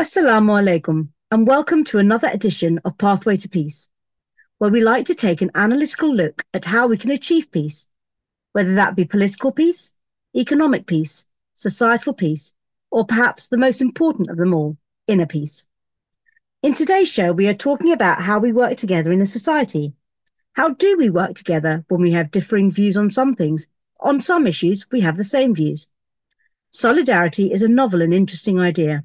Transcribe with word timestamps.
Assalamu 0.00 0.62
alaikum, 0.62 1.08
and 1.32 1.44
welcome 1.44 1.82
to 1.82 1.98
another 1.98 2.28
edition 2.32 2.78
of 2.84 2.96
Pathway 2.98 3.36
to 3.38 3.48
Peace, 3.48 3.88
where 4.58 4.70
we 4.70 4.80
like 4.80 5.06
to 5.06 5.14
take 5.16 5.42
an 5.42 5.50
analytical 5.56 6.14
look 6.14 6.44
at 6.54 6.64
how 6.64 6.86
we 6.86 6.96
can 6.96 7.10
achieve 7.10 7.50
peace, 7.50 7.88
whether 8.52 8.76
that 8.76 8.94
be 8.94 9.04
political 9.04 9.50
peace, 9.50 9.92
economic 10.36 10.86
peace, 10.86 11.26
societal 11.54 12.12
peace, 12.12 12.52
or 12.92 13.04
perhaps 13.06 13.48
the 13.48 13.56
most 13.56 13.80
important 13.80 14.30
of 14.30 14.36
them 14.36 14.54
all, 14.54 14.76
inner 15.08 15.26
peace. 15.26 15.66
In 16.62 16.74
today's 16.74 17.10
show, 17.10 17.32
we 17.32 17.48
are 17.48 17.52
talking 17.52 17.90
about 17.90 18.22
how 18.22 18.38
we 18.38 18.52
work 18.52 18.76
together 18.76 19.10
in 19.10 19.20
a 19.20 19.26
society. 19.26 19.94
How 20.52 20.68
do 20.68 20.96
we 20.96 21.10
work 21.10 21.34
together 21.34 21.84
when 21.88 22.02
we 22.02 22.12
have 22.12 22.30
differing 22.30 22.70
views 22.70 22.96
on 22.96 23.10
some 23.10 23.34
things? 23.34 23.66
On 23.98 24.22
some 24.22 24.46
issues, 24.46 24.86
we 24.92 25.00
have 25.00 25.16
the 25.16 25.24
same 25.24 25.56
views. 25.56 25.88
Solidarity 26.70 27.50
is 27.50 27.62
a 27.62 27.68
novel 27.68 28.00
and 28.00 28.14
interesting 28.14 28.60
idea 28.60 29.04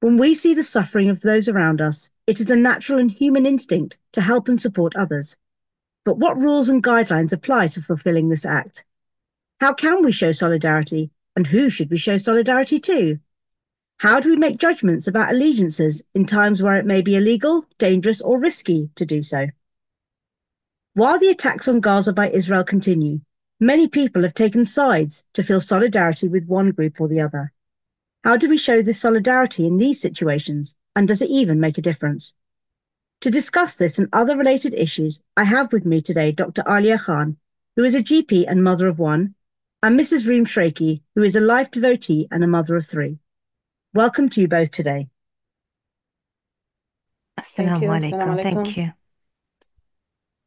when 0.00 0.16
we 0.16 0.34
see 0.34 0.54
the 0.54 0.62
suffering 0.62 1.08
of 1.08 1.20
those 1.20 1.48
around 1.48 1.80
us, 1.80 2.10
it 2.26 2.40
is 2.40 2.50
a 2.50 2.56
natural 2.56 2.98
and 2.98 3.10
human 3.10 3.46
instinct 3.46 3.98
to 4.12 4.20
help 4.20 4.48
and 4.48 4.60
support 4.60 4.96
others. 4.96 5.36
But 6.04 6.18
what 6.18 6.36
rules 6.36 6.68
and 6.68 6.82
guidelines 6.82 7.32
apply 7.32 7.68
to 7.68 7.82
fulfilling 7.82 8.28
this 8.28 8.44
act? 8.44 8.84
How 9.60 9.72
can 9.72 10.04
we 10.04 10.12
show 10.12 10.32
solidarity 10.32 11.10
and 11.36 11.46
who 11.46 11.70
should 11.70 11.90
we 11.90 11.96
show 11.96 12.16
solidarity 12.16 12.78
to? 12.80 13.18
How 13.98 14.20
do 14.20 14.28
we 14.28 14.36
make 14.36 14.58
judgments 14.58 15.06
about 15.06 15.32
allegiances 15.32 16.04
in 16.14 16.26
times 16.26 16.62
where 16.62 16.74
it 16.74 16.84
may 16.84 17.00
be 17.00 17.16
illegal, 17.16 17.64
dangerous, 17.78 18.20
or 18.20 18.38
risky 18.38 18.90
to 18.96 19.06
do 19.06 19.22
so? 19.22 19.46
While 20.94 21.18
the 21.18 21.28
attacks 21.28 21.66
on 21.68 21.80
Gaza 21.80 22.12
by 22.12 22.30
Israel 22.30 22.64
continue, 22.64 23.20
many 23.58 23.88
people 23.88 24.22
have 24.22 24.34
taken 24.34 24.64
sides 24.64 25.24
to 25.32 25.42
feel 25.42 25.60
solidarity 25.60 26.28
with 26.28 26.46
one 26.46 26.72
group 26.72 27.00
or 27.00 27.08
the 27.08 27.20
other. 27.20 27.52
How 28.24 28.38
do 28.38 28.48
we 28.48 28.56
show 28.56 28.80
this 28.80 29.02
solidarity 29.02 29.66
in 29.66 29.76
these 29.76 30.00
situations? 30.00 30.78
And 30.96 31.06
does 31.06 31.20
it 31.20 31.28
even 31.28 31.60
make 31.60 31.76
a 31.76 31.82
difference? 31.82 32.32
To 33.20 33.30
discuss 33.30 33.76
this 33.76 33.98
and 33.98 34.08
other 34.14 34.34
related 34.34 34.72
issues, 34.72 35.20
I 35.36 35.44
have 35.44 35.74
with 35.74 35.84
me 35.84 36.00
today 36.00 36.32
Dr. 36.32 36.62
Aalia 36.62 36.98
Khan, 36.98 37.36
who 37.76 37.84
is 37.84 37.94
a 37.94 38.02
GP 38.02 38.46
and 38.48 38.64
mother 38.64 38.86
of 38.86 38.98
one, 38.98 39.34
and 39.82 40.00
Mrs. 40.00 40.26
Reem 40.26 40.46
Shraiky, 40.46 41.02
who 41.14 41.22
is 41.22 41.36
a 41.36 41.40
life 41.42 41.70
devotee 41.70 42.26
and 42.30 42.42
a 42.42 42.46
mother 42.46 42.76
of 42.76 42.86
three. 42.86 43.18
Welcome 43.92 44.30
to 44.30 44.40
you 44.40 44.48
both 44.48 44.70
today. 44.70 45.10
Assalamu 47.38 48.10
alaikum. 48.10 48.42
Thank 48.42 48.76
you. 48.78 48.92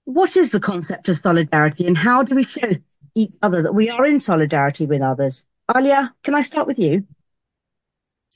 What 0.06 0.36
is 0.36 0.52
the 0.52 0.60
concept 0.60 1.10
of 1.10 1.20
solidarity 1.22 1.86
and 1.86 1.96
how 1.96 2.24
do 2.24 2.34
we 2.34 2.44
show 2.44 2.72
each 3.14 3.34
other 3.44 3.62
that 3.62 3.74
we 3.74 3.92
are 3.92 4.04
in 4.04 4.20
solidarity 4.20 4.88
with 4.88 5.04
others? 5.04 5.46
Aalia, 5.70 6.12
can 6.24 6.34
I 6.34 6.42
start 6.42 6.66
with 6.66 6.80
you? 6.80 7.06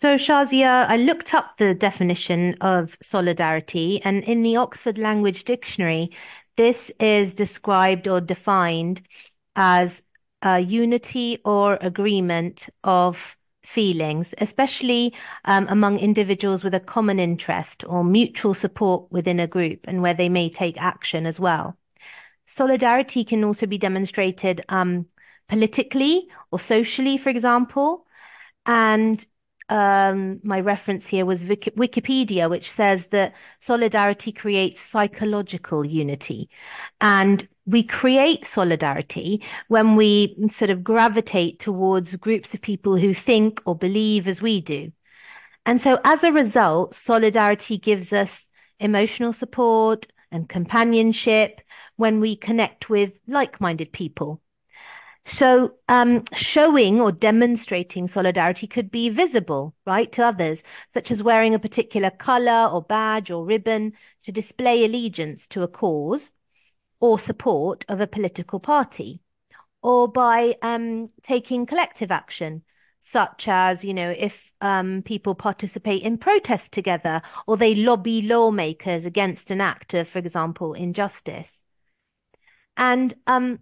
So, 0.02 0.16
Shazia, 0.16 0.88
I 0.88 0.98
looked 0.98 1.32
up 1.36 1.60
the 1.60 1.76
definition 1.76 2.56
of 2.60 2.98
solidarity, 3.04 4.02
and 4.04 4.24
in 4.24 4.42
the 4.42 4.56
Oxford 4.56 4.98
Language 4.98 5.44
Dictionary, 5.44 6.10
this 6.58 6.90
is 7.00 7.36
described 7.36 8.08
or 8.08 8.20
defined 8.20 9.04
as 9.56 10.02
a 10.42 10.60
unity 10.60 11.38
or 11.46 11.78
agreement 11.82 12.68
of 12.84 13.38
feelings, 13.64 14.34
especially 14.40 15.14
um, 15.46 15.68
among 15.70 16.00
individuals 16.00 16.64
with 16.64 16.74
a 16.74 16.80
common 16.80 17.20
interest 17.20 17.84
or 17.86 18.04
mutual 18.04 18.56
support 18.56 19.12
within 19.12 19.40
a 19.40 19.46
group 19.46 19.82
and 19.84 20.02
where 20.02 20.16
they 20.16 20.30
may 20.30 20.50
take 20.50 20.82
action 20.82 21.28
as 21.28 21.40
well. 21.40 21.78
Solidarity 22.48 23.24
can 23.24 23.44
also 23.44 23.68
be 23.68 23.78
demonstrated 23.78 24.66
um, 24.68 25.06
politically 25.48 26.28
or 26.50 26.60
socially, 26.60 27.20
for 27.20 27.30
example. 27.30 28.08
And 28.66 29.24
um, 29.72 30.42
my 30.44 30.60
reference 30.60 31.08
here 31.08 31.26
was 31.26 31.42
Wikipedia, 31.44 32.50
which 32.50 32.70
says 32.70 33.08
that 33.08 33.34
solidarity 33.62 34.34
creates 34.34 34.82
psychological 34.82 35.86
unity. 35.86 36.50
And 37.00 37.48
we 37.66 37.82
create 37.82 38.46
solidarity 38.46 39.42
when 39.70 39.96
we 39.96 40.36
sort 40.52 40.72
of 40.72 40.84
gravitate 40.84 41.60
towards 41.60 42.14
groups 42.18 42.54
of 42.54 42.62
people 42.62 42.98
who 42.98 43.14
think 43.14 43.62
or 43.66 43.74
believe 43.74 44.28
as 44.28 44.42
we 44.42 44.60
do. 44.60 44.92
And 45.66 45.82
so 45.82 46.00
as 46.04 46.22
a 46.26 46.34
result, 46.34 46.94
solidarity 46.94 47.78
gives 47.78 48.12
us 48.12 48.50
emotional 48.78 49.32
support 49.32 50.06
and 50.34 50.50
companionship 50.50 51.62
when 51.96 52.20
we 52.20 52.36
connect 52.36 52.90
with 52.90 53.14
like-minded 53.26 53.94
people. 53.94 54.42
So, 55.24 55.76
um, 55.88 56.24
showing 56.34 57.00
or 57.00 57.12
demonstrating 57.12 58.08
solidarity 58.08 58.66
could 58.66 58.90
be 58.90 59.10
visible, 59.10 59.76
right, 59.86 60.12
to 60.14 60.26
others, 60.26 60.64
such 60.94 61.12
as 61.12 61.22
wearing 61.22 61.54
a 61.54 61.60
particular 61.60 62.10
color 62.10 62.68
or 62.68 62.82
badge 62.82 63.30
or 63.30 63.46
ribbon 63.46 63.94
to 64.24 64.32
display 64.32 64.84
allegiance 64.84 65.48
to 65.48 65.62
a 65.62 65.68
cause 65.68 66.32
or 67.00 67.20
support 67.20 67.86
of 67.88 68.02
a 68.02 68.08
political 68.08 68.60
party, 68.60 69.22
or 69.84 70.08
by 70.08 70.56
um, 70.62 71.10
taking 71.22 71.66
collective 71.66 72.12
action, 72.12 72.64
such 73.02 73.48
as, 73.48 73.84
you 73.84 73.94
know, 73.94 74.14
if 74.18 74.52
um, 74.62 75.02
people 75.04 75.36
participate 75.36 76.04
in 76.04 76.18
protests 76.18 76.70
together 76.70 77.22
or 77.48 77.58
they 77.58 77.76
lobby 77.76 78.22
lawmakers 78.22 79.06
against 79.06 79.50
an 79.52 79.62
act 79.62 79.94
of, 79.94 80.08
for 80.08 80.20
example, 80.20 80.74
injustice. 80.74 81.62
And 82.78 83.14
um, 83.28 83.60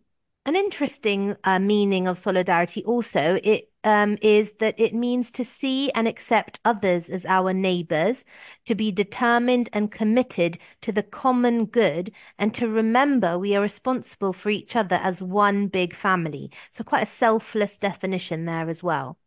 an 0.50 0.56
interesting 0.56 1.36
uh, 1.44 1.60
meaning 1.60 2.08
of 2.08 2.18
solidarity 2.18 2.84
also 2.84 3.40
it 3.44 3.70
um, 3.84 4.18
is 4.22 4.52
that 4.60 4.76
it 4.78 4.94
means 4.94 5.32
to 5.32 5.46
see 5.46 5.90
and 5.92 6.08
accept 6.08 6.60
others 6.66 7.10
as 7.10 7.26
our 7.26 7.54
neighbors, 7.54 8.26
to 8.66 8.76
be 8.76 8.92
determined 8.92 9.70
and 9.72 9.92
committed 9.92 10.58
to 10.82 10.92
the 10.92 11.04
common 11.04 11.66
good, 11.66 12.12
and 12.38 12.54
to 12.56 12.68
remember 12.68 13.40
we 13.40 13.56
are 13.56 13.62
responsible 13.62 14.34
for 14.34 14.50
each 14.50 14.76
other 14.76 14.96
as 14.98 15.22
one 15.22 15.68
big 15.68 15.96
family. 15.96 16.52
So 16.72 16.84
quite 16.84 17.04
a 17.04 17.12
selfless 17.12 17.78
definition 17.78 18.46
there 18.46 18.70
as 18.70 18.84
well. 18.84 19.18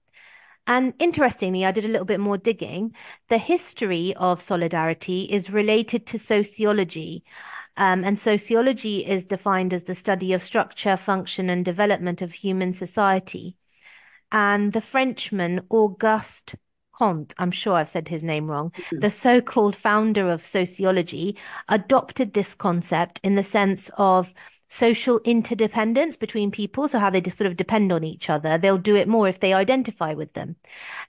And 0.67 0.95
interestingly, 0.99 1.65
I 1.65 1.73
did 1.73 1.85
a 1.85 1.89
little 1.89 2.05
bit 2.05 2.21
more 2.21 2.39
digging. 2.39 2.95
The 3.29 3.39
history 3.39 4.15
of 4.17 4.43
solidarity 4.43 5.25
is 5.25 5.51
related 5.51 6.07
to 6.09 6.19
sociology. 6.19 7.25
Um, 7.77 8.05
and 8.05 8.19
sociology 8.19 9.07
is 9.07 9.25
defined 9.25 9.73
as 9.73 9.85
the 9.85 9.95
study 9.95 10.33
of 10.33 10.45
structure, 10.45 10.97
function, 10.97 11.49
and 11.49 11.65
development 11.65 12.21
of 12.23 12.33
human 12.33 12.75
society. 12.75 13.57
And 14.31 14.73
the 14.73 14.81
Frenchman 14.81 15.63
Auguste 15.71 16.55
Comte, 16.95 17.35
I'm 17.39 17.51
sure 17.51 17.75
I've 17.75 17.89
said 17.89 18.09
his 18.09 18.23
name 18.23 18.47
wrong, 18.47 18.71
mm-hmm. 18.71 19.01
the 19.01 19.11
so 19.11 19.41
called 19.41 19.75
founder 19.75 20.31
of 20.31 20.47
sociology, 20.47 21.37
adopted 21.69 22.33
this 22.33 22.55
concept 22.55 23.21
in 23.23 23.35
the 23.35 23.43
sense 23.43 23.91
of 23.97 24.33
social 24.69 25.21
interdependence 25.25 26.17
between 26.17 26.51
people, 26.51 26.89
so 26.89 26.99
how 26.99 27.11
they 27.11 27.21
just 27.21 27.37
sort 27.37 27.51
of 27.51 27.59
depend 27.59 27.93
on 27.93 28.05
each 28.05 28.31
other. 28.31 28.57
They'll 28.57 28.79
do 28.79 28.97
it 28.97 29.07
more 29.07 29.29
if 29.29 29.41
they 29.41 29.53
identify 29.53 30.15
with 30.15 30.33
them. 30.33 30.57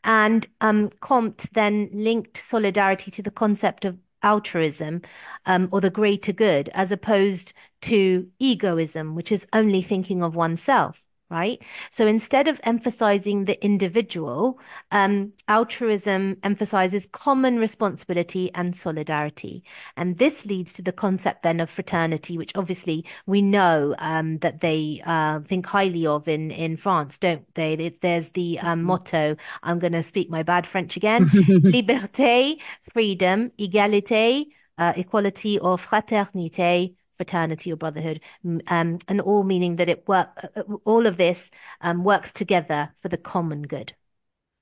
And 0.04 0.46
um, 0.60 0.90
Comte 1.00 1.46
then 1.54 1.90
linked 1.94 2.44
solidarity 2.50 3.10
to 3.12 3.22
the 3.22 3.32
concept 3.32 3.86
of 3.86 3.98
altruism 4.24 5.02
um, 5.46 5.70
or 5.72 5.82
the 5.82 5.90
greater 5.90 6.32
good 6.34 6.70
as 6.74 6.92
opposed 6.92 7.54
to 7.82 8.28
egoism, 8.40 9.16
which 9.16 9.32
is 9.32 9.46
only 9.54 9.82
thinking 9.82 10.24
of 10.24 10.36
oneself 10.36 11.03
right? 11.34 11.60
So 11.92 12.06
instead 12.06 12.48
of 12.48 12.60
emphasizing 12.64 13.46
the 13.46 13.58
individual, 13.66 14.60
um, 14.92 15.34
altruism 15.48 16.38
emphasizes 16.44 17.08
common 17.12 17.58
responsibility 17.58 18.52
and 18.54 18.76
solidarity. 18.76 19.64
And 19.98 20.20
this 20.20 20.46
leads 20.46 20.74
to 20.74 20.84
the 20.84 20.92
concept 20.92 21.42
then 21.42 21.60
of 21.60 21.72
fraternity, 21.72 22.38
which 22.38 22.52
obviously 22.56 23.04
we 23.26 23.42
know 23.42 23.96
um, 23.98 24.38
that 24.40 24.62
they 24.62 25.02
uh, 25.06 25.40
think 25.42 25.66
highly 25.66 26.06
of 26.06 26.28
in, 26.28 26.52
in 26.52 26.78
France, 26.78 27.18
don't 27.18 27.52
they? 27.56 27.92
There's 28.02 28.30
the 28.30 28.60
um, 28.60 28.80
mm-hmm. 28.80 28.88
motto, 28.88 29.36
I'm 29.64 29.80
going 29.80 29.94
to 29.94 30.04
speak 30.04 30.30
my 30.30 30.44
bad 30.44 30.68
French 30.68 30.96
again, 30.96 31.26
liberté, 31.78 32.58
freedom, 32.94 33.52
égalité, 33.60 34.46
uh, 34.78 34.94
equality 34.96 35.58
or 35.60 35.78
fraternité, 35.78 36.94
fraternity 37.18 37.72
or 37.72 37.76
brotherhood, 37.76 38.22
um, 38.68 39.00
and 39.08 39.22
all 39.22 39.44
meaning 39.44 39.78
that 39.78 39.90
it 39.90 40.08
work, 40.08 40.30
uh, 40.56 40.64
all 40.86 41.06
of 41.06 41.18
this 41.18 41.52
um, 41.82 42.04
works 42.04 42.32
together 42.32 42.94
for 43.02 43.10
the 43.10 43.18
common 43.18 43.64
good. 43.64 43.94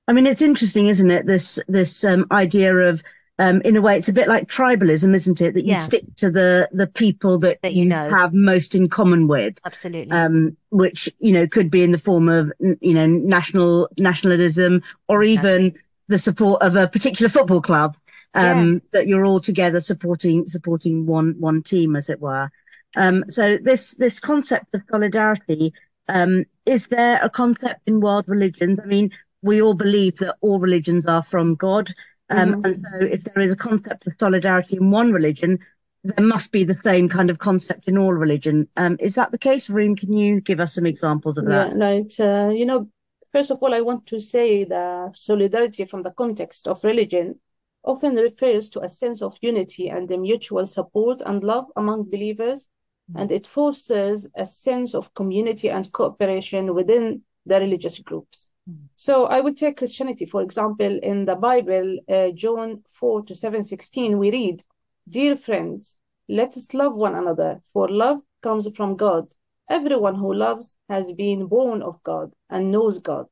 I 0.08 0.12
mean, 0.12 0.26
it's 0.26 0.42
interesting, 0.42 0.86
isn't 0.86 1.10
it? 1.10 1.26
This 1.26 1.60
this 1.68 2.04
um, 2.04 2.26
idea 2.30 2.74
of, 2.74 3.02
um, 3.38 3.62
in 3.62 3.76
a 3.76 3.80
way, 3.80 3.96
it's 3.96 4.08
a 4.08 4.12
bit 4.12 4.28
like 4.28 4.48
tribalism, 4.48 5.14
isn't 5.14 5.40
it? 5.40 5.54
That 5.54 5.64
you 5.64 5.72
yeah. 5.72 5.78
stick 5.78 6.04
to 6.16 6.30
the 6.30 6.68
the 6.72 6.86
people 6.86 7.38
that, 7.38 7.60
that 7.62 7.74
you, 7.74 7.86
know. 7.86 8.10
have 8.10 8.34
most 8.34 8.74
in 8.74 8.88
common 8.88 9.28
with. 9.28 9.58
Absolutely. 9.64 10.10
Um, 10.10 10.56
which 10.70 11.08
you 11.20 11.32
know 11.32 11.46
could 11.46 11.70
be 11.70 11.82
in 11.82 11.92
the 11.92 11.98
form 11.98 12.28
of 12.28 12.52
you 12.58 12.94
know 12.94 13.06
national 13.06 13.88
nationalism 13.96 14.82
or 15.08 15.22
even 15.22 15.74
the 16.08 16.18
support 16.18 16.62
of 16.62 16.76
a 16.76 16.88
particular 16.88 17.28
football 17.28 17.60
club 17.60 17.96
um, 18.34 18.74
yeah. 18.74 18.78
that 18.92 19.06
you're 19.06 19.26
all 19.26 19.40
together 19.40 19.80
supporting 19.80 20.46
supporting 20.46 21.06
one 21.06 21.34
one 21.38 21.62
team, 21.62 21.96
as 21.96 22.08
it 22.08 22.20
were. 22.20 22.50
Um, 22.96 23.24
so 23.28 23.56
this 23.56 23.94
this 23.94 24.20
concept 24.20 24.74
of 24.74 24.82
solidarity 24.90 25.72
um, 26.08 26.44
is 26.66 26.88
there 26.88 27.20
a 27.22 27.30
concept 27.30 27.80
in 27.86 28.00
world 28.00 28.24
religions? 28.28 28.78
I 28.82 28.86
mean, 28.86 29.10
we 29.40 29.62
all 29.62 29.74
believe 29.74 30.18
that 30.18 30.36
all 30.40 30.58
religions 30.58 31.06
are 31.06 31.22
from 31.22 31.54
God, 31.54 31.90
Um, 32.32 32.54
mm-hmm. 32.54 32.64
And 32.64 32.86
so 32.86 33.06
if 33.06 33.24
there 33.24 33.42
is 33.42 33.52
a 33.52 33.56
concept 33.56 34.06
of 34.06 34.14
solidarity 34.18 34.76
in 34.76 34.90
one 34.90 35.12
religion, 35.12 35.58
there 36.04 36.26
must 36.26 36.50
be 36.50 36.64
the 36.64 36.78
same 36.84 37.08
kind 37.08 37.30
of 37.30 37.38
concept 37.38 37.88
in 37.88 37.98
all 37.98 38.12
religion. 38.12 38.68
Um, 38.76 38.96
is 39.00 39.14
that 39.14 39.30
the 39.30 39.38
case, 39.38 39.70
Reem? 39.70 39.94
Can 39.96 40.12
you 40.12 40.40
give 40.40 40.58
us 40.58 40.74
some 40.74 40.86
examples 40.86 41.38
of 41.38 41.46
that? 41.46 41.76
Yeah, 41.76 41.84
right. 41.84 42.20
Uh, 42.20 42.50
you 42.50 42.66
know, 42.66 42.88
first 43.32 43.50
of 43.50 43.58
all, 43.62 43.74
I 43.74 43.82
want 43.82 44.06
to 44.06 44.20
say 44.20 44.64
that 44.64 45.16
solidarity 45.16 45.84
from 45.84 46.02
the 46.02 46.10
context 46.10 46.66
of 46.66 46.82
religion 46.84 47.38
often 47.84 48.14
refers 48.14 48.68
to 48.70 48.80
a 48.80 48.88
sense 48.88 49.22
of 49.22 49.36
unity 49.40 49.88
and 49.88 50.08
the 50.08 50.16
mutual 50.16 50.66
support 50.66 51.20
and 51.24 51.42
love 51.42 51.66
among 51.76 52.10
believers, 52.10 52.68
mm-hmm. 53.10 53.20
and 53.20 53.32
it 53.32 53.46
fosters 53.46 54.26
a 54.36 54.46
sense 54.46 54.94
of 54.94 55.12
community 55.14 55.68
and 55.70 55.92
cooperation 55.92 56.74
within 56.74 57.22
the 57.46 57.58
religious 57.58 57.98
groups. 57.98 58.50
Mm-hmm. 58.70 58.84
So 58.94 59.26
I 59.26 59.40
would 59.40 59.56
take 59.56 59.78
Christianity, 59.78 60.26
for 60.26 60.42
example, 60.42 60.98
in 61.02 61.24
the 61.24 61.34
Bible, 61.34 61.98
uh, 62.08 62.28
John 62.34 62.82
4 62.92 63.24
to 63.24 63.34
7, 63.34 63.64
16, 63.64 64.18
we 64.18 64.30
read, 64.30 64.62
Dear 65.08 65.36
friends, 65.36 65.96
let 66.28 66.56
us 66.56 66.72
love 66.72 66.94
one 66.94 67.16
another, 67.16 67.60
for 67.72 67.88
love 67.88 68.20
comes 68.42 68.68
from 68.76 68.96
God. 68.96 69.26
Everyone 69.68 70.14
who 70.14 70.32
loves 70.32 70.76
has 70.88 71.10
been 71.12 71.46
born 71.46 71.82
of 71.82 72.02
God 72.04 72.32
and 72.50 72.70
knows 72.70 72.98
God. 72.98 73.26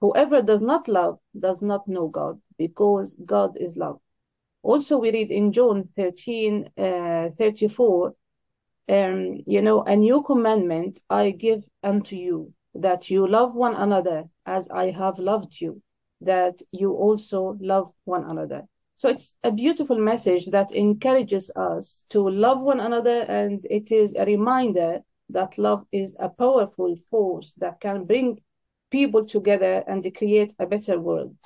Whoever 0.00 0.42
does 0.42 0.62
not 0.62 0.86
love 0.86 1.18
does 1.38 1.60
not 1.60 1.88
know 1.88 2.08
God, 2.08 2.40
because 2.58 3.16
God 3.24 3.56
is 3.58 3.76
love. 3.76 4.00
Also, 4.62 4.98
we 4.98 5.12
read 5.12 5.30
in 5.30 5.52
John 5.52 5.88
13 5.96 6.70
uh, 6.76 7.28
34, 7.38 8.14
um, 8.88 9.42
you 9.46 9.62
know, 9.62 9.82
a 9.82 9.96
new 9.96 10.22
commandment 10.22 11.00
I 11.08 11.30
give 11.30 11.64
unto 11.82 12.16
you, 12.16 12.52
that 12.74 13.10
you 13.10 13.26
love 13.26 13.54
one 13.54 13.74
another 13.74 14.24
as 14.46 14.68
I 14.68 14.90
have 14.90 15.18
loved 15.18 15.60
you, 15.60 15.80
that 16.20 16.60
you 16.72 16.92
also 16.92 17.56
love 17.60 17.92
one 18.04 18.24
another. 18.24 18.66
So 18.96 19.08
it's 19.08 19.36
a 19.44 19.52
beautiful 19.52 19.96
message 19.96 20.46
that 20.46 20.72
encourages 20.72 21.50
us 21.54 22.04
to 22.10 22.28
love 22.28 22.60
one 22.60 22.80
another, 22.80 23.20
and 23.20 23.64
it 23.70 23.92
is 23.92 24.14
a 24.16 24.24
reminder 24.24 25.00
that 25.30 25.56
love 25.56 25.86
is 25.92 26.16
a 26.18 26.28
powerful 26.28 26.96
force 27.10 27.52
that 27.58 27.80
can 27.80 28.04
bring 28.06 28.40
people 28.90 29.24
together 29.24 29.84
and 29.86 30.04
create 30.16 30.54
a 30.58 30.66
better 30.66 30.98
world. 30.98 31.36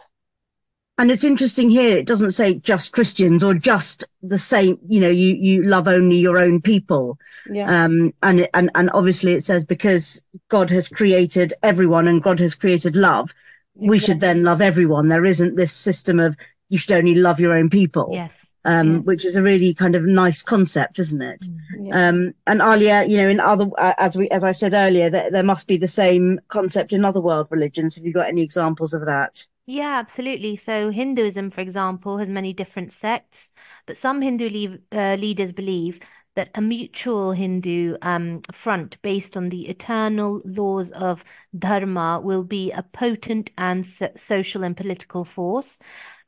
And 1.03 1.11
it's 1.11 1.25
interesting 1.25 1.69
here, 1.69 1.99
it 1.99 2.07
doesn't 2.07 2.31
say 2.31 2.55
just 2.55 2.93
Christians 2.93 3.43
or 3.43 3.55
just 3.55 4.05
the 4.23 4.39
same, 4.39 4.79
you 4.87 5.01
know, 5.01 5.09
you, 5.09 5.35
you 5.35 5.65
love 5.65 5.89
only 5.89 6.15
your 6.15 6.39
own 6.39 6.61
people. 6.61 7.19
Yeah. 7.51 7.67
Um, 7.67 8.15
and, 8.23 8.47
and, 8.55 8.71
and 8.77 8.89
obviously 8.95 9.33
it 9.33 9.45
says 9.45 9.65
because 9.65 10.23
God 10.47 10.71
has 10.71 10.89
created 10.89 11.55
everyone 11.65 12.07
and 12.07 12.23
God 12.23 12.39
has 12.39 12.55
created 12.55 12.95
love, 12.95 13.35
exactly. 13.75 13.89
we 13.89 13.99
should 13.99 14.21
then 14.21 14.45
love 14.45 14.61
everyone. 14.61 15.09
There 15.09 15.25
isn't 15.25 15.57
this 15.57 15.73
system 15.73 16.21
of 16.21 16.37
you 16.69 16.79
should 16.79 16.97
only 16.97 17.17
love 17.17 17.41
your 17.41 17.53
own 17.53 17.69
people. 17.69 18.11
Yes. 18.13 18.47
Um, 18.65 18.99
yes. 18.99 19.05
which 19.05 19.25
is 19.25 19.35
a 19.35 19.43
really 19.43 19.75
kind 19.75 19.97
of 19.97 20.05
nice 20.05 20.41
concept, 20.41 21.01
isn't 21.01 21.21
it? 21.21 21.41
Mm, 21.41 21.89
yeah. 21.89 22.09
Um, 22.09 22.35
and 22.47 22.61
Aalia, 22.61 23.09
you 23.09 23.17
know, 23.17 23.29
in 23.29 23.41
other, 23.41 23.67
uh, 23.77 23.95
as 23.99 24.17
we, 24.17 24.29
as 24.29 24.45
I 24.45 24.53
said 24.53 24.73
earlier, 24.73 25.11
there 25.11 25.43
must 25.43 25.67
be 25.67 25.79
the 25.79 25.89
same 25.89 26.41
concept 26.47 26.93
in 26.93 27.05
other 27.05 27.21
world 27.21 27.49
religions. 27.51 27.97
Have 27.97 28.05
you 28.05 28.13
got 28.13 28.29
any 28.29 28.45
examples 28.45 28.95
of 28.95 29.05
that? 29.07 29.45
Yeah, 29.67 29.99
absolutely. 30.01 30.57
So 30.57 30.91
Hinduism, 30.91 31.51
for 31.51 31.61
example, 31.61 32.19
has 32.19 32.29
many 32.29 32.53
different 32.53 32.93
sects, 32.93 33.49
but 33.87 33.97
some 33.97 34.21
Hindu 34.21 34.79
uh, 34.91 35.15
leaders 35.15 35.53
believe 35.53 36.01
that 36.35 36.51
a 36.55 36.61
mutual 36.61 37.33
Hindu 37.33 37.97
um, 38.03 38.41
front 38.53 39.01
based 39.03 39.37
on 39.37 39.51
the 39.51 39.69
eternal 39.69 40.41
laws 40.45 40.91
of 40.93 41.23
dharma 41.57 42.21
will 42.21 42.43
be 42.43 42.73
a 42.73 42.83
potent 42.83 43.51
and 43.57 43.87
so- 43.87 44.11
social 44.17 44.65
and 44.65 44.77
political 44.77 45.25
force. 45.25 45.79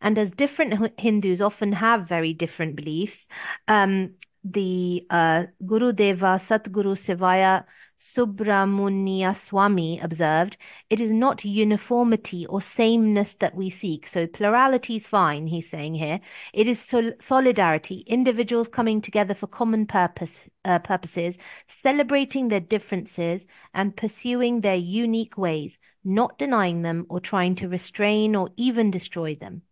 And 0.01 0.19
as 0.19 0.31
different 0.31 0.93
Hindus 1.01 1.41
often 1.41 1.73
have 1.73 2.09
very 2.09 2.33
different 2.35 2.77
beliefs, 2.77 3.27
um, 3.67 4.15
the 4.45 5.07
uh, 5.11 5.45
Guru 5.67 5.93
Deva 5.93 6.39
Satguru 6.39 6.95
Sivaya 6.97 7.65
Subramuniyaswami 8.05 10.05
observed, 10.05 10.59
it 10.91 11.01
is 11.01 11.11
not 11.11 11.43
uniformity 11.43 12.45
or 12.45 12.61
sameness 12.61 13.33
that 13.37 13.55
we 13.55 13.71
seek. 13.71 14.07
So 14.07 14.27
plurality 14.27 14.97
is 14.97 15.07
fine, 15.07 15.47
he's 15.47 15.71
saying 15.71 15.95
here. 15.95 16.21
It 16.53 16.69
is 16.69 16.79
sol- 16.79 17.15
solidarity, 17.19 18.05
individuals 18.07 18.69
coming 18.69 19.01
together 19.01 19.33
for 19.33 19.47
common 19.47 19.87
purpose, 19.87 20.41
uh, 20.67 20.81
purposes, 20.81 21.39
celebrating 21.67 22.49
their 22.49 22.61
differences 22.61 23.47
and 23.73 23.97
pursuing 23.97 24.61
their 24.61 24.77
unique 24.77 25.39
ways, 25.39 25.79
not 26.05 26.39
denying 26.39 26.83
them 26.83 27.07
or 27.09 27.21
trying 27.21 27.55
to 27.57 27.69
restrain 27.69 28.37
or 28.37 28.51
even 28.59 28.91
destroy 28.91 29.35
them. 29.35 29.63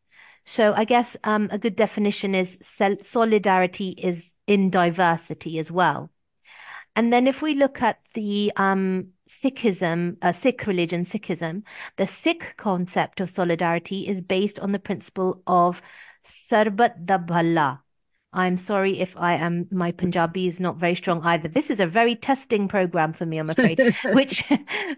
So 0.47 0.73
I 0.73 0.85
guess 0.85 1.19
um, 1.23 1.51
a 1.53 1.59
good 1.59 1.77
definition 1.77 2.35
is 2.35 2.59
solidarity 3.03 3.91
is 3.91 4.33
in 4.47 4.71
diversity 4.71 5.59
as 5.59 5.71
well. 5.71 6.12
And 6.95 7.13
then 7.13 7.27
if 7.27 7.41
we 7.41 7.55
look 7.55 7.81
at 7.81 7.99
the 8.15 8.53
um, 8.57 9.09
Sikhism, 9.29 10.17
uh, 10.21 10.33
Sikh 10.33 10.67
religion, 10.67 11.05
Sikhism, 11.07 11.63
the 11.97 12.07
Sikh 12.07 12.55
concept 12.57 13.21
of 13.21 13.31
solidarity 13.31 14.07
is 14.07 14.21
based 14.21 14.59
on 14.59 14.73
the 14.73 14.79
principle 14.79 15.43
of 15.47 15.81
Sarbat 16.25 17.07
da 17.07 17.19
Bhalla. 17.19 17.81
I'm 18.35 18.57
sorry 18.57 18.99
if 19.01 19.15
I 19.17 19.35
am 19.35 19.69
my 19.71 19.93
Punjabi 19.93 20.49
is 20.49 20.59
not 20.59 20.77
very 20.77 20.95
strong 20.95 21.23
either. 21.23 21.49
This 21.49 21.69
is 21.69 21.81
a 21.81 21.87
very 21.87 22.15
testing 22.15 22.67
program 22.67 23.13
for 23.13 23.27
me, 23.27 23.39
I'm 23.39 23.51
afraid. 23.51 23.81
which 24.13 24.43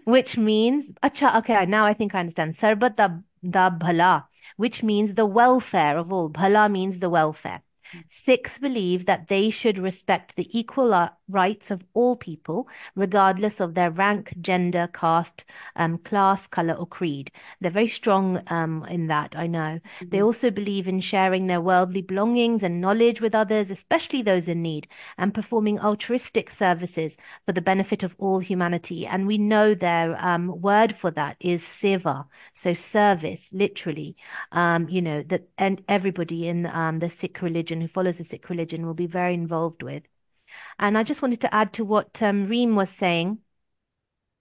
which 0.05 0.37
means 0.37 0.85
acha, 1.03 1.35
okay, 1.39 1.65
now 1.65 1.85
I 1.85 1.93
think 1.93 2.15
I 2.15 2.19
understand. 2.19 2.55
Sarbat 2.55 2.95
da, 2.95 3.09
da 3.49 3.69
Bhala, 3.69 4.25
which 4.55 4.83
means 4.83 5.15
the 5.15 5.25
welfare 5.25 5.97
of 5.97 6.13
all. 6.13 6.29
Bhala 6.29 6.71
means 6.71 6.99
the 6.99 7.09
welfare. 7.09 7.61
Sikhs 8.09 8.57
believe 8.57 9.05
that 9.05 9.27
they 9.27 9.49
should 9.49 9.77
respect 9.77 10.35
the 10.35 10.47
equal 10.57 11.09
rights 11.29 11.71
of 11.71 11.83
all 11.93 12.15
people, 12.15 12.67
regardless 12.95 13.59
of 13.59 13.73
their 13.73 13.91
rank, 13.91 14.33
gender, 14.41 14.87
caste, 14.93 15.43
um, 15.75 15.97
class, 15.99 16.47
color, 16.47 16.73
or 16.73 16.85
creed. 16.85 17.31
They're 17.61 17.71
very 17.71 17.87
strong 17.87 18.41
um, 18.47 18.85
in 18.89 19.07
that, 19.07 19.35
I 19.35 19.47
know. 19.47 19.79
Mm-hmm. 19.99 20.09
They 20.09 20.21
also 20.21 20.51
believe 20.51 20.87
in 20.87 21.01
sharing 21.01 21.47
their 21.47 21.61
worldly 21.61 22.01
belongings 22.01 22.63
and 22.63 22.81
knowledge 22.81 23.21
with 23.21 23.35
others, 23.35 23.71
especially 23.71 24.21
those 24.21 24.47
in 24.47 24.61
need, 24.61 24.87
and 25.17 25.33
performing 25.33 25.79
altruistic 25.79 26.49
services 26.49 27.17
for 27.45 27.53
the 27.53 27.61
benefit 27.61 28.03
of 28.03 28.15
all 28.17 28.39
humanity. 28.39 29.05
And 29.05 29.27
we 29.27 29.37
know 29.37 29.73
their 29.73 30.23
um, 30.23 30.61
word 30.61 30.95
for 30.95 31.11
that 31.11 31.37
is 31.39 31.61
seva, 31.61 32.25
so 32.53 32.73
service, 32.73 33.49
literally. 33.51 34.15
Um, 34.51 34.87
you 34.89 35.01
know 35.01 35.23
that, 35.29 35.47
and 35.57 35.83
everybody 35.87 36.47
in 36.47 36.65
um, 36.67 36.99
the 36.99 37.09
Sikh 37.09 37.41
religion 37.41 37.81
who 37.81 37.87
follows 37.87 38.17
the 38.17 38.25
Sikh 38.25 38.49
religion 38.49 38.85
will 38.85 38.93
be 38.93 39.07
very 39.07 39.33
involved 39.33 39.83
with. 39.83 40.03
And 40.79 40.97
I 40.97 41.03
just 41.03 41.21
wanted 41.21 41.41
to 41.41 41.53
add 41.53 41.73
to 41.73 41.85
what 41.85 42.21
um, 42.21 42.47
Reem 42.47 42.75
was 42.75 42.89
saying 42.89 43.39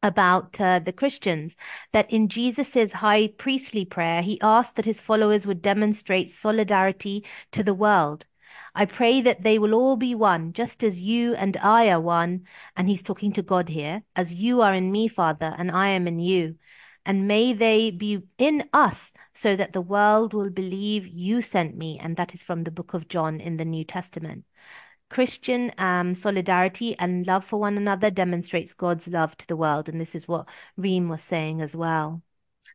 about 0.02 0.61
uh, 0.61 0.78
the 0.80 0.92
Christians, 0.92 1.56
that 1.92 2.11
in 2.11 2.28
Jesus's 2.28 2.92
high 2.92 3.28
priestly 3.28 3.87
prayer, 3.87 4.21
he 4.21 4.38
asked 4.42 4.76
that 4.76 4.85
his 4.85 5.00
followers 5.00 5.47
would 5.47 5.62
demonstrate 5.62 6.35
solidarity 6.35 7.25
to 7.52 7.62
the 7.62 7.73
world. 7.73 8.26
I 8.75 8.85
pray 8.85 9.23
that 9.23 9.44
they 9.44 9.59
will 9.59 9.73
all 9.73 9.97
be 9.97 10.14
one, 10.14 10.52
just 10.52 10.83
as 10.83 10.99
you 10.99 11.35
and 11.35 11.56
I 11.56 11.88
are 11.88 12.00
one. 12.00 12.44
And 12.76 12.88
he's 12.88 13.02
talking 13.02 13.33
to 13.33 13.42
God 13.42 13.68
here, 13.68 14.02
as 14.14 14.35
you 14.35 14.61
are 14.61 14.75
in 14.75 14.92
me, 14.92 15.09
Father, 15.09 15.54
and 15.56 15.71
I 15.71 15.88
am 15.90 16.06
in 16.06 16.18
you. 16.18 16.56
And 17.06 17.28
may 17.28 17.52
they 17.52 17.90
be 17.90 18.23
in 18.37 18.64
us, 18.73 19.12
so 19.35 19.56
that 19.56 19.73
the 19.73 19.80
world 19.80 20.35
will 20.35 20.50
believe 20.50 21.06
you 21.06 21.40
sent 21.40 21.76
me. 21.76 21.99
And 22.02 22.16
that 22.16 22.35
is 22.35 22.42
from 22.42 22.64
the 22.64 22.71
book 22.71 22.94
of 22.94 23.09
John 23.09 23.40
in 23.40 23.56
the 23.56 23.64
New 23.64 23.85
Testament. 23.85 24.44
Christian 25.14 25.71
um, 25.78 26.16
solidarity 26.16 26.97
and 26.99 27.25
love 27.25 27.44
for 27.44 27.61
one 27.61 27.76
another 27.76 28.11
demonstrates 28.11 28.75
God's 28.75 29.06
love 29.06 29.37
to 29.37 29.47
the 29.47 29.54
world. 29.54 29.88
And 29.88 30.00
this 30.00 30.16
is 30.16 30.26
what 30.26 30.47
Reem 30.76 31.09
was 31.09 31.23
saying 31.23 31.62
as 31.62 31.76
well. 31.76 32.21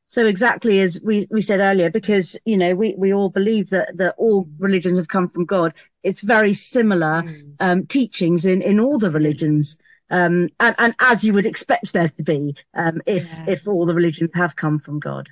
So 0.08 0.26
exactly 0.26 0.80
as 0.80 1.02
we, 1.04 1.28
we 1.30 1.42
said 1.42 1.60
earlier, 1.60 1.92
because, 1.92 2.40
you 2.46 2.56
know, 2.56 2.76
we, 2.76 2.96
we 2.98 3.14
all 3.14 3.28
believe 3.28 3.70
that, 3.72 3.98
that 3.98 4.16
all 4.18 4.48
religions 4.58 4.98
have 4.98 5.10
come 5.10 5.28
from 5.28 5.44
God. 5.44 5.74
It's 6.04 6.22
very 6.22 6.54
similar 6.54 7.24
mm. 7.24 7.56
um, 7.60 7.86
teachings 7.88 8.46
in, 8.46 8.62
in 8.62 8.80
all 8.80 9.00
the 9.00 9.12
religions. 9.12 9.78
Um, 10.10 10.48
and, 10.62 10.76
and 10.78 10.96
as 11.02 11.26
you 11.26 11.34
would 11.34 11.46
expect 11.46 11.92
there 11.92 12.08
to 12.08 12.24
be, 12.24 12.56
um, 12.74 13.02
if, 13.06 13.30
yeah. 13.34 13.46
if 13.50 13.68
all 13.68 13.86
the 13.86 13.94
religions 13.94 14.32
have 14.36 14.56
come 14.56 14.80
from 14.80 15.00
God. 15.00 15.28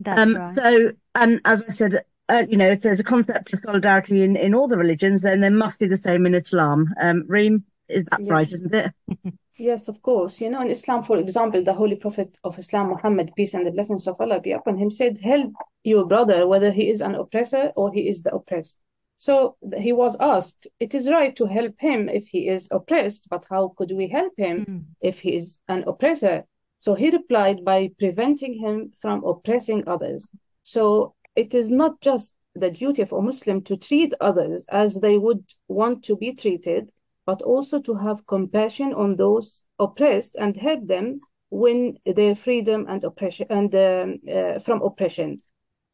That's 0.00 0.20
um, 0.22 0.36
right. 0.36 0.54
So, 0.56 0.92
and 1.16 1.38
as 1.44 1.68
I 1.68 1.74
said 1.74 2.04
uh, 2.28 2.44
you 2.48 2.56
know, 2.56 2.68
if 2.68 2.82
there's 2.82 3.00
a 3.00 3.04
concept 3.04 3.52
of 3.52 3.60
solidarity 3.64 4.22
in, 4.22 4.36
in 4.36 4.54
all 4.54 4.68
the 4.68 4.76
religions, 4.76 5.22
then 5.22 5.40
there 5.40 5.50
must 5.50 5.78
be 5.78 5.86
the 5.86 5.96
same 5.96 6.26
in 6.26 6.34
Islam. 6.34 6.92
Um, 7.00 7.24
Reem, 7.28 7.64
is 7.88 8.04
that 8.04 8.20
yes. 8.20 8.28
right, 8.28 8.52
isn't 8.52 8.74
it? 8.74 8.92
yes, 9.56 9.88
of 9.88 10.02
course. 10.02 10.40
You 10.40 10.50
know, 10.50 10.62
in 10.62 10.70
Islam, 10.70 11.04
for 11.04 11.18
example, 11.18 11.62
the 11.62 11.72
Holy 11.72 11.96
Prophet 11.96 12.36
of 12.42 12.58
Islam, 12.58 12.88
Muhammad, 12.88 13.32
peace 13.36 13.54
and 13.54 13.66
the 13.66 13.70
blessings 13.70 14.08
of 14.08 14.20
Allah 14.20 14.40
be 14.40 14.52
upon 14.52 14.76
him, 14.76 14.90
said, 14.90 15.18
Help 15.22 15.52
your 15.84 16.04
brother, 16.04 16.46
whether 16.46 16.72
he 16.72 16.90
is 16.90 17.00
an 17.00 17.14
oppressor 17.14 17.72
or 17.76 17.92
he 17.92 18.08
is 18.08 18.22
the 18.22 18.34
oppressed. 18.34 18.76
So 19.18 19.56
he 19.78 19.92
was 19.92 20.16
asked, 20.18 20.66
It 20.80 20.94
is 20.94 21.08
right 21.08 21.34
to 21.36 21.46
help 21.46 21.76
him 21.78 22.08
if 22.08 22.26
he 22.26 22.48
is 22.48 22.68
oppressed, 22.72 23.28
but 23.30 23.46
how 23.48 23.72
could 23.76 23.92
we 23.92 24.08
help 24.08 24.32
him 24.36 24.64
mm. 24.64 24.84
if 25.00 25.20
he 25.20 25.36
is 25.36 25.60
an 25.68 25.84
oppressor? 25.86 26.44
So 26.80 26.94
he 26.94 27.10
replied 27.10 27.64
by 27.64 27.90
preventing 27.98 28.58
him 28.58 28.92
from 29.00 29.24
oppressing 29.24 29.84
others. 29.86 30.28
So 30.62 31.14
it 31.36 31.54
is 31.54 31.70
not 31.70 32.00
just 32.00 32.34
the 32.54 32.70
duty 32.70 33.02
of 33.02 33.12
a 33.12 33.20
Muslim 33.20 33.62
to 33.62 33.76
treat 33.76 34.14
others 34.20 34.64
as 34.68 34.94
they 34.94 35.18
would 35.18 35.44
want 35.68 36.02
to 36.04 36.16
be 36.16 36.34
treated, 36.34 36.90
but 37.26 37.42
also 37.42 37.80
to 37.80 37.94
have 37.94 38.26
compassion 38.26 38.94
on 38.94 39.16
those 39.16 39.62
oppressed 39.78 40.36
and 40.36 40.56
help 40.56 40.86
them 40.86 41.20
win 41.50 41.98
their 42.06 42.34
freedom 42.34 42.86
and 42.88 43.04
oppression 43.04 43.46
and 43.50 43.74
um, 43.74 44.18
uh, 44.34 44.58
from 44.58 44.82
oppression, 44.82 45.42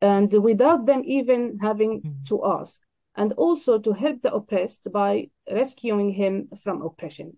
and 0.00 0.32
without 0.32 0.86
them 0.86 1.02
even 1.04 1.58
having 1.60 2.00
mm. 2.00 2.24
to 2.26 2.44
ask, 2.44 2.80
and 3.16 3.32
also 3.34 3.78
to 3.78 3.92
help 3.92 4.22
the 4.22 4.32
oppressed 4.32 4.90
by 4.92 5.28
rescuing 5.50 6.10
him 6.10 6.48
from 6.62 6.82
oppression. 6.82 7.36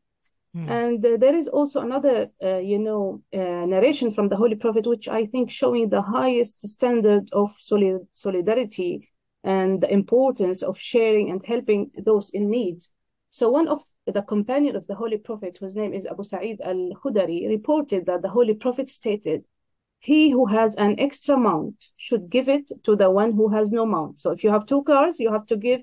Mm. 0.54 0.70
And 0.70 1.04
uh, 1.04 1.16
there 1.18 1.34
is 1.34 1.48
also 1.48 1.80
another, 1.80 2.30
uh, 2.42 2.58
you 2.58 2.78
know, 2.78 3.22
uh, 3.32 3.66
narration 3.66 4.12
from 4.12 4.28
the 4.28 4.36
Holy 4.36 4.54
Prophet, 4.54 4.86
which 4.86 5.08
I 5.08 5.26
think 5.26 5.50
showing 5.50 5.88
the 5.88 6.02
highest 6.02 6.66
standard 6.68 7.28
of 7.32 7.54
solid- 7.58 8.06
solidarity 8.12 9.10
and 9.42 9.80
the 9.80 9.92
importance 9.92 10.62
of 10.62 10.78
sharing 10.78 11.30
and 11.30 11.44
helping 11.44 11.90
those 12.04 12.30
in 12.30 12.50
need. 12.50 12.84
So 13.30 13.50
one 13.50 13.66
of 13.66 13.82
the 14.06 14.22
companion 14.22 14.76
of 14.76 14.86
the 14.86 14.94
Holy 14.94 15.18
Prophet, 15.18 15.58
whose 15.58 15.74
name 15.74 15.92
is 15.92 16.06
Abu 16.06 16.22
Sa'id 16.22 16.60
al-Khudari, 16.60 17.48
reported 17.48 18.06
that 18.06 18.22
the 18.22 18.28
Holy 18.28 18.54
Prophet 18.54 18.88
stated, 18.88 19.44
he 19.98 20.30
who 20.30 20.46
has 20.46 20.76
an 20.76 21.00
extra 21.00 21.36
mount 21.36 21.74
should 21.96 22.30
give 22.30 22.48
it 22.48 22.70
to 22.84 22.94
the 22.94 23.10
one 23.10 23.32
who 23.32 23.48
has 23.48 23.72
no 23.72 23.86
mount. 23.86 24.20
So 24.20 24.30
if 24.30 24.44
you 24.44 24.50
have 24.50 24.66
two 24.66 24.84
cars, 24.84 25.18
you 25.18 25.32
have 25.32 25.46
to 25.46 25.56
give 25.56 25.80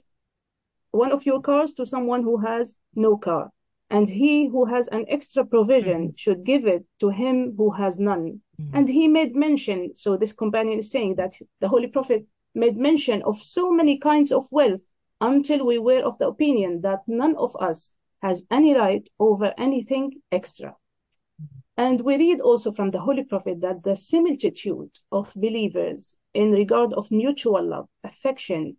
one 0.91 1.11
of 1.11 1.25
your 1.25 1.41
cars 1.41 1.73
to 1.73 1.85
someone 1.85 2.23
who 2.23 2.37
has 2.37 2.77
no 2.95 3.17
car 3.17 3.51
and 3.91 4.07
he 4.07 4.47
who 4.47 4.65
has 4.65 4.87
an 4.87 5.05
extra 5.09 5.45
provision 5.45 6.01
mm-hmm. 6.01 6.15
should 6.15 6.45
give 6.45 6.65
it 6.65 6.85
to 7.01 7.09
him 7.09 7.53
who 7.57 7.71
has 7.71 7.99
none. 7.99 8.41
Mm-hmm. 8.59 8.77
And 8.77 8.87
he 8.87 9.07
made 9.07 9.35
mention, 9.35 9.93
so 9.95 10.15
this 10.15 10.31
companion 10.31 10.79
is 10.79 10.89
saying 10.89 11.15
that 11.15 11.33
the 11.59 11.67
Holy 11.67 11.87
Prophet 11.87 12.25
made 12.55 12.77
mention 12.77 13.21
of 13.23 13.41
so 13.41 13.71
many 13.71 13.99
kinds 13.99 14.31
of 14.31 14.47
wealth 14.49 14.81
until 15.19 15.65
we 15.65 15.77
were 15.77 16.01
of 16.01 16.17
the 16.19 16.27
opinion 16.27 16.81
that 16.81 17.01
none 17.05 17.35
of 17.35 17.55
us 17.59 17.93
has 18.21 18.45
any 18.49 18.73
right 18.73 19.07
over 19.19 19.53
anything 19.57 20.13
extra. 20.31 20.69
Mm-hmm. 20.69 21.59
And 21.77 22.01
we 22.01 22.15
read 22.15 22.39
also 22.39 22.71
from 22.71 22.91
the 22.91 22.99
Holy 22.99 23.25
Prophet 23.25 23.59
that 23.59 23.83
the 23.83 23.95
similitude 23.95 24.91
of 25.11 25.33
believers 25.35 26.15
in 26.33 26.53
regard 26.53 26.93
of 26.93 27.11
mutual 27.11 27.61
love, 27.61 27.89
affection, 28.05 28.77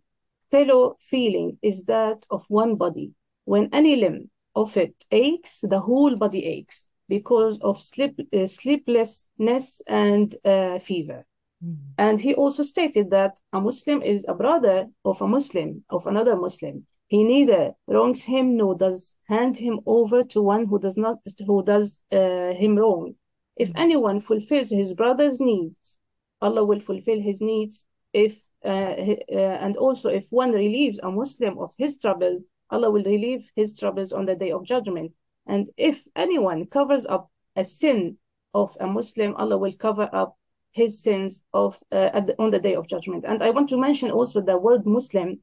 fellow 0.49 0.97
feeling 0.99 1.59
is 1.61 1.83
that 1.83 2.25
of 2.31 2.45
one 2.47 2.75
body. 2.75 3.11
When 3.45 3.69
any 3.73 3.95
limb 3.97 4.29
of 4.55 4.77
it 4.77 4.95
aches, 5.11 5.59
the 5.61 5.79
whole 5.79 6.15
body 6.15 6.45
aches 6.45 6.85
because 7.09 7.59
of 7.61 7.81
sleep, 7.81 8.19
uh, 8.33 8.47
sleeplessness 8.47 9.81
and 9.87 10.35
uh, 10.45 10.79
fever. 10.79 11.25
Mm. 11.63 11.77
And 11.97 12.19
he 12.19 12.33
also 12.33 12.63
stated 12.63 13.09
that 13.11 13.39
a 13.51 13.59
Muslim 13.59 14.01
is 14.01 14.25
a 14.27 14.33
brother 14.33 14.87
of 15.05 15.21
a 15.21 15.27
Muslim, 15.27 15.83
of 15.89 16.07
another 16.07 16.35
Muslim. 16.35 16.85
He 17.07 17.23
neither 17.23 17.73
wrongs 17.87 18.23
him 18.23 18.57
nor 18.57 18.75
does 18.75 19.13
hand 19.27 19.57
him 19.57 19.79
over 19.85 20.23
to 20.23 20.41
one 20.41 20.65
who 20.65 20.79
does 20.79 20.97
not 20.97 21.17
who 21.45 21.63
does 21.63 22.01
uh, 22.11 22.53
him 22.53 22.75
wrong. 22.77 23.13
If 23.55 23.69
mm. 23.69 23.79
anyone 23.85 24.19
fulfills 24.19 24.69
his 24.69 24.93
brother's 24.93 25.39
needs, 25.39 25.97
Allah 26.41 26.65
will 26.65 26.79
fulfill 26.79 27.21
his 27.21 27.41
needs. 27.41 27.85
If 28.13 28.39
uh, 28.65 28.95
uh, 29.31 29.57
and 29.65 29.75
also 29.77 30.09
if 30.09 30.25
one 30.29 30.51
relieves 30.51 30.99
a 31.03 31.11
Muslim 31.11 31.59
of 31.59 31.71
his 31.77 31.97
troubles, 31.97 32.43
Allah 32.73 32.91
will 32.91 33.03
relieve 33.03 33.49
his 33.55 33.77
troubles 33.77 34.11
on 34.11 34.25
the 34.25 34.35
day 34.35 34.51
of 34.51 34.65
judgment. 34.65 35.13
And 35.45 35.69
if 35.77 36.03
anyone 36.15 36.65
covers 36.65 37.05
up 37.05 37.29
a 37.55 37.63
sin 37.63 38.17
of 38.53 38.75
a 38.79 38.87
Muslim, 38.87 39.35
Allah 39.35 39.57
will 39.57 39.73
cover 39.73 40.09
up 40.11 40.37
his 40.71 41.01
sins 41.01 41.43
of 41.53 41.77
uh, 41.91 42.19
the, 42.21 42.35
on 42.39 42.49
the 42.51 42.59
day 42.59 42.75
of 42.75 42.87
judgment. 42.87 43.25
And 43.27 43.43
I 43.43 43.51
want 43.51 43.69
to 43.69 43.77
mention 43.77 44.09
also 44.11 44.41
the 44.41 44.57
word 44.57 44.85
Muslim 44.85 45.39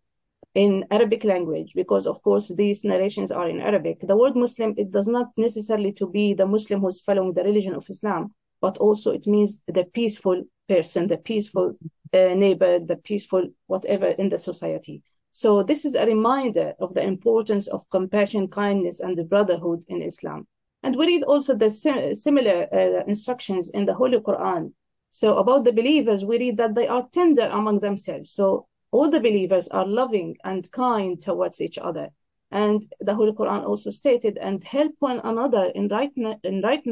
in 0.54 0.84
Arabic 0.90 1.22
language 1.22 1.72
because 1.75 2.06
of 2.08 2.20
course 2.22 2.49
these 2.49 2.82
narrations 2.84 3.30
are 3.30 3.49
in 3.49 3.60
Arabic. 3.60 4.00
The 4.02 4.16
word 4.16 4.34
Muslim 4.34 4.75
it 4.76 4.90
does 4.90 5.06
not 5.06 5.28
necessarily 5.37 5.92
to 5.92 6.08
be 6.08 6.34
the 6.34 6.46
Muslim 6.46 6.80
who's 6.80 7.00
following 7.00 7.32
the 7.32 7.44
religion 7.44 7.75
of 7.75 7.88
Islam, 7.88 8.34
but 8.60 8.76
also 8.78 9.12
it 9.12 9.26
means 9.26 9.60
the 9.68 9.84
peaceful 9.84 10.42
person, 10.68 11.06
the 11.06 11.18
peaceful 11.18 11.76
uh, 12.12 12.34
neighbor, 12.34 12.80
the 12.80 12.96
peaceful 12.96 13.49
whatever 13.66 14.06
in 14.06 14.28
the 14.28 14.38
society. 14.38 15.02
So 15.42 15.62
this 15.62 15.87
is 15.87 15.94
a 15.94 16.04
reminder 16.04 16.75
of 16.80 16.92
the 16.92 17.00
importance 17.02 17.66
of 17.66 17.88
compassion, 17.88 18.49
kindness, 18.49 19.00
and 19.00 19.16
the 19.16 19.25
brotherhood 19.25 19.82
in 19.88 20.02
Islam. 20.02 20.47
And 20.82 20.94
we 20.94 21.06
read 21.06 21.23
also 21.23 21.54
the 21.54 21.70
sim- 21.70 22.14
similar 22.14 22.68
uh, 22.70 23.04
instructions 23.06 23.70
in 23.70 23.87
the 23.87 23.94
Holy 23.94 24.18
Quran. 24.18 24.73
So 25.12 25.38
about 25.38 25.64
the 25.64 25.73
believers, 25.73 26.26
we 26.26 26.38
read 26.38 26.59
that 26.59 26.75
they 26.75 26.88
are 26.88 27.09
tender 27.11 27.49
among 27.49 27.80
themselves. 27.80 28.32
So 28.32 28.66
all 28.90 29.11
the 29.11 29.18
believers 29.18 29.68
are 29.68 29.87
loving 29.87 30.37
and 30.44 30.70
kind 30.73 31.23
towards 31.23 31.62
each 31.62 31.78
other. 31.78 32.11
And 32.50 32.82
the 33.00 33.14
Holy 33.14 33.32
Quran 33.32 33.64
also 33.64 33.88
stated, 33.88 34.37
and 34.37 34.62
help 34.62 34.92
one 34.99 35.20
another 35.25 35.73
in, 35.75 35.88
right, 35.88 36.12
in 36.44 36.61
right, 36.61 36.82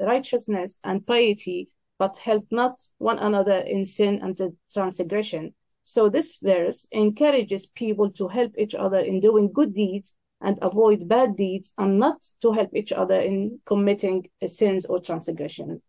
righteousness 0.00 0.80
and 0.82 1.06
piety, 1.06 1.68
but 1.98 2.16
help 2.16 2.46
not 2.50 2.80
one 2.96 3.18
another 3.18 3.58
in 3.58 3.84
sin 3.84 4.20
and 4.22 4.40
transgression. 4.72 5.52
So 5.90 6.10
this 6.10 6.36
verse 6.42 6.86
encourages 6.92 7.64
people 7.64 8.10
to 8.10 8.28
help 8.28 8.52
each 8.58 8.74
other 8.74 8.98
in 8.98 9.20
doing 9.20 9.50
good 9.50 9.72
deeds 9.74 10.12
and 10.42 10.58
avoid 10.60 11.08
bad 11.08 11.34
deeds 11.34 11.72
and 11.78 11.98
not 11.98 12.18
to 12.42 12.52
help 12.52 12.76
each 12.76 12.92
other 12.92 13.18
in 13.18 13.60
committing 13.64 14.28
sins 14.46 14.84
or 14.84 15.00
transgressions. 15.00 15.80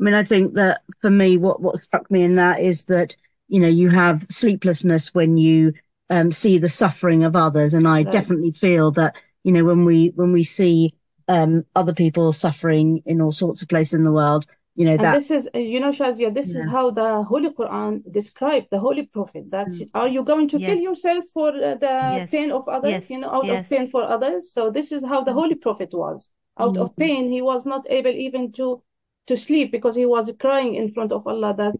I 0.00 0.04
mean, 0.04 0.14
I 0.14 0.22
think 0.22 0.54
that 0.54 0.82
for 1.00 1.10
me, 1.10 1.38
what, 1.38 1.60
what 1.60 1.82
struck 1.82 2.08
me 2.08 2.22
in 2.22 2.36
that 2.36 2.60
is 2.60 2.84
that, 2.84 3.16
you 3.48 3.58
know, 3.58 3.66
you 3.66 3.88
have 3.88 4.24
sleeplessness 4.30 5.12
when 5.12 5.36
you 5.36 5.72
um, 6.08 6.30
see 6.30 6.58
the 6.58 6.68
suffering 6.68 7.24
of 7.24 7.34
others. 7.34 7.74
And 7.74 7.88
I 7.88 8.02
right. 8.02 8.12
definitely 8.12 8.52
feel 8.52 8.92
that, 8.92 9.16
you 9.42 9.50
know, 9.50 9.64
when 9.64 9.84
we, 9.84 10.12
when 10.14 10.32
we 10.32 10.44
see 10.44 10.94
um, 11.26 11.64
other 11.74 11.94
people 11.94 12.32
suffering 12.32 13.02
in 13.06 13.20
all 13.20 13.32
sorts 13.32 13.60
of 13.60 13.68
places 13.68 13.94
in 13.94 14.04
the 14.04 14.12
world, 14.12 14.46
you 14.76 14.84
know 14.84 14.92
and 14.92 15.02
this 15.16 15.30
is 15.30 15.48
you 15.54 15.80
know 15.80 15.90
shazia 15.90 16.32
this 16.32 16.52
yeah. 16.52 16.60
is 16.60 16.68
how 16.68 16.90
the 16.90 17.22
holy 17.22 17.50
quran 17.50 18.00
described 18.12 18.66
the 18.70 18.78
holy 18.78 19.04
prophet 19.04 19.44
that 19.50 19.68
mm. 19.68 19.88
are 19.94 20.08
you 20.08 20.22
going 20.22 20.48
to 20.48 20.58
yes. 20.58 20.68
kill 20.68 20.78
yourself 20.78 21.24
for 21.32 21.48
uh, 21.48 21.74
the 21.74 21.94
yes. 22.18 22.30
pain 22.30 22.52
of 22.52 22.68
others 22.68 22.90
yes. 22.90 23.10
you 23.10 23.18
know 23.18 23.30
out 23.30 23.48
of 23.48 23.68
pain 23.68 23.90
for 23.90 24.02
others 24.02 24.52
so 24.52 24.70
this 24.70 24.92
is 24.92 25.02
how 25.02 25.22
the 25.24 25.30
mm. 25.30 25.40
holy 25.40 25.54
prophet 25.54 25.88
was 25.92 26.28
out 26.58 26.74
mm. 26.74 26.82
of 26.82 26.94
pain 26.96 27.30
he 27.30 27.40
was 27.40 27.64
not 27.64 27.86
able 27.88 28.10
even 28.10 28.52
to 28.52 28.82
to 29.26 29.36
sleep 29.36 29.72
because 29.72 29.96
he 29.96 30.06
was 30.06 30.30
crying 30.38 30.74
in 30.74 30.92
front 30.92 31.10
of 31.10 31.26
allah 31.26 31.54
that 31.56 31.74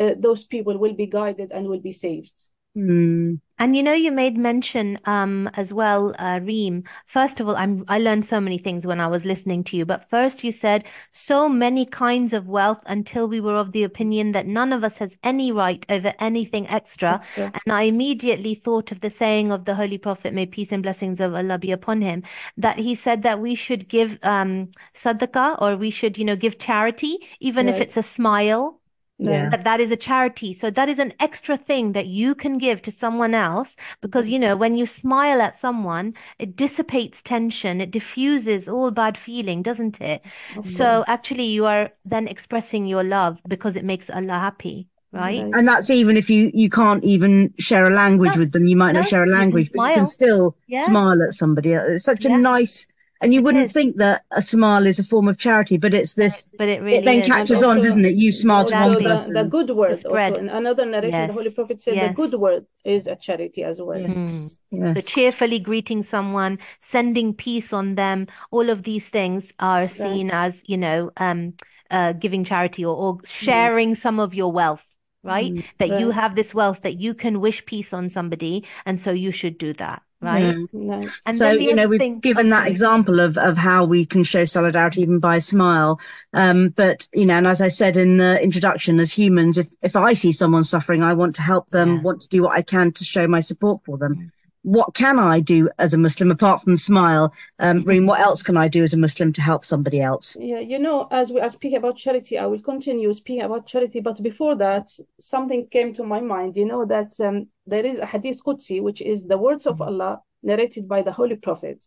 uh, 0.00 0.14
those 0.18 0.44
people 0.44 0.78
will 0.78 0.94
be 0.94 1.06
guided 1.06 1.52
and 1.52 1.68
will 1.68 1.80
be 1.80 1.92
saved 1.92 2.32
mm. 2.78 3.40
And 3.60 3.74
you 3.74 3.82
know, 3.82 3.92
you 3.92 4.12
made 4.12 4.36
mention 4.36 4.98
um, 5.04 5.50
as 5.54 5.72
well, 5.72 6.14
uh, 6.18 6.38
Reem. 6.40 6.84
First 7.06 7.40
of 7.40 7.48
all, 7.48 7.56
I'm, 7.56 7.84
I 7.88 7.98
learned 7.98 8.24
so 8.24 8.40
many 8.40 8.56
things 8.56 8.86
when 8.86 9.00
I 9.00 9.08
was 9.08 9.24
listening 9.24 9.64
to 9.64 9.76
you. 9.76 9.84
But 9.84 10.08
first, 10.08 10.44
you 10.44 10.52
said 10.52 10.84
so 11.10 11.48
many 11.48 11.84
kinds 11.84 12.32
of 12.32 12.46
wealth 12.46 12.80
until 12.86 13.26
we 13.26 13.40
were 13.40 13.56
of 13.56 13.72
the 13.72 13.82
opinion 13.82 14.30
that 14.32 14.46
none 14.46 14.72
of 14.72 14.84
us 14.84 14.98
has 14.98 15.16
any 15.24 15.50
right 15.50 15.84
over 15.88 16.14
anything 16.20 16.68
extra. 16.68 17.14
extra. 17.14 17.52
And 17.64 17.72
I 17.72 17.82
immediately 17.82 18.54
thought 18.54 18.92
of 18.92 19.00
the 19.00 19.10
saying 19.10 19.50
of 19.50 19.64
the 19.64 19.74
Holy 19.74 19.98
Prophet, 19.98 20.32
may 20.32 20.46
peace 20.46 20.70
and 20.70 20.82
blessings 20.82 21.20
of 21.20 21.34
Allah 21.34 21.58
be 21.58 21.72
upon 21.72 22.00
him, 22.00 22.22
that 22.56 22.78
he 22.78 22.94
said 22.94 23.24
that 23.24 23.40
we 23.40 23.56
should 23.56 23.88
give 23.88 24.18
um, 24.22 24.70
sadaqah 24.94 25.60
or 25.60 25.76
we 25.76 25.90
should, 25.90 26.16
you 26.16 26.24
know, 26.24 26.36
give 26.36 26.60
charity, 26.60 27.18
even 27.40 27.66
right. 27.66 27.74
if 27.74 27.80
it's 27.80 27.96
a 27.96 28.04
smile 28.04 28.77
yeah. 29.18 29.48
that 29.50 29.64
that 29.64 29.80
is 29.80 29.90
a 29.90 29.96
charity. 29.96 30.54
So 30.54 30.70
that 30.70 30.88
is 30.88 30.98
an 30.98 31.12
extra 31.18 31.56
thing 31.56 31.92
that 31.92 32.06
you 32.06 32.34
can 32.34 32.58
give 32.58 32.82
to 32.82 32.92
someone 32.92 33.34
else 33.34 33.76
because, 34.00 34.28
you 34.28 34.38
know, 34.38 34.56
when 34.56 34.76
you 34.76 34.86
smile 34.86 35.40
at 35.42 35.58
someone, 35.58 36.14
it 36.38 36.56
dissipates 36.56 37.20
tension, 37.22 37.80
it 37.80 37.90
diffuses 37.90 38.68
all 38.68 38.90
bad 38.90 39.18
feeling, 39.18 39.62
doesn't 39.62 40.00
it? 40.00 40.22
Oh, 40.56 40.62
so 40.62 41.04
actually 41.06 41.46
you 41.46 41.66
are 41.66 41.90
then 42.04 42.28
expressing 42.28 42.86
your 42.86 43.04
love 43.04 43.40
because 43.48 43.76
it 43.76 43.84
makes 43.84 44.08
Allah 44.08 44.38
happy. 44.38 44.88
Right. 45.10 45.40
And 45.40 45.66
that's 45.66 45.88
even 45.88 46.18
if 46.18 46.28
you, 46.28 46.50
you 46.52 46.68
can't 46.68 47.02
even 47.02 47.54
share 47.58 47.84
a 47.86 47.90
language 47.90 48.34
no, 48.34 48.40
with 48.40 48.52
them. 48.52 48.66
You 48.66 48.76
might 48.76 48.92
no, 48.92 49.00
not 49.00 49.08
share 49.08 49.24
a 49.24 49.26
language, 49.26 49.68
you 49.68 49.72
but 49.76 49.88
you 49.88 49.94
can 49.96 50.06
still 50.06 50.54
yeah. 50.66 50.84
smile 50.84 51.22
at 51.22 51.32
somebody. 51.32 51.72
It's 51.72 52.04
such 52.04 52.26
yeah. 52.26 52.34
a 52.34 52.38
nice 52.38 52.86
and 53.20 53.32
you 53.32 53.40
it 53.40 53.44
wouldn't 53.44 53.66
is. 53.66 53.72
think 53.72 53.96
that 53.96 54.24
a 54.30 54.40
smile 54.40 54.86
is 54.86 54.98
a 54.98 55.04
form 55.04 55.28
of 55.28 55.38
charity, 55.38 55.76
but 55.76 55.92
it's 55.92 56.14
this. 56.14 56.46
But 56.56 56.68
it 56.68 56.82
really 56.82 56.98
it 56.98 57.04
then 57.04 57.20
is. 57.20 57.26
catches 57.26 57.62
on, 57.62 57.78
doesn't 57.78 58.04
it? 58.04 58.14
You 58.14 58.30
smile 58.30 58.64
to 58.66 58.74
one 58.74 59.02
person. 59.02 59.34
The, 59.34 59.42
the 59.42 59.48
good 59.48 59.70
word. 59.70 60.04
Also, 60.04 60.34
in 60.34 60.48
another 60.48 60.86
narration, 60.86 61.20
yes. 61.20 61.28
the 61.28 61.34
Holy 61.34 61.50
Prophet 61.50 61.80
said 61.80 61.96
yes. 61.96 62.08
the 62.08 62.14
good 62.14 62.34
word 62.34 62.66
is 62.84 63.06
a 63.06 63.16
charity 63.16 63.64
as 63.64 63.80
well. 63.80 63.98
Yes. 63.98 64.60
Mm. 64.72 64.94
yes. 64.94 64.94
So 64.94 65.14
cheerfully 65.14 65.58
greeting 65.58 66.02
someone, 66.02 66.58
sending 66.82 67.34
peace 67.34 67.72
on 67.72 67.96
them, 67.96 68.28
all 68.50 68.70
of 68.70 68.84
these 68.84 69.08
things 69.08 69.52
are 69.58 69.88
seen 69.88 70.28
right. 70.28 70.46
as, 70.46 70.62
you 70.66 70.76
know, 70.76 71.10
um, 71.16 71.54
uh, 71.90 72.12
giving 72.12 72.44
charity 72.44 72.84
or, 72.84 72.94
or 72.94 73.18
sharing 73.24 73.94
mm. 73.94 73.96
some 73.96 74.20
of 74.20 74.34
your 74.34 74.52
wealth 74.52 74.84
right? 75.24 75.52
Mm, 75.52 75.64
that 75.78 75.90
right. 75.90 76.00
you 76.00 76.10
have 76.12 76.36
this 76.36 76.54
wealth 76.54 76.80
that 76.82 77.00
you 77.00 77.12
can 77.12 77.40
wish 77.40 77.66
peace 77.66 77.92
on 77.92 78.08
somebody, 78.08 78.64
and 78.86 79.00
so 79.00 79.10
you 79.10 79.32
should 79.32 79.58
do 79.58 79.74
that. 79.74 80.00
Right? 80.20 80.56
No. 80.72 81.02
And 81.26 81.36
so 81.36 81.50
you 81.52 81.74
know 81.74 81.86
we've 81.86 81.98
thing, 82.00 82.20
given 82.20 82.46
oh, 82.48 82.50
that 82.50 82.68
example 82.68 83.20
of 83.20 83.38
of 83.38 83.56
how 83.56 83.84
we 83.84 84.04
can 84.04 84.24
show 84.24 84.44
solidarity 84.44 85.02
even 85.02 85.18
by 85.20 85.36
a 85.36 85.40
smile 85.40 86.00
um 86.34 86.70
but 86.70 87.06
you 87.12 87.24
know 87.26 87.34
and 87.34 87.46
as 87.46 87.60
i 87.60 87.68
said 87.68 87.96
in 87.96 88.16
the 88.16 88.42
introduction 88.42 88.98
as 89.00 89.12
humans 89.12 89.58
if 89.58 89.68
if 89.82 89.94
i 89.96 90.12
see 90.12 90.32
someone 90.32 90.64
suffering 90.64 91.02
i 91.02 91.12
want 91.14 91.34
to 91.36 91.42
help 91.42 91.70
them 91.70 91.96
Yeah. 91.96 92.02
want 92.02 92.20
to 92.22 92.28
do 92.28 92.42
what 92.42 92.52
i 92.52 92.62
can 92.62 92.92
to 92.92 93.04
show 93.04 93.26
my 93.28 93.40
support 93.40 93.80
for 93.84 93.96
them 93.98 94.16
Mm. 94.16 94.30
What 94.68 94.94
can 94.94 95.18
i 95.18 95.40
do 95.40 95.68
as 95.78 95.94
a 95.94 95.98
muslim 95.98 96.30
apart 96.30 96.60
from 96.62 96.76
smile 96.76 97.32
um 97.58 97.82
Reem, 97.84 98.06
what 98.06 98.20
else 98.20 98.42
can 98.42 98.56
i 98.56 98.68
do 98.68 98.82
as 98.82 98.94
a 98.94 98.98
muslim 98.98 99.32
to 99.32 99.40
help 99.40 99.64
somebody 99.64 100.00
else 100.00 100.36
Yeah, 100.38 100.60
you 100.60 100.78
know, 100.78 101.08
as 101.10 101.32
we 101.32 101.40
are 101.40 101.48
speaking 101.48 101.78
about 101.78 101.96
charity, 101.96 102.38
I 102.38 102.46
will 102.46 102.60
continue 102.60 103.12
speaking 103.12 103.42
about 103.42 103.66
charity. 103.66 104.00
But 104.00 104.22
before 104.22 104.54
that, 104.56 104.86
something 105.20 105.66
came 105.68 105.92
to 105.94 106.04
my 106.04 106.20
mind. 106.20 106.56
You 106.56 106.66
know 106.72 106.84
that 106.86 107.10
um, 107.20 107.48
there 107.66 107.84
is 107.84 107.98
a 107.98 108.06
hadith 108.06 108.40
Qudsi, 108.44 108.82
which 108.82 109.00
is 109.00 109.24
the 109.24 109.38
words 109.38 109.66
of 109.66 109.80
Allah 109.80 110.20
narrated 110.42 110.88
by 110.88 111.02
the 111.02 111.12
Holy 111.12 111.36
Prophet. 111.36 111.84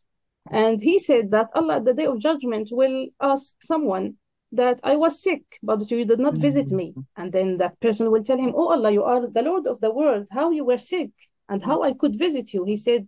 And 0.50 0.82
he 0.82 1.00
said 1.00 1.32
that 1.32 1.50
Allah 1.56 1.78
at 1.78 1.86
the 1.86 1.94
day 1.94 2.08
of 2.08 2.20
judgment 2.20 2.70
will 2.72 3.08
ask 3.22 3.54
someone 3.62 4.16
that 4.52 4.80
I 4.84 4.96
was 4.98 5.22
sick, 5.22 5.44
but 5.64 5.90
you 5.90 6.04
did 6.04 6.20
not 6.20 6.36
visit 6.36 6.72
me. 6.72 6.94
And 7.16 7.32
then 7.32 7.58
that 7.58 7.80
person 7.80 8.12
will 8.12 8.24
tell 8.24 8.38
him, 8.38 8.54
Oh 8.56 8.70
Allah, 8.70 8.92
you 8.92 9.04
are 9.04 9.28
the 9.28 9.42
Lord 9.42 9.66
of 9.68 9.80
the 9.80 9.92
world. 9.92 10.28
How 10.32 10.52
you 10.52 10.66
were 10.66 10.78
sick 10.78 11.12
and 11.52 11.62
how 11.64 11.84
I 11.84 11.94
could 11.94 12.18
visit 12.18 12.54
you. 12.54 12.64
He 12.64 12.78
said, 12.78 13.08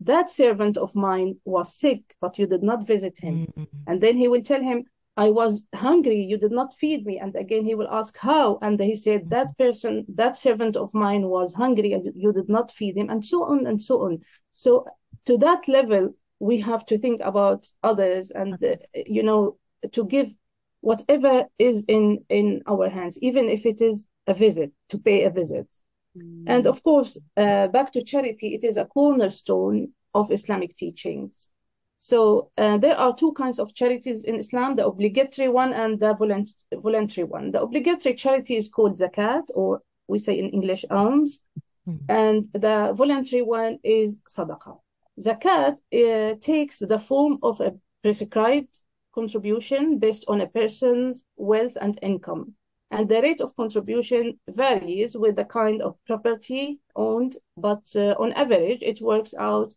That 0.00 0.30
servant 0.30 0.76
of 0.78 0.94
mine 0.94 1.36
was 1.44 1.76
sick, 1.76 2.16
but 2.20 2.38
you 2.38 2.46
did 2.46 2.62
not 2.62 2.86
visit 2.86 3.18
him. 3.18 3.46
Mm. 3.56 3.66
And 3.86 4.00
then 4.00 4.16
he 4.16 4.28
will 4.28 4.42
tell 4.42 4.62
him, 4.62 4.86
I 5.14 5.28
was 5.28 5.68
hungry, 5.74 6.20
you 6.22 6.38
did 6.38 6.52
not 6.52 6.74
feed 6.74 7.04
me. 7.04 7.18
And 7.18 7.36
again, 7.36 7.66
he 7.66 7.74
will 7.74 7.90
ask, 7.90 8.16
How? 8.16 8.58
And 8.62 8.80
he 8.80 8.96
said, 8.96 9.28
That 9.28 9.56
person, 9.58 10.06
that 10.14 10.36
servant 10.36 10.74
of 10.74 10.94
mine 10.94 11.24
was 11.26 11.52
hungry 11.54 11.92
and 11.92 12.10
you 12.16 12.32
did 12.32 12.48
not 12.48 12.72
feed 12.72 12.96
him, 12.96 13.10
and 13.10 13.24
so 13.24 13.44
on 13.44 13.66
and 13.66 13.80
so 13.80 14.02
on. 14.06 14.20
So, 14.54 14.86
to 15.26 15.36
that 15.38 15.68
level, 15.68 16.14
we 16.38 16.60
have 16.60 16.86
to 16.86 16.98
think 16.98 17.20
about 17.22 17.68
others 17.82 18.32
and, 18.32 18.54
uh, 18.54 18.76
you 19.06 19.22
know, 19.22 19.58
to 19.92 20.04
give 20.06 20.28
whatever 20.80 21.44
is 21.58 21.84
in, 21.86 22.24
in 22.28 22.62
our 22.66 22.88
hands, 22.88 23.18
even 23.22 23.48
if 23.50 23.66
it 23.66 23.80
is 23.82 24.06
a 24.26 24.34
visit, 24.34 24.72
to 24.88 24.98
pay 24.98 25.24
a 25.24 25.30
visit. 25.30 25.68
And 26.46 26.66
of 26.66 26.82
course, 26.82 27.18
uh, 27.36 27.68
back 27.68 27.92
to 27.92 28.02
charity, 28.04 28.54
it 28.54 28.64
is 28.64 28.76
a 28.76 28.84
cornerstone 28.84 29.92
of 30.14 30.30
Islamic 30.30 30.76
teachings. 30.76 31.48
So 32.00 32.50
uh, 32.58 32.78
there 32.78 32.98
are 32.98 33.14
two 33.14 33.32
kinds 33.32 33.58
of 33.58 33.74
charities 33.74 34.24
in 34.24 34.36
Islam, 34.36 34.76
the 34.76 34.86
obligatory 34.86 35.48
one 35.48 35.72
and 35.72 36.00
the 36.00 36.14
volunt 36.14 36.50
voluntary 36.72 37.24
one. 37.24 37.52
The 37.52 37.62
obligatory 37.62 38.14
charity 38.14 38.56
is 38.56 38.68
called 38.68 38.98
zakat, 38.98 39.44
or 39.54 39.82
we 40.08 40.18
say 40.18 40.38
in 40.38 40.50
English 40.50 40.84
alms, 40.90 41.40
Mhm. 41.86 42.04
and 42.08 42.48
the 42.52 42.92
voluntary 42.94 43.42
one 43.42 43.78
is 43.82 44.18
sadaqah. 44.28 44.78
Zakat 45.20 45.76
uh, 45.92 46.34
takes 46.40 46.78
the 46.78 46.98
form 46.98 47.38
of 47.42 47.60
a 47.60 47.74
prescribed 48.02 48.80
contribution 49.14 49.98
based 49.98 50.24
on 50.28 50.40
a 50.40 50.46
person's 50.46 51.24
wealth 51.36 51.76
and 51.80 51.98
income. 52.02 52.54
And 52.92 53.08
the 53.08 53.22
rate 53.22 53.40
of 53.40 53.56
contribution 53.56 54.38
varies 54.46 55.16
with 55.16 55.36
the 55.36 55.46
kind 55.46 55.80
of 55.80 55.96
property 56.06 56.78
owned, 56.94 57.38
but 57.56 57.84
uh, 57.96 58.14
on 58.18 58.34
average, 58.34 58.82
it 58.82 59.00
works 59.00 59.32
out 59.32 59.72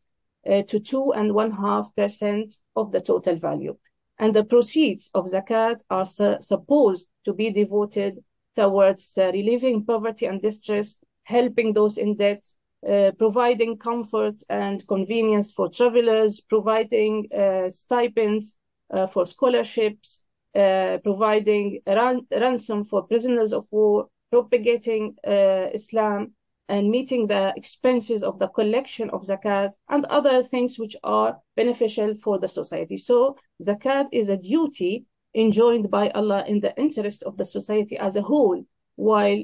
uh, 0.46 0.64
to 0.64 0.82
two 0.82 1.14
and 1.14 1.34
one 1.34 1.52
half 1.52 1.96
percent 1.96 2.58
of 2.76 2.92
the 2.92 3.00
total 3.00 3.38
value. 3.38 3.78
And 4.20 4.36
the 4.36 4.44
proceeds 4.44 5.12
of 5.14 5.28
zakat 5.28 5.80
are 5.90 6.06
su- 6.06 6.40
supposed 6.42 7.08
to 7.24 7.34
be 7.34 7.52
devoted 7.52 8.22
towards 8.54 9.18
uh, 9.18 9.32
relieving 9.32 9.86
poverty 9.86 10.26
and 10.26 10.42
distress, 10.42 10.98
helping 11.24 11.72
those 11.72 11.98
in 11.98 12.18
debt, 12.18 12.46
uh, 12.86 13.12
providing 13.18 13.78
comfort 13.78 14.44
and 14.50 14.86
convenience 14.88 15.52
for 15.52 15.70
travelers, 15.70 16.42
providing 16.42 17.30
uh, 17.34 17.70
stipends 17.70 18.54
uh, 18.94 19.08
for 19.08 19.26
scholarships, 19.26 20.20
uh, 20.56 20.98
providing 21.04 21.80
ran- 21.86 22.28
ransom 22.32 22.84
for 22.84 23.04
prisoners 23.04 23.54
of 23.54 23.66
war, 23.72 24.08
propagating 24.32 25.16
uh, 25.28 25.68
Islam, 25.74 26.34
and 26.68 26.90
meeting 26.90 27.28
the 27.28 27.54
expenses 27.56 28.24
of 28.24 28.40
the 28.40 28.48
collection 28.48 29.10
of 29.12 29.22
zakat 29.24 29.72
and 29.90 30.06
other 30.06 30.44
things 30.44 30.80
which 30.80 30.96
are 31.04 31.38
beneficial 31.56 32.16
for 32.24 32.40
the 32.40 32.48
society. 32.48 32.98
So 32.98 33.38
zakat 33.62 34.08
is 34.12 34.30
a 34.30 34.38
duty 34.38 35.06
enjoined 35.36 35.92
by 35.92 36.10
Allah 36.10 36.44
in 36.48 36.62
the 36.62 36.76
interest 36.78 37.24
of 37.24 37.38
the 37.38 37.46
society 37.46 37.98
as 37.98 38.16
a 38.16 38.22
whole, 38.22 38.64
while 38.96 39.44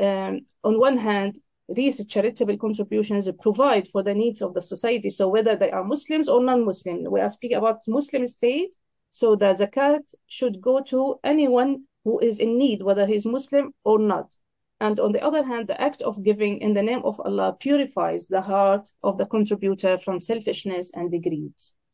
um, 0.00 0.40
on 0.64 0.78
one 0.78 0.98
hand, 0.98 1.38
these 1.68 2.04
charitable 2.06 2.58
contributions 2.58 3.28
provide 3.40 3.86
for 3.88 4.02
the 4.02 4.14
needs 4.14 4.42
of 4.42 4.54
the 4.54 4.62
society. 4.62 5.08
So 5.08 5.28
whether 5.28 5.56
they 5.56 5.70
are 5.70 5.84
Muslims 5.84 6.28
or 6.28 6.42
non-Muslim, 6.42 7.04
we 7.10 7.20
are 7.20 7.28
speaking 7.28 7.58
about 7.58 7.78
Muslim 7.86 8.26
state. 8.26 8.74
So 9.12 9.36
the 9.36 9.54
zakat 9.54 10.14
should 10.26 10.60
go 10.60 10.82
to 10.84 11.18
anyone 11.24 11.84
who 12.04 12.18
is 12.20 12.38
in 12.38 12.58
need, 12.58 12.82
whether 12.82 13.06
he's 13.06 13.26
Muslim 13.26 13.72
or 13.84 13.98
not. 13.98 14.34
And 14.80 14.98
on 14.98 15.12
the 15.12 15.22
other 15.22 15.44
hand, 15.44 15.68
the 15.68 15.78
act 15.80 16.00
of 16.00 16.22
giving 16.22 16.58
in 16.58 16.72
the 16.72 16.82
name 16.82 17.02
of 17.04 17.20
Allah 17.20 17.54
purifies 17.58 18.26
the 18.26 18.40
heart 18.40 18.88
of 19.02 19.18
the 19.18 19.26
contributor 19.26 19.98
from 19.98 20.20
selfishness 20.20 20.90
and 20.94 21.10
greed. 21.10 21.52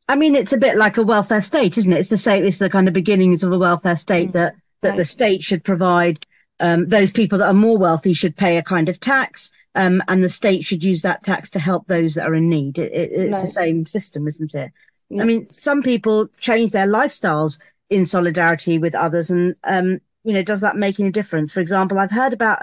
I 0.09 0.15
mean, 0.15 0.37
it's 0.37 0.53
a 0.53 0.59
bit 0.59 0.77
like 0.77 0.97
a 0.97 1.03
welfare 1.03 1.43
state, 1.43 1.77
isn't 1.79 1.93
it? 1.93 1.99
It's 1.99 2.11
the 2.11 2.17
same. 2.17 2.45
It's 2.45 2.59
the 2.59 2.71
kind 2.71 2.87
of 2.87 2.95
beginnings 2.95 3.43
of 3.43 3.51
a 3.53 3.59
welfare 3.59 3.97
state 3.97 4.29
Mm. 4.31 4.35
that 4.35 4.55
that 4.83 4.97
the 4.97 5.05
state 5.05 5.43
should 5.43 5.65
provide. 5.65 6.25
Um, 6.61 6.89
those 6.89 7.11
people 7.11 7.39
that 7.39 7.49
are 7.49 7.55
more 7.55 7.77
wealthy 7.77 8.15
should 8.15 8.37
pay 8.37 8.57
a 8.57 8.63
kind 8.63 8.89
of 8.89 9.01
tax, 9.01 9.51
um, 9.75 10.03
and 10.09 10.23
the 10.23 10.29
state 10.29 10.65
should 10.65 10.85
use 10.85 11.03
that 11.03 11.23
tax 11.25 11.51
to 11.51 11.59
help 11.59 11.87
those 11.87 12.15
that 12.15 12.27
are 12.27 12.35
in 12.35 12.49
need. 12.49 12.79
It, 12.79 12.93
it, 12.93 13.11
it's 13.13 13.41
the 13.41 13.47
same 13.47 13.85
system, 13.85 14.27
isn't 14.29 14.55
it? 14.55 14.71
Yeah. 15.09 15.23
I 15.23 15.27
mean, 15.27 15.47
some 15.47 15.83
people 15.83 16.29
change 16.39 16.73
their 16.73 16.87
lifestyles 16.89 17.61
in 17.91 18.07
solidarity 18.07 18.79
with 18.79 18.95
others, 18.95 19.31
and 19.31 19.55
um, 19.65 20.01
you 20.25 20.33
know, 20.33 20.43
does 20.43 20.61
that 20.63 20.77
make 20.77 20.99
any 20.99 21.11
difference? 21.11 21.53
For 21.53 21.61
example, 21.61 21.99
I've 21.99 22.11
heard 22.11 22.33
about 22.33 22.59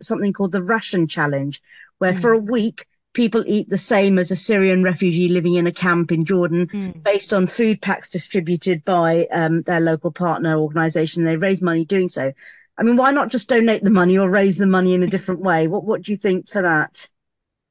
something 0.00 0.32
called 0.32 0.52
the 0.52 0.62
ration 0.62 1.08
challenge, 1.08 1.60
where 1.98 2.12
Mm. 2.12 2.20
for 2.20 2.32
a 2.32 2.38
week 2.38 2.86
people 3.12 3.42
eat 3.46 3.68
the 3.68 3.76
same 3.76 4.18
as 4.18 4.30
a 4.30 4.36
Syrian 4.36 4.82
refugee 4.82 5.28
living 5.28 5.54
in 5.54 5.66
a 5.66 5.72
camp 5.72 6.12
in 6.12 6.24
Jordan 6.24 6.68
Mm. 6.68 7.02
based 7.02 7.34
on 7.34 7.46
food 7.46 7.82
packs 7.82 8.08
distributed 8.08 8.84
by 8.84 9.26
um, 9.32 9.62
their 9.62 9.80
local 9.80 10.12
partner 10.12 10.56
organization. 10.56 11.24
They 11.24 11.36
raise 11.36 11.60
money 11.60 11.84
doing 11.84 12.08
so. 12.08 12.32
I 12.78 12.82
mean, 12.84 12.96
why 12.96 13.10
not 13.12 13.30
just 13.30 13.48
donate 13.48 13.84
the 13.84 13.90
money 13.90 14.16
or 14.16 14.30
raise 14.30 14.56
the 14.56 14.66
money 14.66 14.94
in 14.94 15.02
a 15.02 15.08
different 15.08 15.40
way? 15.40 15.66
What 15.66 15.84
What 15.84 16.02
do 16.02 16.12
you 16.12 16.16
think 16.16 16.48
for 16.48 16.62
that? 16.62 17.08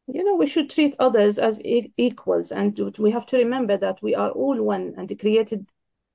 You 0.08 0.24
know, 0.24 0.36
we 0.36 0.48
should 0.48 0.70
treat 0.70 0.96
others 1.00 1.38
as 1.40 1.62
e- 1.62 1.94
equals, 1.98 2.52
and 2.52 2.78
we 2.98 3.12
have 3.12 3.26
to 3.28 3.38
remember 3.38 3.78
that 3.78 4.02
we 4.02 4.16
are 4.16 4.32
all 4.32 4.62
one 4.62 4.94
and 4.98 5.20
created 5.20 5.68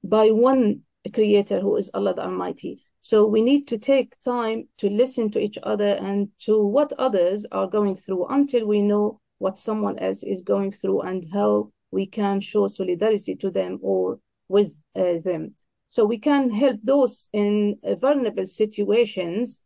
by 0.03 0.31
one 0.31 0.83
creator 1.15 1.61
who 1.61 1.77
is 1.77 1.91
Allah 1.95 2.15
the 2.15 2.25
Almighty. 2.25 2.83
So 3.03 3.27
we 3.27 3.41
need 3.41 3.69
to 3.69 3.79
take 3.79 4.21
time 4.21 4.69
to 4.79 4.91
listen 4.91 5.31
to 5.31 5.39
each 5.39 5.59
other 5.63 5.95
and 5.95 6.29
to 6.41 6.61
what 6.61 6.93
others 6.99 7.47
are 7.53 7.69
going 7.69 7.97
through 7.97 8.27
until 8.27 8.67
we 8.67 8.83
know 8.83 9.21
what 9.39 9.59
someone 9.59 9.99
else 9.99 10.23
is 10.23 10.43
going 10.43 10.73
through 10.73 11.03
and 11.03 11.25
how 11.33 11.71
we 11.91 12.07
can 12.07 12.41
show 12.41 12.67
solidarity 12.67 13.37
to 13.37 13.51
them 13.51 13.79
or 13.83 14.19
with 14.49 14.83
uh, 14.97 15.19
them. 15.25 15.55
So 15.89 16.05
we 16.05 16.19
can 16.19 16.51
help 16.51 16.81
those 16.83 17.29
in 17.33 17.79
uh, 17.85 17.95
vulnerable 17.95 18.47
situations 18.47 19.61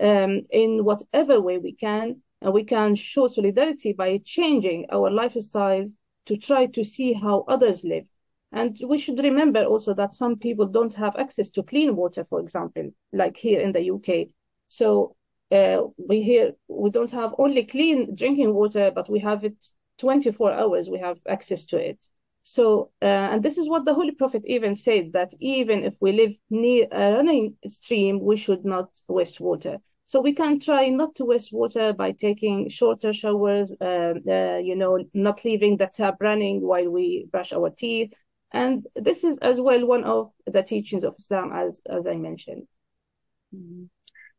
um, 0.00 0.40
in 0.50 0.84
whatever 0.84 1.40
way 1.40 1.58
we 1.58 1.74
can, 1.74 2.22
and 2.46 2.54
we 2.54 2.62
can 2.62 2.94
show 2.94 3.26
solidarity 3.26 3.92
by 3.92 4.20
changing 4.24 4.86
our 4.92 5.10
lifestyles 5.10 5.90
to 6.26 6.36
try 6.36 6.66
to 6.66 6.84
see 6.84 7.12
how 7.12 7.44
others 7.48 7.82
live. 7.82 8.04
And 8.52 8.78
we 8.86 8.98
should 8.98 9.18
remember 9.18 9.64
also 9.64 9.94
that 9.94 10.14
some 10.14 10.36
people 10.36 10.66
don't 10.66 10.94
have 10.94 11.16
access 11.16 11.50
to 11.50 11.64
clean 11.64 11.96
water, 11.96 12.24
for 12.24 12.38
example, 12.38 12.90
like 13.12 13.36
here 13.36 13.60
in 13.60 13.72
the 13.72 13.82
UK. 13.90 14.28
So 14.68 15.16
uh, 15.50 15.78
we 15.98 16.22
here 16.22 16.52
we 16.68 16.90
don't 16.90 17.10
have 17.10 17.34
only 17.36 17.64
clean 17.64 18.14
drinking 18.14 18.54
water, 18.54 18.92
but 18.94 19.10
we 19.10 19.18
have 19.18 19.42
it 19.42 19.66
24 19.98 20.52
hours. 20.52 20.88
We 20.88 21.00
have 21.00 21.18
access 21.28 21.64
to 21.64 21.78
it. 21.78 21.98
So, 22.44 22.92
uh, 23.02 23.06
and 23.32 23.42
this 23.42 23.58
is 23.58 23.68
what 23.68 23.84
the 23.84 23.94
Holy 23.94 24.12
Prophet 24.12 24.44
even 24.46 24.76
said 24.76 25.14
that 25.14 25.32
even 25.40 25.82
if 25.82 25.94
we 25.98 26.12
live 26.12 26.34
near 26.48 26.86
a 26.92 27.14
running 27.14 27.56
stream, 27.66 28.20
we 28.20 28.36
should 28.36 28.64
not 28.64 28.90
waste 29.08 29.40
water. 29.40 29.78
So 30.06 30.20
we 30.20 30.34
can 30.34 30.60
try 30.60 30.88
not 30.88 31.16
to 31.16 31.24
waste 31.24 31.52
water 31.52 31.92
by 31.92 32.12
taking 32.12 32.68
shorter 32.68 33.12
showers, 33.12 33.74
uh, 33.80 34.14
uh, 34.28 34.58
you 34.58 34.76
know, 34.76 35.04
not 35.12 35.44
leaving 35.44 35.76
the 35.76 35.88
tap 35.92 36.16
running 36.20 36.60
while 36.60 36.88
we 36.88 37.26
brush 37.30 37.52
our 37.52 37.70
teeth. 37.70 38.12
And 38.52 38.86
this 38.94 39.24
is 39.24 39.36
as 39.38 39.58
well 39.58 39.84
one 39.84 40.04
of 40.04 40.30
the 40.46 40.62
teachings 40.62 41.02
of 41.02 41.16
Islam, 41.18 41.52
as 41.52 41.82
as 41.90 42.06
I 42.06 42.14
mentioned. 42.14 42.68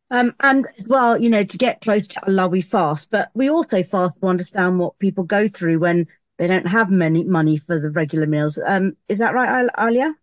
Um, 0.10 0.34
and 0.40 0.66
well, 0.86 1.20
you 1.20 1.30
know, 1.30 1.44
to 1.44 1.58
get 1.58 1.82
close 1.82 2.08
to 2.08 2.26
Allah, 2.26 2.48
we 2.48 2.62
fast, 2.62 3.12
but 3.12 3.30
we 3.34 3.50
also 3.50 3.84
fast 3.84 4.18
to 4.22 4.28
understand 4.28 4.80
what 4.80 4.98
people 5.00 5.26
go 5.26 5.50
through 5.50 5.80
when 5.80 6.08
they 6.38 6.48
don't 6.48 6.68
have 6.68 6.90
many 6.90 7.26
money 7.26 7.58
for 7.58 7.80
the 7.80 7.90
regular 7.90 8.26
meals. 8.26 8.58
Um, 8.66 8.96
is 9.10 9.20
that 9.20 9.34
right, 9.34 9.70
Aalia? 9.78 10.14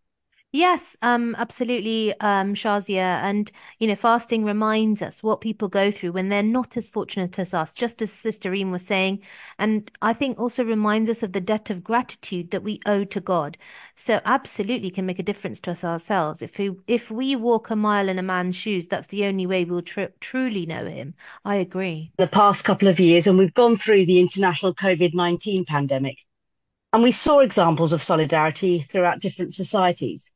Yes, 0.54 0.96
um, 1.02 1.34
absolutely, 1.36 2.12
um, 2.20 2.54
Shazia. 2.54 3.20
And, 3.24 3.50
you 3.80 3.88
know, 3.88 3.96
fasting 3.96 4.44
reminds 4.44 5.02
us 5.02 5.20
what 5.20 5.40
people 5.40 5.66
go 5.66 5.90
through 5.90 6.12
when 6.12 6.28
they're 6.28 6.44
not 6.44 6.76
as 6.76 6.88
fortunate 6.88 7.40
as 7.40 7.52
us, 7.52 7.72
just 7.72 8.00
as 8.00 8.12
Sister 8.12 8.52
Reem 8.52 8.70
was 8.70 8.86
saying. 8.86 9.18
And 9.58 9.90
I 10.00 10.12
think 10.12 10.38
also 10.38 10.62
reminds 10.62 11.10
us 11.10 11.24
of 11.24 11.32
the 11.32 11.40
debt 11.40 11.70
of 11.70 11.82
gratitude 11.82 12.52
that 12.52 12.62
we 12.62 12.78
owe 12.86 13.02
to 13.02 13.20
God. 13.20 13.58
So 13.96 14.20
absolutely 14.24 14.92
can 14.92 15.06
make 15.06 15.18
a 15.18 15.24
difference 15.24 15.58
to 15.62 15.72
us 15.72 15.82
ourselves. 15.82 16.40
If 16.40 16.56
we, 16.56 16.70
if 16.86 17.10
we 17.10 17.34
walk 17.34 17.70
a 17.70 17.74
mile 17.74 18.08
in 18.08 18.20
a 18.20 18.22
man's 18.22 18.54
shoes, 18.54 18.86
that's 18.86 19.08
the 19.08 19.24
only 19.24 19.48
way 19.48 19.64
we'll 19.64 19.82
tr 19.82 20.02
truly 20.20 20.66
know 20.66 20.86
him. 20.86 21.14
I 21.44 21.56
agree. 21.56 22.12
The 22.16 22.28
past 22.28 22.62
couple 22.62 22.86
of 22.86 23.00
years, 23.00 23.26
and 23.26 23.36
we've 23.38 23.54
gone 23.54 23.76
through 23.76 24.06
the 24.06 24.20
international 24.20 24.72
COVID-19 24.72 25.66
pandemic, 25.66 26.18
and 26.92 27.02
we 27.02 27.10
saw 27.10 27.40
examples 27.40 27.92
of 27.92 28.04
solidarity 28.04 28.82
throughout 28.82 29.18
different 29.18 29.52
societies 29.52 30.30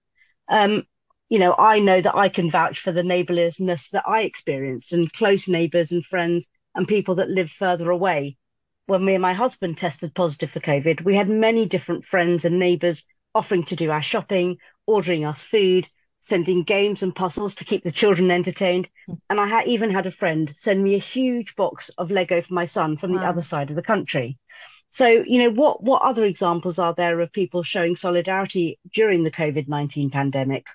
um, 0.48 0.84
you 1.28 1.38
know, 1.38 1.54
I 1.58 1.78
know 1.78 2.00
that 2.00 2.16
I 2.16 2.28
can 2.28 2.50
vouch 2.50 2.80
for 2.80 2.92
the 2.92 3.02
neighbourliness 3.02 3.88
that 3.90 4.04
I 4.06 4.22
experienced 4.22 4.92
and 4.92 5.12
close 5.12 5.46
neighbours 5.46 5.92
and 5.92 6.04
friends 6.04 6.48
and 6.74 6.88
people 6.88 7.16
that 7.16 7.28
live 7.28 7.50
further 7.50 7.90
away. 7.90 8.36
When 8.86 9.04
me 9.04 9.14
and 9.14 9.22
my 9.22 9.34
husband 9.34 9.76
tested 9.76 10.14
positive 10.14 10.50
for 10.50 10.60
COVID, 10.60 11.02
we 11.02 11.14
had 11.14 11.28
many 11.28 11.66
different 11.66 12.06
friends 12.06 12.46
and 12.46 12.58
neighbours 12.58 13.04
offering 13.34 13.64
to 13.64 13.76
do 13.76 13.90
our 13.90 14.02
shopping, 14.02 14.56
ordering 14.86 15.26
us 15.26 15.42
food, 15.42 15.86
sending 16.20 16.62
games 16.62 17.02
and 17.02 17.14
puzzles 17.14 17.54
to 17.56 17.64
keep 17.64 17.84
the 17.84 17.92
children 17.92 18.30
entertained. 18.30 18.88
And 19.28 19.38
I 19.38 19.46
ha- 19.46 19.62
even 19.66 19.90
had 19.90 20.06
a 20.06 20.10
friend 20.10 20.52
send 20.56 20.82
me 20.82 20.94
a 20.94 20.98
huge 20.98 21.54
box 21.56 21.90
of 21.98 22.10
Lego 22.10 22.40
for 22.40 22.54
my 22.54 22.64
son 22.64 22.96
from 22.96 23.12
wow. 23.12 23.20
the 23.20 23.26
other 23.26 23.42
side 23.42 23.70
of 23.70 23.76
the 23.76 23.82
country. 23.82 24.38
So, 24.90 25.06
you 25.06 25.38
know, 25.38 25.50
what 25.50 25.82
what 25.82 26.02
other 26.02 26.24
examples 26.24 26.78
are 26.78 26.94
there 26.94 27.20
of 27.20 27.32
people 27.32 27.62
showing 27.62 27.96
solidarity 27.96 28.78
during 28.92 29.22
the 29.22 29.30
COVID-19 29.30 30.10
pandemic? 30.10 30.66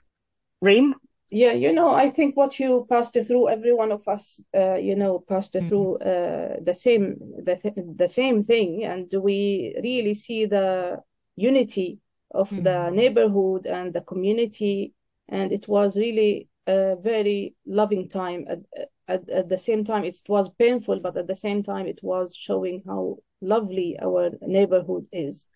Reem? 0.62 0.96
Yeah, 1.30 1.54
you 1.54 1.74
know, 1.74 1.90
I 1.90 2.12
think 2.12 2.38
what 2.38 2.60
you 2.60 2.86
passed 2.88 3.18
through, 3.26 3.50
every 3.50 3.74
one 3.74 3.92
of 3.92 4.08
us, 4.08 4.40
uh, 4.56 4.76
you 4.76 4.96
know, 4.96 5.18
passed 5.18 5.54
mm-hmm. 5.54 5.68
through 5.68 5.98
uh, 5.98 6.58
the 6.62 6.76
same 6.76 7.16
the, 7.44 7.56
th- 7.56 7.74
the 7.96 8.08
same 8.08 8.44
thing, 8.44 8.84
and 8.84 9.12
we 9.20 9.76
really 9.82 10.14
see 10.14 10.46
the 10.46 11.02
unity 11.36 11.98
of 12.30 12.52
mm-hmm. 12.52 12.64
the 12.64 12.90
neighborhood 12.92 13.66
and 13.66 13.94
the 13.94 14.02
community, 14.02 14.94
and 15.28 15.52
it 15.52 15.68
was 15.68 15.98
really 15.98 16.50
a 16.68 16.98
very 17.02 17.56
loving 17.66 18.10
time. 18.10 18.46
At, 18.48 18.90
at, 19.08 19.30
at 19.30 19.50
the 19.50 19.58
same 19.58 19.84
time, 19.84 20.04
it 20.04 20.18
was 20.28 20.50
painful, 20.58 21.00
but 21.00 21.18
at 21.18 21.28
the 21.28 21.36
same 21.36 21.64
time, 21.64 21.88
it 21.88 22.00
was 22.02 22.36
showing 22.36 22.84
how 22.86 23.18
lovely 23.42 23.98
our 24.02 24.32
neighborhood 24.42 25.08
is. 25.12 25.48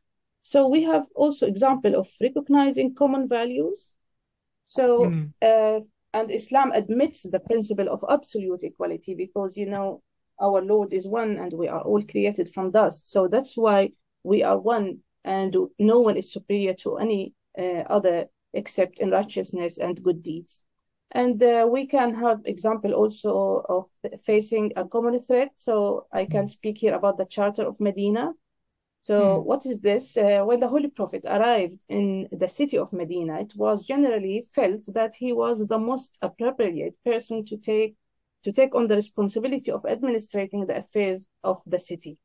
So 0.43 0.67
we 0.67 0.83
have 0.83 1.05
also 1.15 1.45
example 1.45 1.95
of 1.95 2.07
recognizing 2.21 2.95
common 2.95 3.27
values. 3.27 3.93
So 4.65 5.05
mm. 5.05 5.31
uh, 5.41 5.81
and 6.13 6.31
Islam 6.31 6.71
admits 6.71 7.23
the 7.23 7.39
principle 7.39 7.89
of 7.89 8.03
absolute 8.09 8.63
equality 8.63 9.13
because 9.13 9.57
you 9.57 9.65
know 9.69 10.01
our 10.41 10.61
Lord 10.61 10.93
is 10.93 11.07
one 11.07 11.37
and 11.37 11.51
we 11.53 11.67
are 11.67 11.81
all 11.81 12.01
created 12.03 12.49
from 12.53 12.71
dust. 12.71 13.11
So 13.11 13.27
that's 13.27 13.57
why 13.57 13.91
we 14.23 14.43
are 14.43 14.59
one 14.59 14.99
and 15.23 15.55
no 15.79 15.99
one 15.99 16.17
is 16.17 16.31
superior 16.31 16.73
to 16.75 16.97
any 16.97 17.33
uh, 17.57 17.83
other 17.89 18.25
except 18.53 18.99
in 18.99 19.11
righteousness 19.11 19.77
and 19.77 20.01
good 20.01 20.23
deeds. 20.23 20.63
And 21.11 21.41
uh, 21.41 21.67
we 21.69 21.87
can 21.87 22.13
have 22.15 22.41
example 22.45 22.93
also 22.93 23.63
of 23.69 23.85
facing 24.25 24.73
a 24.75 24.85
common 24.85 25.19
threat. 25.19 25.51
So 25.55 26.07
I 26.11 26.25
can 26.25 26.45
mm. 26.45 26.49
speak 26.49 26.77
here 26.79 26.95
about 26.95 27.17
the 27.17 27.25
Charter 27.25 27.63
of 27.63 27.79
Medina. 27.79 28.33
So 29.01 29.37
mm. 29.37 29.43
what 29.45 29.65
is 29.65 29.79
this? 29.79 30.17
Uh, 30.17 30.41
when 30.43 30.59
the 30.59 30.67
Holy 30.67 30.89
Prophet 30.89 31.23
arrived 31.25 31.83
in 31.87 32.27
the 32.31 32.49
city 32.49 32.77
of 32.77 32.91
Medina, 32.91 33.39
it 33.39 33.53
was 33.55 33.85
generally 33.85 34.45
felt 34.53 34.83
that 34.93 35.15
he 35.15 35.31
was 35.31 35.65
the 35.65 35.79
most 35.79 36.17
appropriate 36.21 36.95
person 37.05 37.45
to 37.45 37.57
take 37.57 37.95
to 38.43 38.51
take 38.51 38.75
on 38.75 38.87
the 38.87 38.95
responsibility 38.95 39.71
of 39.71 39.83
administrating 39.85 40.65
the 40.65 40.77
affairs 40.77 41.27
of 41.43 41.61
the 41.65 41.79
city. 41.79 42.17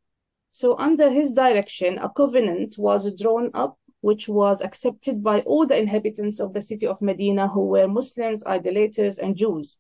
So 0.52 0.76
under 0.78 1.10
his 1.10 1.32
direction, 1.32 1.98
a 1.98 2.10
covenant 2.10 2.76
was 2.78 3.12
drawn 3.18 3.50
up 3.54 3.78
which 4.02 4.28
was 4.28 4.60
accepted 4.60 5.22
by 5.22 5.40
all 5.40 5.66
the 5.66 5.78
inhabitants 5.78 6.40
of 6.40 6.52
the 6.52 6.60
city 6.60 6.86
of 6.86 7.00
Medina 7.00 7.48
who 7.48 7.64
were 7.64 7.88
Muslims, 7.88 8.44
idolaters, 8.44 9.18
and 9.18 9.34
Jews. 9.36 9.76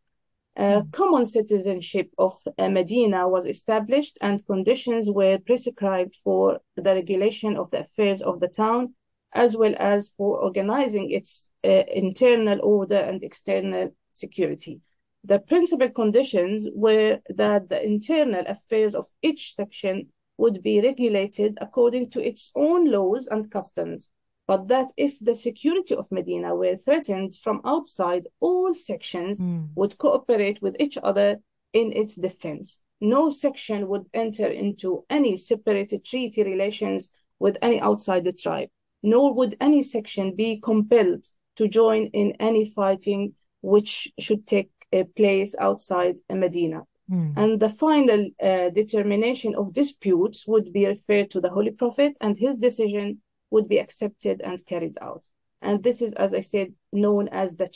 Uh, 0.56 0.82
common 0.92 1.26
citizenship 1.26 2.10
of 2.18 2.34
uh, 2.58 2.68
Medina 2.68 3.28
was 3.28 3.46
established 3.46 4.18
and 4.20 4.46
conditions 4.46 5.10
were 5.10 5.38
prescribed 5.38 6.16
for 6.22 6.60
the 6.76 6.94
regulation 6.94 7.56
of 7.56 7.70
the 7.70 7.80
affairs 7.80 8.22
of 8.22 8.38
the 8.38 8.48
town, 8.48 8.94
as 9.32 9.56
well 9.56 9.74
as 9.78 10.10
for 10.16 10.38
organizing 10.38 11.10
its 11.10 11.48
uh, 11.64 11.82
internal 11.92 12.60
order 12.62 12.98
and 12.98 13.24
external 13.24 13.90
security. 14.12 14.80
The 15.24 15.40
principal 15.40 15.88
conditions 15.88 16.68
were 16.74 17.18
that 17.28 17.68
the 17.68 17.82
internal 17.84 18.44
affairs 18.46 18.94
of 18.94 19.06
each 19.22 19.54
section 19.54 20.10
would 20.38 20.62
be 20.62 20.80
regulated 20.80 21.58
according 21.60 22.10
to 22.10 22.20
its 22.20 22.50
own 22.54 22.90
laws 22.90 23.26
and 23.30 23.50
customs, 23.50 24.10
but 24.46 24.68
that 24.68 24.92
if 24.96 25.16
the 25.20 25.34
security 25.34 25.94
of 25.94 26.10
Medina 26.10 26.54
were 26.54 26.76
threatened 26.76 27.36
from 27.36 27.60
outside, 27.64 28.26
all 28.40 28.74
sections 28.74 29.40
mm. 29.40 29.68
would 29.74 29.96
cooperate 29.98 30.60
with 30.60 30.76
each 30.80 30.98
other 31.02 31.40
in 31.72 31.92
its 31.92 32.16
defense. 32.16 32.80
No 33.00 33.30
section 33.30 33.88
would 33.88 34.06
enter 34.14 34.46
into 34.46 35.04
any 35.10 35.36
separate 35.36 36.04
treaty 36.04 36.42
relations 36.42 37.10
with 37.38 37.56
any 37.62 37.80
outside 37.80 38.24
the 38.24 38.32
tribe, 38.32 38.68
nor 39.02 39.34
would 39.34 39.56
any 39.60 39.82
section 39.82 40.36
be 40.36 40.60
compelled 40.60 41.26
to 41.56 41.68
join 41.68 42.06
in 42.06 42.32
any 42.40 42.68
fighting 42.68 43.34
which 43.60 44.12
should 44.18 44.46
take 44.46 44.70
uh, 44.92 45.04
place 45.16 45.54
outside 45.58 46.16
Medina. 46.30 46.82
Mm. 47.12 47.36
And 47.36 47.60
the 47.60 47.68
final 47.68 48.30
uh, 48.42 48.70
determination 48.70 49.54
of 49.54 49.72
disputes 49.72 50.46
would 50.46 50.72
be 50.72 50.86
referred 50.86 51.30
to 51.32 51.40
the 51.40 51.50
Holy 51.50 51.72
Prophet, 51.72 52.16
and 52.20 52.38
his 52.38 52.56
decision 52.56 53.20
would 53.50 53.68
be 53.68 53.78
accepted 53.78 54.40
and 54.40 54.64
carried 54.64 54.96
out. 55.00 55.24
And 55.60 55.82
this 55.82 56.02
is, 56.02 56.12
as 56.14 56.32
I 56.34 56.40
said, 56.40 56.72
known 56.92 57.28
as 57.28 57.54
the 57.56 57.68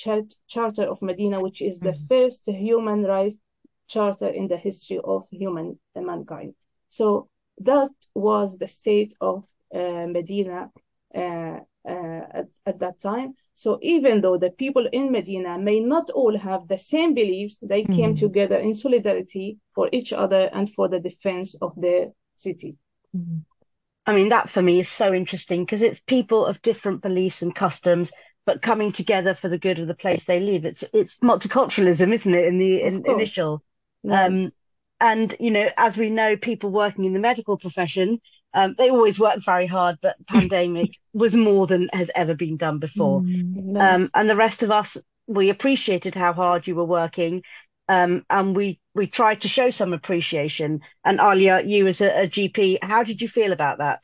Charter 0.48 0.84
of 0.84 1.02
Medina, 1.02 1.40
which 1.40 1.60
is 1.60 1.78
the 1.78 1.92
mm. 1.92 2.08
first 2.08 2.46
human 2.46 3.02
rights 3.04 3.36
charter 3.88 4.28
in 4.28 4.48
the 4.48 4.56
history 4.56 5.00
of 5.04 5.26
human 5.30 5.78
mankind. 5.94 6.54
So 6.90 7.28
that 7.58 7.90
was 8.14 8.58
the 8.58 8.68
state 8.68 9.14
of 9.20 9.44
uh, 9.74 10.06
Medina 10.08 10.70
uh, 11.14 11.58
uh, 11.88 12.22
at, 12.40 12.46
at 12.64 12.78
that 12.80 12.98
time. 12.98 13.34
So 13.58 13.78
even 13.80 14.20
though 14.20 14.36
the 14.36 14.50
people 14.50 14.86
in 14.92 15.10
Medina 15.10 15.58
may 15.58 15.80
not 15.80 16.10
all 16.10 16.36
have 16.36 16.68
the 16.68 16.76
same 16.76 17.14
beliefs, 17.14 17.56
they 17.62 17.84
mm-hmm. 17.84 17.94
came 17.94 18.14
together 18.14 18.56
in 18.56 18.74
solidarity 18.74 19.56
for 19.74 19.88
each 19.92 20.12
other 20.12 20.50
and 20.52 20.70
for 20.70 20.88
the 20.88 21.00
defense 21.00 21.54
of 21.62 21.72
their 21.74 22.08
city. 22.34 22.76
Mm-hmm. 23.16 23.38
I 24.06 24.12
mean, 24.12 24.28
that 24.28 24.50
for 24.50 24.60
me 24.60 24.80
is 24.80 24.90
so 24.90 25.14
interesting 25.14 25.64
because 25.64 25.80
it's 25.80 26.00
people 26.00 26.44
of 26.44 26.60
different 26.60 27.00
beliefs 27.00 27.40
and 27.40 27.54
customs, 27.54 28.12
but 28.44 28.60
coming 28.60 28.92
together 28.92 29.34
for 29.34 29.48
the 29.48 29.58
good 29.58 29.78
of 29.78 29.86
the 29.86 29.94
place 29.94 30.24
they 30.24 30.38
live. 30.38 30.66
It's 30.66 30.84
it's 30.92 31.18
multiculturalism, 31.20 32.12
isn't 32.12 32.34
it? 32.34 32.44
In 32.44 32.58
the 32.58 32.82
in, 32.82 33.04
initial, 33.06 33.64
um, 34.08 34.52
and 35.00 35.34
you 35.40 35.50
know, 35.50 35.70
as 35.78 35.96
we 35.96 36.10
know, 36.10 36.36
people 36.36 36.70
working 36.70 37.06
in 37.06 37.14
the 37.14 37.18
medical 37.18 37.56
profession 37.56 38.20
um, 38.54 38.74
they 38.78 38.90
always 38.90 39.18
work 39.18 39.44
very 39.44 39.66
hard, 39.66 39.98
but 40.00 40.16
pandemic 40.28 40.92
was 41.12 41.34
more 41.34 41.66
than 41.66 41.88
has 41.92 42.10
ever 42.14 42.34
been 42.34 42.56
done 42.56 42.78
before. 42.78 43.22
Mm, 43.22 43.80
um, 43.80 44.10
and 44.14 44.28
the 44.28 44.36
rest 44.36 44.62
of 44.62 44.70
us, 44.70 44.96
we 45.26 45.50
appreciated 45.50 46.14
how 46.14 46.32
hard 46.32 46.66
you 46.66 46.74
were 46.74 46.84
working. 46.84 47.42
Um, 47.88 48.24
and 48.28 48.56
we, 48.56 48.80
we 48.94 49.06
tried 49.06 49.42
to 49.42 49.48
show 49.48 49.70
some 49.70 49.92
appreciation. 49.92 50.80
And 51.04 51.20
Aalia, 51.20 51.68
you 51.68 51.86
as 51.86 52.00
a, 52.00 52.22
a 52.22 52.28
GP, 52.28 52.78
how 52.82 53.04
did 53.04 53.20
you 53.20 53.28
feel 53.28 53.52
about 53.52 53.78
that? 53.78 54.02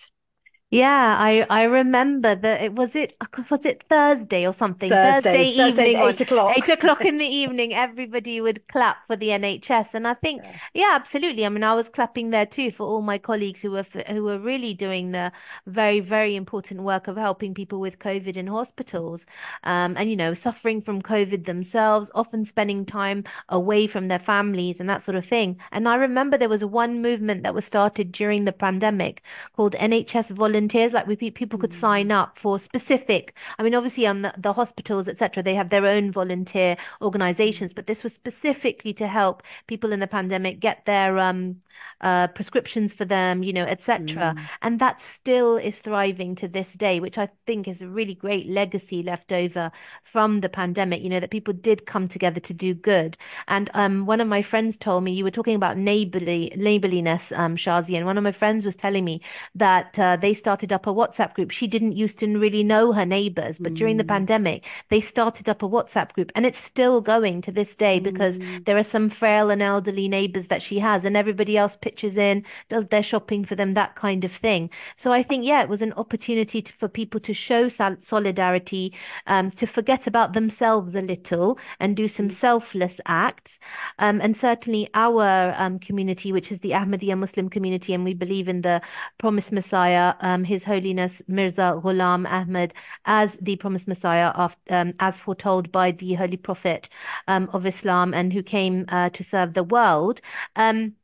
Yeah, 0.72 1.18
I 1.18 1.44
I 1.50 1.64
remember 1.64 2.34
that 2.34 2.62
it 2.62 2.72
was 2.72 2.96
it 2.96 3.14
was 3.50 3.66
it 3.66 3.84
Thursday 3.90 4.46
or 4.46 4.54
something. 4.54 4.88
Thursday, 4.88 5.52
Thursday 5.54 5.68
evening, 5.68 5.96
eight 5.96 6.20
o'clock. 6.22 6.56
Eight 6.56 6.68
o'clock 6.70 7.04
in 7.04 7.18
the 7.18 7.26
evening, 7.26 7.74
everybody 7.74 8.40
would 8.40 8.66
clap 8.68 9.06
for 9.06 9.14
the 9.14 9.28
NHS, 9.28 9.92
and 9.92 10.08
I 10.08 10.14
think, 10.14 10.40
yeah. 10.42 10.56
yeah, 10.72 10.92
absolutely. 10.94 11.44
I 11.44 11.50
mean, 11.50 11.62
I 11.62 11.74
was 11.74 11.90
clapping 11.90 12.30
there 12.30 12.46
too 12.46 12.70
for 12.70 12.86
all 12.86 13.02
my 13.02 13.18
colleagues 13.18 13.60
who 13.60 13.72
were 13.72 13.84
who 14.08 14.24
were 14.24 14.38
really 14.38 14.72
doing 14.72 15.12
the 15.12 15.30
very 15.66 16.00
very 16.00 16.34
important 16.36 16.80
work 16.84 17.06
of 17.06 17.18
helping 17.18 17.52
people 17.52 17.78
with 17.78 17.98
COVID 17.98 18.38
in 18.38 18.46
hospitals, 18.46 19.26
um, 19.64 19.94
and 19.98 20.08
you 20.08 20.16
know, 20.16 20.32
suffering 20.32 20.80
from 20.80 21.02
COVID 21.02 21.44
themselves, 21.44 22.10
often 22.14 22.46
spending 22.46 22.86
time 22.86 23.24
away 23.50 23.86
from 23.86 24.08
their 24.08 24.18
families 24.18 24.80
and 24.80 24.88
that 24.88 25.02
sort 25.04 25.16
of 25.16 25.26
thing. 25.26 25.58
And 25.70 25.86
I 25.86 25.96
remember 25.96 26.38
there 26.38 26.48
was 26.48 26.64
one 26.64 27.02
movement 27.02 27.42
that 27.42 27.54
was 27.54 27.66
started 27.66 28.10
during 28.10 28.46
the 28.46 28.52
pandemic 28.52 29.22
called 29.54 29.74
NHS 29.74 30.30
Volunteers 30.30 30.61
volunteers 30.62 30.92
like 30.92 31.06
we 31.08 31.16
people 31.30 31.58
could 31.58 31.74
sign 31.74 32.08
mm. 32.08 32.14
up 32.14 32.38
for 32.38 32.58
specific 32.58 33.34
i 33.58 33.62
mean 33.62 33.74
obviously 33.74 34.06
um 34.06 34.22
the, 34.22 34.32
the 34.38 34.52
hospitals 34.52 35.08
etc 35.08 35.42
they 35.42 35.54
have 35.54 35.70
their 35.70 35.86
own 35.86 36.12
volunteer 36.12 36.76
organizations 37.00 37.72
but 37.72 37.86
this 37.86 38.04
was 38.04 38.12
specifically 38.12 38.92
to 38.92 39.08
help 39.08 39.42
people 39.66 39.92
in 39.92 39.98
the 39.98 40.06
pandemic 40.06 40.60
get 40.60 40.84
their 40.86 41.18
um 41.18 41.56
uh, 42.02 42.26
prescriptions 42.28 42.94
for 42.94 43.04
them, 43.04 43.42
you 43.42 43.52
know, 43.52 43.64
etc. 43.64 44.34
Mm. 44.36 44.48
And 44.62 44.80
that 44.80 45.00
still 45.00 45.56
is 45.56 45.78
thriving 45.78 46.34
to 46.36 46.48
this 46.48 46.72
day, 46.72 47.00
which 47.00 47.18
I 47.18 47.28
think 47.46 47.68
is 47.68 47.80
a 47.82 47.88
really 47.88 48.14
great 48.14 48.48
legacy 48.48 49.02
left 49.02 49.32
over 49.32 49.70
from 50.02 50.40
the 50.40 50.48
pandemic, 50.48 51.02
you 51.02 51.08
know, 51.08 51.20
that 51.20 51.30
people 51.30 51.54
did 51.54 51.86
come 51.86 52.08
together 52.08 52.40
to 52.40 52.54
do 52.54 52.74
good. 52.74 53.16
And 53.48 53.70
um, 53.74 54.06
one 54.06 54.20
of 54.20 54.28
my 54.28 54.42
friends 54.42 54.76
told 54.76 55.04
me, 55.04 55.12
you 55.12 55.24
were 55.24 55.30
talking 55.30 55.54
about 55.54 55.76
neighborly, 55.76 56.52
neighborliness, 56.56 57.32
um, 57.36 57.56
Shazi, 57.56 57.96
and 57.96 58.06
one 58.06 58.18
of 58.18 58.24
my 58.24 58.32
friends 58.32 58.64
was 58.64 58.76
telling 58.76 59.04
me 59.04 59.20
that 59.54 59.98
uh, 59.98 60.16
they 60.16 60.34
started 60.34 60.72
up 60.72 60.86
a 60.86 60.90
WhatsApp 60.92 61.34
group. 61.34 61.50
She 61.50 61.66
didn't 61.66 61.92
used 61.92 62.18
to 62.20 62.26
really 62.38 62.62
know 62.64 62.92
her 62.92 63.06
neighbors, 63.06 63.58
but 63.58 63.74
during 63.74 63.96
the 63.96 64.02
Mm. 64.04 64.08
pandemic, 64.08 64.64
they 64.90 65.00
started 65.00 65.48
up 65.48 65.62
a 65.62 65.68
WhatsApp 65.68 66.12
group 66.12 66.32
and 66.34 66.44
it's 66.46 66.58
still 66.58 67.00
going 67.00 67.40
to 67.42 67.52
this 67.52 67.74
day 67.76 67.98
because 68.00 68.38
Mm. 68.38 68.64
there 68.64 68.76
are 68.76 68.82
some 68.82 69.08
frail 69.10 69.50
and 69.50 69.62
elderly 69.62 70.08
neighbors 70.08 70.48
that 70.48 70.62
she 70.62 70.78
has 70.80 71.04
and 71.04 71.16
everybody 71.16 71.56
else 71.56 71.76
pitches 71.92 72.16
in, 72.16 72.44
does 72.68 72.86
their 72.86 73.02
shopping 73.02 73.44
for 73.44 73.54
them, 73.54 73.74
that 73.74 73.94
kind 73.96 74.24
of 74.24 74.32
thing. 74.32 74.70
So 74.96 75.12
I 75.12 75.22
think, 75.22 75.44
yeah, 75.44 75.62
it 75.62 75.68
was 75.68 75.82
an 75.82 75.92
opportunity 75.94 76.62
to, 76.62 76.72
for 76.72 76.88
people 76.88 77.20
to 77.20 77.34
show 77.34 77.68
solidarity, 77.68 78.94
um, 79.26 79.50
to 79.52 79.66
forget 79.66 80.06
about 80.06 80.32
themselves 80.32 80.94
a 80.94 81.02
little 81.02 81.58
and 81.80 81.96
do 81.96 82.08
some 82.08 82.30
selfless 82.30 83.00
acts. 83.06 83.58
Um, 83.98 84.20
and 84.20 84.36
certainly 84.36 84.88
our 84.94 85.54
um, 85.58 85.78
community, 85.78 86.32
which 86.32 86.50
is 86.50 86.60
the 86.60 86.70
Ahmadiyya 86.70 87.18
Muslim 87.18 87.48
community, 87.48 87.92
and 87.94 88.04
we 88.04 88.14
believe 88.14 88.48
in 88.48 88.62
the 88.62 88.80
promised 89.18 89.52
Messiah, 89.52 90.14
um, 90.20 90.44
His 90.44 90.64
Holiness 90.64 91.20
Mirza 91.28 91.80
Ghulam 91.84 92.26
Ahmad, 92.26 92.72
as 93.04 93.36
the 93.40 93.56
promised 93.56 93.88
Messiah, 93.88 94.32
after, 94.34 94.74
um, 94.74 94.94
as 94.98 95.18
foretold 95.18 95.70
by 95.70 95.90
the 95.90 96.14
Holy 96.14 96.36
Prophet 96.36 96.88
um, 97.28 97.50
of 97.52 97.66
Islam, 97.66 98.14
and 98.14 98.32
who 98.32 98.42
came 98.42 98.86
uh, 98.88 99.10
to 99.10 99.22
serve 99.22 99.54
the 99.54 99.64
world. 99.64 100.20
Um, 100.56 100.94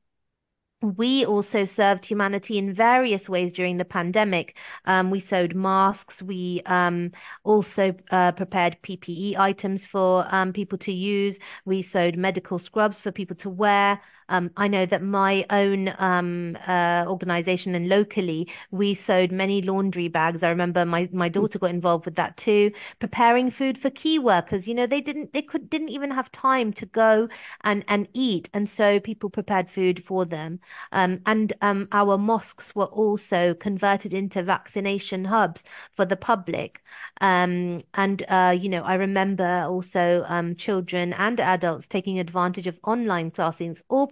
we 0.80 1.26
also 1.26 1.64
served 1.64 2.06
humanity 2.06 2.56
in 2.56 2.72
various 2.72 3.28
ways 3.28 3.52
during 3.52 3.78
the 3.78 3.84
pandemic. 3.84 4.56
Um, 4.84 5.10
we 5.10 5.18
sewed 5.18 5.56
masks. 5.56 6.22
We 6.22 6.62
um, 6.66 7.10
also 7.42 7.94
uh, 8.10 8.32
prepared 8.32 8.76
PPE 8.82 9.36
items 9.36 9.84
for 9.84 10.32
um, 10.32 10.52
people 10.52 10.78
to 10.78 10.92
use. 10.92 11.38
We 11.64 11.82
sewed 11.82 12.16
medical 12.16 12.58
scrubs 12.60 12.96
for 12.96 13.10
people 13.10 13.36
to 13.36 13.50
wear. 13.50 14.00
Um, 14.28 14.50
I 14.56 14.68
know 14.68 14.86
that 14.86 15.02
my 15.02 15.44
own 15.50 15.94
um, 15.98 16.56
uh, 16.66 17.04
organization 17.06 17.74
and 17.74 17.88
locally, 17.88 18.48
we 18.70 18.94
sewed 18.94 19.32
many 19.32 19.62
laundry 19.62 20.08
bags. 20.08 20.42
I 20.42 20.48
remember 20.50 20.84
my, 20.84 21.08
my 21.12 21.28
daughter 21.28 21.58
got 21.58 21.70
involved 21.70 22.04
with 22.04 22.16
that 22.16 22.36
too, 22.36 22.72
preparing 22.98 23.50
food 23.50 23.78
for 23.78 23.90
key 23.90 24.18
workers. 24.18 24.66
You 24.66 24.74
know, 24.74 24.86
they 24.86 25.00
didn't 25.00 25.32
they 25.32 25.42
could 25.42 25.70
didn't 25.70 25.90
even 25.90 26.10
have 26.10 26.30
time 26.32 26.72
to 26.74 26.86
go 26.86 27.28
and, 27.64 27.84
and 27.88 28.08
eat. 28.12 28.48
And 28.52 28.68
so 28.68 29.00
people 29.00 29.30
prepared 29.30 29.70
food 29.70 30.04
for 30.04 30.24
them. 30.24 30.60
Um, 30.92 31.20
and 31.26 31.52
um, 31.62 31.88
our 31.92 32.18
mosques 32.18 32.74
were 32.74 32.86
also 32.86 33.54
converted 33.54 34.14
into 34.14 34.42
vaccination 34.42 35.24
hubs 35.24 35.62
for 35.96 36.04
the 36.04 36.16
public. 36.16 36.82
Um, 37.20 37.82
and 37.94 38.22
uh, 38.28 38.54
you 38.58 38.68
know, 38.68 38.82
I 38.82 38.94
remember 38.94 39.62
also 39.62 40.24
um, 40.28 40.54
children 40.56 41.12
and 41.12 41.40
adults 41.40 41.86
taking 41.86 42.18
advantage 42.18 42.66
of 42.66 42.78
online 42.84 43.30
classes, 43.30 43.82
all 43.88 44.06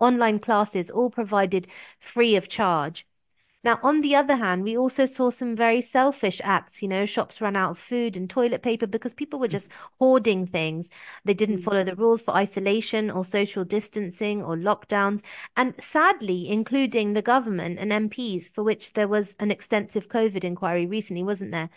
online 0.00 0.38
classes, 0.38 0.90
all 0.90 1.10
provided 1.10 1.66
free 1.98 2.36
of 2.36 2.48
charge. 2.48 3.06
Now, 3.62 3.78
on 3.82 4.00
the 4.00 4.14
other 4.16 4.36
hand, 4.36 4.62
we 4.64 4.76
also 4.76 5.04
saw 5.04 5.30
some 5.30 5.54
very 5.54 5.82
selfish 5.82 6.40
acts. 6.42 6.80
You 6.82 6.88
know, 6.88 7.04
shops 7.06 7.40
ran 7.42 7.56
out 7.56 7.72
of 7.72 7.78
food 7.78 8.16
and 8.16 8.28
toilet 8.28 8.62
paper 8.62 8.86
because 8.86 9.12
people 9.12 9.38
were 9.38 9.48
just 9.48 9.68
hoarding 9.98 10.46
things. 10.46 10.88
They 11.26 11.34
didn't 11.34 11.58
Mm. 11.58 11.64
follow 11.64 11.84
the 11.84 11.94
rules 11.94 12.22
for 12.22 12.34
isolation 12.34 13.10
or 13.10 13.24
social 13.24 13.64
distancing 13.64 14.42
or 14.42 14.56
lockdowns. 14.56 15.22
And 15.56 15.74
sadly, 15.80 16.48
including 16.48 17.12
the 17.12 17.22
government 17.22 17.78
and 17.78 17.92
MPs, 17.92 18.48
for 18.54 18.62
which 18.64 18.94
there 18.94 19.08
was 19.08 19.34
an 19.38 19.50
extensive 19.50 20.08
COVID 20.08 20.42
inquiry 20.44 20.86
recently, 20.86 21.22
wasn't 21.22 21.50
there? 21.52 21.68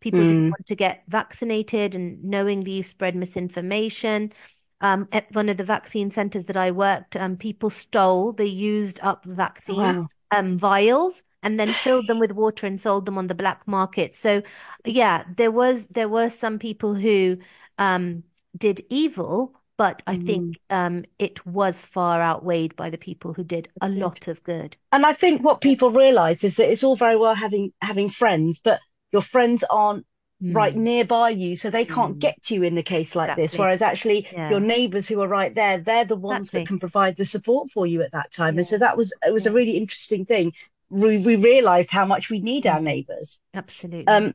People 0.00 0.24
didn't 0.24 0.44
Mm. 0.44 0.50
want 0.50 0.66
to 0.66 0.74
get 0.76 1.04
vaccinated 1.08 1.94
and 1.94 2.22
knowingly 2.24 2.82
spread 2.82 3.14
misinformation. 3.16 4.32
Um, 4.80 5.08
at 5.12 5.32
one 5.34 5.48
of 5.48 5.56
the 5.58 5.64
vaccine 5.64 6.10
centers 6.10 6.46
that 6.46 6.56
I 6.56 6.70
worked, 6.70 7.16
um, 7.16 7.36
people 7.36 7.70
stole 7.70 8.32
the 8.32 8.46
used 8.48 8.98
up 9.02 9.24
vaccine 9.24 9.94
Wow. 9.94 10.10
um, 10.30 10.58
vials 10.58 11.22
and 11.42 11.58
then 11.58 11.74
filled 11.74 12.06
them 12.06 12.18
with 12.18 12.32
water 12.32 12.66
and 12.66 12.80
sold 12.80 13.06
them 13.06 13.18
on 13.18 13.26
the 13.26 13.34
black 13.34 13.66
market. 13.66 14.14
So, 14.14 14.42
yeah, 14.84 15.24
there 15.36 15.50
was 15.50 15.86
there 15.88 16.08
were 16.08 16.30
some 16.30 16.58
people 16.58 16.94
who 16.94 17.38
um, 17.78 18.24
did 18.56 18.84
evil, 18.90 19.54
but 19.76 20.02
I 20.06 20.16
Mm. 20.16 20.16
think 20.16 20.58
um, 20.70 21.04
it 21.18 21.44
was 21.46 21.80
far 21.80 22.20
outweighed 22.22 22.76
by 22.76 22.90
the 22.90 22.98
people 22.98 23.32
who 23.34 23.44
did 23.44 23.68
a 23.80 23.88
lot 23.88 24.28
of 24.28 24.42
good. 24.44 24.76
And 24.92 25.06
I 25.06 25.12
think 25.12 25.42
what 25.42 25.60
people 25.60 25.90
realize 25.90 26.44
is 26.44 26.56
that 26.56 26.70
it's 26.70 26.82
all 26.84 26.96
very 26.96 27.16
well 27.16 27.34
having 27.34 27.72
having 27.80 28.10
friends, 28.10 28.58
but 28.58 28.80
your 29.12 29.22
friends 29.22 29.64
aren't 29.70 30.06
right 30.48 30.74
Mm, 30.74 30.76
nearby 30.76 31.30
you, 31.30 31.56
so 31.56 31.70
they 31.70 31.84
can't 31.84 32.18
mm, 32.18 32.20
get 32.20 32.42
to 32.44 32.54
you 32.54 32.62
in 32.64 32.76
a 32.78 32.82
case 32.82 33.14
like 33.14 33.34
this. 33.34 33.56
Whereas 33.58 33.82
actually 33.82 34.28
your 34.48 34.60
neighbors 34.60 35.06
who 35.08 35.20
are 35.20 35.28
right 35.28 35.54
there, 35.54 35.78
they're 35.78 36.04
the 36.04 36.16
ones 36.16 36.50
that 36.52 36.64
can 36.66 36.78
provide 36.78 37.16
the 37.16 37.24
support 37.24 37.70
for 37.70 37.86
you 37.86 38.02
at 38.02 38.12
that 38.12 38.32
time. 38.32 38.58
And 38.58 38.66
so 38.66 38.78
that 38.78 38.96
was 38.96 39.12
it 39.26 39.32
was 39.32 39.46
a 39.46 39.52
really 39.52 39.76
interesting 39.76 40.24
thing. 40.26 40.52
We 40.90 41.18
we 41.18 41.36
realized 41.36 41.90
how 41.90 42.04
much 42.06 42.30
we 42.30 42.40
need 42.40 42.66
our 42.66 42.80
Mm, 42.80 42.80
neighbors. 42.80 43.38
absolutely. 43.54 44.28
Um, 44.28 44.34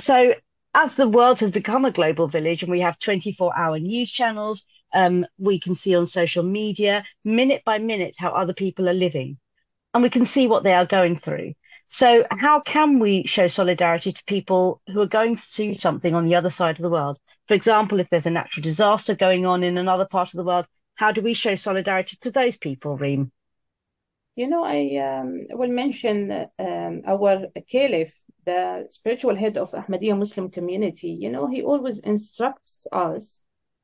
so 0.00 0.34
as 0.74 0.94
the 0.94 1.08
world 1.08 1.40
has 1.40 1.50
become 1.50 1.84
a 1.84 1.90
global 1.92 2.28
village 2.28 2.62
and 2.62 2.70
we 2.70 2.80
have 2.80 2.98
24-hour 2.98 3.78
news 3.78 4.10
channels, 4.10 4.64
um, 4.94 5.26
we 5.38 5.58
can 5.60 5.74
see 5.74 5.94
on 5.96 6.06
social 6.06 6.42
media 6.42 7.04
minute 7.24 7.62
by 7.64 7.78
minute 7.78 8.14
how 8.18 8.30
other 8.30 8.54
people 8.54 8.88
are 8.88 8.94
living 8.94 9.38
and 9.94 10.02
we 10.02 10.10
can 10.10 10.24
see 10.24 10.46
what 10.46 10.64
they 10.64 10.74
are 10.74 10.86
going 10.86 11.18
through. 11.18 11.54
So 11.88 12.26
how 12.30 12.60
can 12.60 12.98
we 12.98 13.24
show 13.26 13.46
solidarity 13.46 14.12
to 14.12 14.24
people 14.24 14.80
who 14.88 15.00
are 15.00 15.06
going 15.06 15.36
through 15.36 15.74
something 15.74 16.14
on 16.14 16.26
the 16.26 16.34
other 16.34 16.50
side 16.50 16.76
of 16.76 16.82
the 16.82 16.90
world? 16.90 17.18
For 17.46 17.54
example, 17.54 18.00
if 18.00 18.10
there's 18.10 18.26
a 18.26 18.30
natural 18.30 18.62
disaster 18.62 19.14
going 19.14 19.46
on 19.46 19.62
in 19.62 19.78
another 19.78 20.04
part 20.04 20.28
of 20.28 20.36
the 20.36 20.44
world, 20.44 20.66
how 20.96 21.12
do 21.12 21.22
we 21.22 21.34
show 21.34 21.54
solidarity 21.54 22.16
to 22.22 22.30
those 22.30 22.56
people, 22.56 22.96
Reem? 22.96 23.30
You 24.34 24.48
know, 24.48 24.64
I 24.64 24.96
um, 24.96 25.46
will 25.50 25.70
mention 25.70 26.46
um, 26.58 27.02
our 27.06 27.46
caliph, 27.70 28.12
the 28.44 28.86
spiritual 28.90 29.36
head 29.36 29.56
of 29.56 29.70
Ahmadiyya 29.70 30.18
Muslim 30.18 30.50
community. 30.50 31.08
You 31.08 31.30
know, 31.30 31.46
he 31.46 31.62
always 31.62 32.00
instructs 32.00 32.86
us 32.92 33.42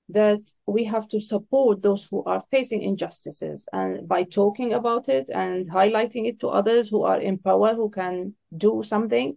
that 0.09 0.41
we 0.67 0.85
have 0.85 1.09
to 1.09 1.21
support 1.21 1.83
those 1.83 2.07
who 2.11 2.23
are 2.25 2.43
facing 2.51 2.83
injustices 2.83 3.67
and 3.73 4.07
by 4.09 4.25
talking 4.25 4.73
about 4.75 5.09
it 5.09 5.31
and 5.31 5.71
highlighting 5.71 6.27
it 6.29 6.41
to 6.41 6.49
others 6.49 6.89
who 6.89 7.03
are 7.03 7.21
in 7.21 7.39
power 7.39 7.75
who 7.75 7.89
can 7.91 8.35
do 8.57 8.83
something. 8.85 9.37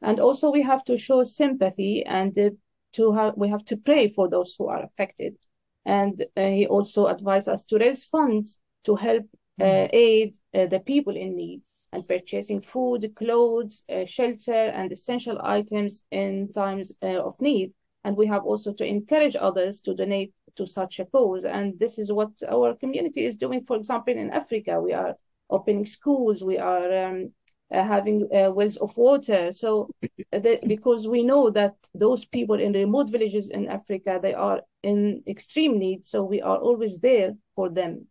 And 0.00 0.20
also 0.20 0.50
we 0.50 0.62
have 0.62 0.84
to 0.84 0.98
show 0.98 1.22
sympathy 1.24 2.04
and 2.04 2.36
uh, 2.38 2.50
to 2.94 3.12
have 3.12 3.34
we 3.36 3.48
have 3.48 3.64
to 3.66 3.76
pray 3.76 4.08
for 4.08 4.28
those 4.28 4.54
who 4.58 4.68
are 4.68 4.82
affected. 4.84 5.36
And 5.84 6.20
uh, 6.36 6.46
he 6.46 6.66
also 6.66 7.06
advised 7.06 7.48
us 7.48 7.64
to 7.64 7.78
raise 7.78 8.04
funds 8.04 8.58
to 8.84 8.96
help 8.96 9.24
uh, 9.60 9.64
Mm. 9.64 9.90
aid 9.92 10.36
uh, 10.54 10.66
the 10.66 10.80
people 10.80 11.16
in 11.16 11.36
need 11.36 11.62
and 11.92 12.06
purchasing 12.08 12.62
food, 12.62 13.14
clothes, 13.14 13.84
uh, 13.88 14.04
shelter, 14.06 14.72
and 14.78 14.90
essential 14.90 15.38
items 15.42 16.04
in 16.10 16.50
times 16.52 16.92
uh, 17.02 17.20
of 17.28 17.40
need. 17.40 17.72
And 18.04 18.16
we 18.16 18.26
have 18.26 18.44
also 18.44 18.72
to 18.74 18.84
encourage 18.84 19.36
others 19.36 19.80
to 19.80 19.94
donate 19.94 20.32
to 20.56 20.66
such 20.66 20.98
a 21.00 21.04
cause. 21.04 21.44
And 21.44 21.78
this 21.78 21.98
is 21.98 22.12
what 22.12 22.30
our 22.48 22.74
community 22.74 23.24
is 23.24 23.36
doing. 23.36 23.64
For 23.64 23.76
example, 23.76 24.14
in 24.14 24.30
Africa, 24.30 24.80
we 24.80 24.92
are 24.92 25.14
opening 25.48 25.86
schools, 25.86 26.42
we 26.42 26.58
are 26.58 27.06
um, 27.06 27.32
uh, 27.72 27.82
having 27.82 28.28
uh, 28.34 28.50
wells 28.50 28.76
of 28.76 28.96
water. 28.96 29.52
So, 29.52 29.88
the, 30.30 30.60
because 30.66 31.08
we 31.08 31.22
know 31.22 31.50
that 31.50 31.74
those 31.94 32.24
people 32.24 32.58
in 32.60 32.72
remote 32.72 33.10
villages 33.10 33.48
in 33.50 33.68
Africa, 33.68 34.18
they 34.20 34.34
are 34.34 34.62
in 34.82 35.22
extreme 35.26 35.78
need. 35.78 36.06
So 36.06 36.22
we 36.24 36.42
are 36.42 36.56
always 36.56 37.00
there 37.00 37.34
for 37.54 37.68
them. 37.70 38.06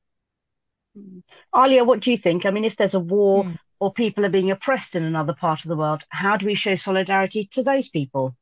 Aalia, 1.56 1.86
what 1.86 2.01
do 2.01 2.12
you 2.12 2.17
think? 2.17 2.45
I 2.45 2.51
mean, 2.51 2.65
if 2.65 2.75
there's 2.75 2.93
a 2.95 2.99
war 2.99 3.43
Mm. 3.43 3.58
or 3.80 3.93
people 3.93 4.25
are 4.25 4.30
being 4.30 4.51
oppressed 4.51 4.95
in 4.95 5.04
another 5.04 5.34
part 5.34 5.63
of 5.63 5.69
the 5.69 5.77
world, 5.77 6.04
how 6.10 6.38
do 6.38 6.45
we 6.45 6.56
show 6.56 6.75
solidarity 6.75 7.45
to 7.54 7.63
those 7.63 7.88
people? 7.89 8.36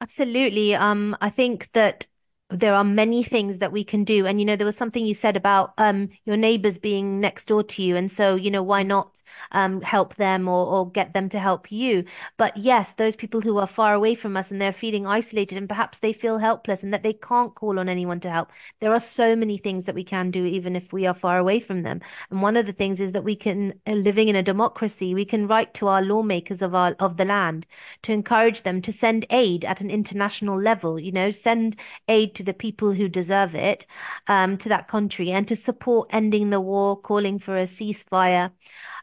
Absolutely. 0.00 0.74
Um, 0.74 1.16
I 1.20 1.30
think 1.30 1.70
that 1.74 2.06
there 2.50 2.74
are 2.74 2.84
many 2.84 3.22
things 3.24 3.58
that 3.58 3.72
we 3.72 3.84
can 3.84 4.04
do. 4.04 4.26
And 4.26 4.38
you 4.40 4.46
know, 4.46 4.56
there 4.56 4.66
was 4.66 4.76
something 4.76 5.04
you 5.04 5.14
said 5.14 5.36
about 5.36 5.74
um 5.78 6.08
your 6.24 6.36
neighbors 6.36 6.78
being 6.78 7.20
next 7.20 7.46
door 7.46 7.62
to 7.64 7.82
you. 7.82 7.96
And 7.96 8.10
so, 8.10 8.34
you 8.34 8.50
know, 8.50 8.62
why 8.62 8.82
not 8.82 9.10
um, 9.52 9.80
help 9.82 10.16
them 10.16 10.48
or, 10.48 10.66
or 10.66 10.90
get 10.90 11.12
them 11.12 11.28
to 11.30 11.38
help 11.38 11.70
you. 11.72 12.04
But 12.36 12.56
yes, 12.56 12.92
those 12.92 13.16
people 13.16 13.40
who 13.40 13.58
are 13.58 13.66
far 13.66 13.94
away 13.94 14.14
from 14.14 14.36
us 14.36 14.50
and 14.50 14.60
they're 14.60 14.72
feeling 14.72 15.06
isolated 15.06 15.58
and 15.58 15.68
perhaps 15.68 15.98
they 15.98 16.12
feel 16.12 16.38
helpless 16.38 16.82
and 16.82 16.92
that 16.92 17.02
they 17.02 17.12
can't 17.12 17.54
call 17.54 17.78
on 17.78 17.88
anyone 17.88 18.20
to 18.20 18.30
help. 18.30 18.50
There 18.80 18.92
are 18.92 19.00
so 19.00 19.36
many 19.36 19.58
things 19.58 19.84
that 19.86 19.94
we 19.94 20.04
can 20.04 20.30
do 20.30 20.44
even 20.44 20.76
if 20.76 20.92
we 20.92 21.06
are 21.06 21.14
far 21.14 21.38
away 21.38 21.60
from 21.60 21.82
them. 21.82 22.00
And 22.30 22.42
one 22.42 22.56
of 22.56 22.66
the 22.66 22.72
things 22.72 23.00
is 23.00 23.12
that 23.12 23.24
we 23.24 23.36
can, 23.36 23.74
uh, 23.86 23.92
living 23.92 24.28
in 24.28 24.36
a 24.36 24.42
democracy, 24.42 25.14
we 25.14 25.24
can 25.24 25.46
write 25.46 25.74
to 25.74 25.88
our 25.88 26.02
lawmakers 26.02 26.62
of 26.62 26.74
our 26.74 26.94
of 26.98 27.16
the 27.16 27.24
land 27.24 27.66
to 28.02 28.12
encourage 28.12 28.62
them 28.62 28.82
to 28.82 28.92
send 28.92 29.26
aid 29.30 29.64
at 29.64 29.80
an 29.80 29.90
international 29.90 30.60
level. 30.60 30.98
You 30.98 31.12
know, 31.12 31.30
send 31.30 31.76
aid 32.08 32.34
to 32.36 32.42
the 32.42 32.52
people 32.54 32.92
who 32.92 33.08
deserve 33.08 33.54
it, 33.54 33.86
um, 34.26 34.58
to 34.58 34.68
that 34.68 34.88
country, 34.88 35.30
and 35.30 35.46
to 35.48 35.56
support 35.56 36.08
ending 36.12 36.50
the 36.50 36.60
war, 36.60 36.96
calling 37.00 37.38
for 37.38 37.56
a 37.58 37.66
ceasefire. 37.66 38.50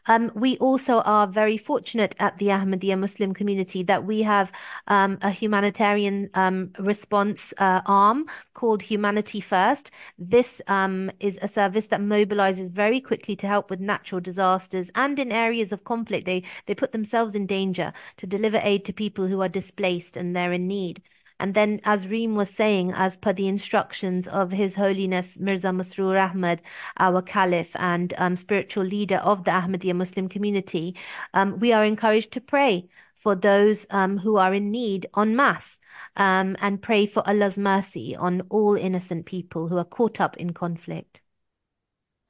Um, 0.06 0.30
we 0.34 0.56
also 0.58 1.00
are 1.00 1.26
very 1.26 1.56
fortunate 1.56 2.14
at 2.18 2.38
the 2.38 2.46
Ahmadiyya 2.46 2.98
Muslim 2.98 3.34
community 3.34 3.82
that 3.84 4.04
we 4.04 4.22
have 4.22 4.52
um, 4.86 5.18
a 5.22 5.30
humanitarian 5.30 6.30
um, 6.34 6.70
response 6.78 7.52
uh, 7.58 7.80
arm 7.86 8.26
called 8.54 8.82
Humanity 8.82 9.40
First. 9.40 9.90
This 10.18 10.60
um, 10.68 11.10
is 11.20 11.38
a 11.42 11.48
service 11.48 11.86
that 11.88 12.00
mobilizes 12.00 12.70
very 12.70 13.00
quickly 13.00 13.36
to 13.36 13.46
help 13.46 13.70
with 13.70 13.80
natural 13.80 14.20
disasters 14.20 14.90
and 14.94 15.18
in 15.18 15.32
areas 15.32 15.72
of 15.72 15.84
conflict. 15.84 16.26
They 16.26 16.42
they 16.66 16.74
put 16.74 16.92
themselves 16.92 17.34
in 17.34 17.46
danger 17.46 17.92
to 18.18 18.26
deliver 18.26 18.58
aid 18.58 18.84
to 18.86 18.92
people 18.92 19.26
who 19.26 19.40
are 19.42 19.48
displaced 19.48 20.16
and 20.16 20.34
they're 20.34 20.52
in 20.52 20.68
need. 20.68 21.02
And 21.38 21.54
then, 21.54 21.80
as 21.84 22.06
Reem 22.06 22.34
was 22.34 22.48
saying, 22.48 22.92
as 22.96 23.16
per 23.16 23.32
the 23.32 23.46
instructions 23.46 24.26
of 24.28 24.50
His 24.50 24.74
Holiness 24.74 25.36
Mirza 25.38 25.68
Masroor 25.68 26.18
Ahmad, 26.18 26.62
our 26.98 27.22
Caliph 27.22 27.74
and 27.76 28.14
um, 28.16 28.36
spiritual 28.36 28.84
leader 28.84 29.18
of 29.18 29.44
the 29.44 29.50
Ahmadiyya 29.50 29.94
Muslim 29.94 30.28
community, 30.28 30.94
um, 31.34 31.58
we 31.58 31.72
are 31.72 31.84
encouraged 31.84 32.32
to 32.32 32.40
pray 32.40 32.88
for 33.14 33.34
those 33.34 33.86
um, 33.90 34.18
who 34.18 34.36
are 34.36 34.54
in 34.54 34.70
need 34.70 35.06
en 35.16 35.34
masse 35.34 35.78
um, 36.16 36.56
and 36.60 36.80
pray 36.80 37.06
for 37.06 37.26
Allah's 37.28 37.58
mercy 37.58 38.14
on 38.14 38.42
all 38.50 38.76
innocent 38.76 39.26
people 39.26 39.68
who 39.68 39.76
are 39.78 39.84
caught 39.84 40.20
up 40.20 40.36
in 40.36 40.52
conflict. 40.52 41.20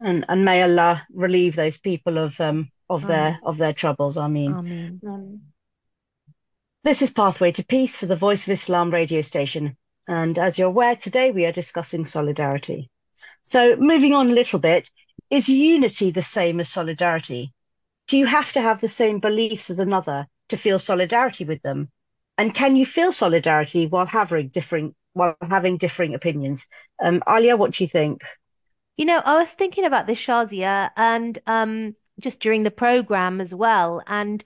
And 0.00 0.24
and 0.28 0.44
may 0.44 0.62
Allah 0.62 1.06
relieve 1.12 1.56
those 1.56 1.78
people 1.78 2.18
of 2.18 2.38
um 2.40 2.70
of 2.90 3.04
Amen. 3.04 3.16
their 3.16 3.40
of 3.44 3.58
their 3.58 3.72
troubles. 3.72 4.16
I 4.16 4.28
mean. 4.28 4.52
Amen. 4.52 5.00
Um, 5.06 5.40
This 6.86 7.02
is 7.02 7.10
Pathway 7.10 7.50
to 7.50 7.64
Peace 7.64 7.96
for 7.96 8.06
the 8.06 8.14
Voice 8.14 8.46
of 8.46 8.52
Islam 8.52 8.92
radio 8.92 9.20
station. 9.20 9.76
And 10.06 10.38
as 10.38 10.56
you're 10.56 10.68
aware, 10.68 10.94
today 10.94 11.32
we 11.32 11.44
are 11.44 11.50
discussing 11.50 12.04
solidarity. 12.04 12.92
So, 13.42 13.74
moving 13.74 14.14
on 14.14 14.30
a 14.30 14.34
little 14.34 14.60
bit, 14.60 14.88
is 15.28 15.48
unity 15.48 16.12
the 16.12 16.22
same 16.22 16.60
as 16.60 16.68
solidarity? 16.68 17.52
Do 18.06 18.16
you 18.16 18.26
have 18.26 18.52
to 18.52 18.60
have 18.60 18.80
the 18.80 18.88
same 18.88 19.18
beliefs 19.18 19.68
as 19.68 19.80
another 19.80 20.28
to 20.50 20.56
feel 20.56 20.78
solidarity 20.78 21.44
with 21.44 21.60
them? 21.62 21.90
And 22.38 22.54
can 22.54 22.76
you 22.76 22.86
feel 22.86 23.10
solidarity 23.10 23.88
while 23.88 24.06
having 24.06 24.46
differing 24.46 24.94
while 25.12 25.36
having 25.42 25.78
differing 25.78 26.14
opinions? 26.14 26.68
Um, 27.02 27.20
Aalia, 27.26 27.58
what 27.58 27.72
do 27.72 27.82
you 27.82 27.88
think? 27.88 28.22
You 28.96 29.06
know, 29.06 29.18
I 29.18 29.40
was 29.40 29.50
thinking 29.50 29.86
about 29.86 30.06
this, 30.06 30.18
Shazia, 30.18 30.90
and 30.96 31.36
um, 31.48 31.96
just 32.20 32.38
during 32.38 32.62
the 32.62 32.70
program 32.70 33.40
as 33.40 33.52
well. 33.52 34.02
And 34.06 34.44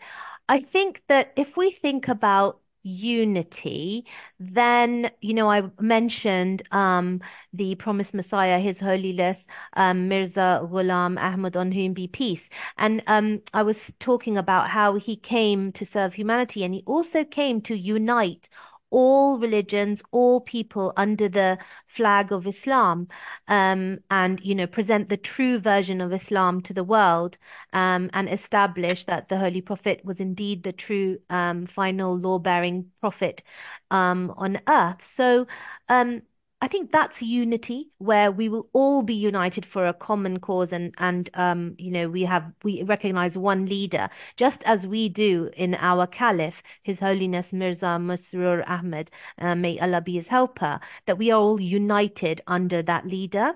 I 0.50 0.60
think 0.62 1.02
that 1.08 1.32
if 1.36 1.56
we 1.56 1.70
think 1.70 2.08
about 2.08 2.60
unity, 2.82 4.04
then, 4.40 5.10
you 5.20 5.32
know, 5.32 5.48
I 5.50 5.62
mentioned 5.78 6.62
um, 6.72 7.20
the 7.52 7.76
promised 7.76 8.14
Messiah, 8.14 8.58
His 8.58 8.80
Holiness 8.80 9.46
um, 9.76 10.08
Mirza 10.08 10.60
Ghulam 10.64 11.20
Ahmad, 11.20 11.56
on 11.56 11.70
whom 11.70 11.92
be 11.94 12.08
peace. 12.08 12.48
And 12.78 13.00
um, 13.06 13.42
I 13.54 13.62
was 13.62 13.92
talking 14.00 14.36
about 14.36 14.70
how 14.70 14.96
he 14.96 15.14
came 15.16 15.70
to 15.72 15.86
serve 15.86 16.14
humanity 16.14 16.64
and 16.64 16.74
he 16.74 16.82
also 16.84 17.24
came 17.24 17.60
to 17.62 17.76
unite 17.76 18.48
all 18.90 19.38
religions, 19.38 20.02
all 20.10 20.40
people 20.40 20.92
under 20.96 21.28
the 21.28 21.58
flag 21.86 22.32
of 22.32 22.46
Islam, 22.46 23.08
um, 23.48 23.98
and 24.10 24.40
you 24.42 24.54
know 24.54 24.66
present 24.66 25.08
the 25.08 25.16
true 25.16 25.58
version 25.58 26.00
of 26.00 26.12
Islam 26.12 26.60
to 26.62 26.74
the 26.74 26.84
world, 26.84 27.38
um, 27.72 28.10
and 28.12 28.28
establish 28.28 29.04
that 29.04 29.28
the 29.28 29.38
Holy 29.38 29.60
Prophet 29.60 30.04
was 30.04 30.20
indeed 30.20 30.62
the 30.62 30.72
true 30.72 31.18
um, 31.30 31.66
final 31.66 32.16
law-bearing 32.16 32.90
prophet 33.00 33.42
um, 33.90 34.32
on 34.36 34.60
earth. 34.68 35.04
So. 35.04 35.46
I 36.62 36.68
think 36.68 36.92
that's 36.92 37.22
unity 37.22 37.88
where 37.96 38.30
we 38.30 38.50
will 38.50 38.68
all 38.74 39.02
be 39.02 39.14
united 39.14 39.64
for 39.64 39.86
a 39.86 39.94
common 39.94 40.40
cause 40.40 40.74
and 40.74 40.94
and 40.98 41.30
um 41.32 41.74
you 41.78 41.90
know 41.90 42.10
we 42.10 42.24
have 42.24 42.52
we 42.62 42.82
recognize 42.82 43.38
one 43.38 43.64
leader 43.64 44.10
just 44.36 44.62
as 44.64 44.86
we 44.86 45.08
do 45.08 45.50
in 45.56 45.74
our 45.76 46.06
caliph 46.06 46.62
his 46.82 47.00
holiness 47.00 47.50
Mirza 47.52 47.96
Masroor 47.98 48.62
Ahmad 48.68 49.10
uh, 49.38 49.54
may 49.54 49.78
Allah 49.80 50.02
be 50.02 50.16
his 50.16 50.28
helper 50.28 50.80
that 51.06 51.16
we 51.16 51.30
are 51.30 51.40
all 51.40 51.60
united 51.60 52.42
under 52.46 52.82
that 52.82 53.06
leader. 53.06 53.54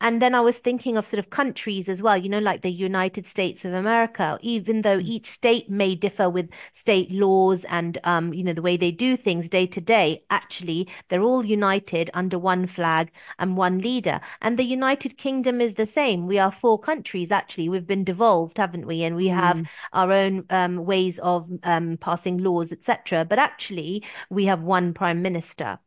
And 0.00 0.22
then 0.22 0.34
I 0.34 0.40
was 0.40 0.56
thinking 0.58 0.96
of 0.96 1.06
sort 1.06 1.18
of 1.18 1.28
countries 1.28 1.88
as 1.90 2.00
well 2.00 2.16
you 2.16 2.30
know 2.30 2.38
like 2.38 2.62
the 2.62 2.70
United 2.70 3.26
States 3.26 3.64
of 3.66 3.74
America 3.74 4.38
even 4.40 4.80
though 4.80 4.98
each 4.98 5.30
state 5.30 5.68
may 5.68 5.94
differ 5.94 6.30
with 6.30 6.48
state 6.72 7.10
laws 7.10 7.64
and 7.68 7.98
um 8.04 8.32
you 8.32 8.42
know 8.42 8.54
the 8.54 8.62
way 8.62 8.78
they 8.78 8.90
do 8.90 9.16
things 9.16 9.48
day 9.48 9.66
to 9.66 9.80
day 9.80 10.22
actually 10.30 10.88
they're 11.10 11.22
all 11.22 11.44
united 11.44 12.10
under 12.14 12.38
one 12.50 12.66
flag 12.66 13.10
and 13.38 13.56
one 13.56 13.78
leader. 13.78 14.20
And 14.40 14.58
the 14.58 14.64
United 14.78 15.18
Kingdom 15.18 15.60
is 15.60 15.74
the 15.74 15.86
same. 15.86 16.26
We 16.26 16.38
are 16.38 16.50
four 16.52 16.78
countries, 16.90 17.30
actually. 17.30 17.68
We've 17.68 17.86
been 17.94 18.04
devolved, 18.04 18.58
haven't 18.58 18.86
we? 18.86 19.02
And 19.02 19.16
we 19.16 19.28
have 19.28 19.58
Mm, 19.58 19.66
our 19.92 20.12
own 20.12 20.44
um, 20.50 20.84
ways 20.84 21.18
of 21.20 21.48
um, 21.62 21.96
passing 22.00 22.38
laws, 22.38 22.72
etc. 22.72 23.24
But 23.24 23.38
actually, 23.38 24.02
we 24.30 24.46
have 24.46 24.62
one 24.62 24.94
prime 24.94 25.22
minister. 25.22 25.78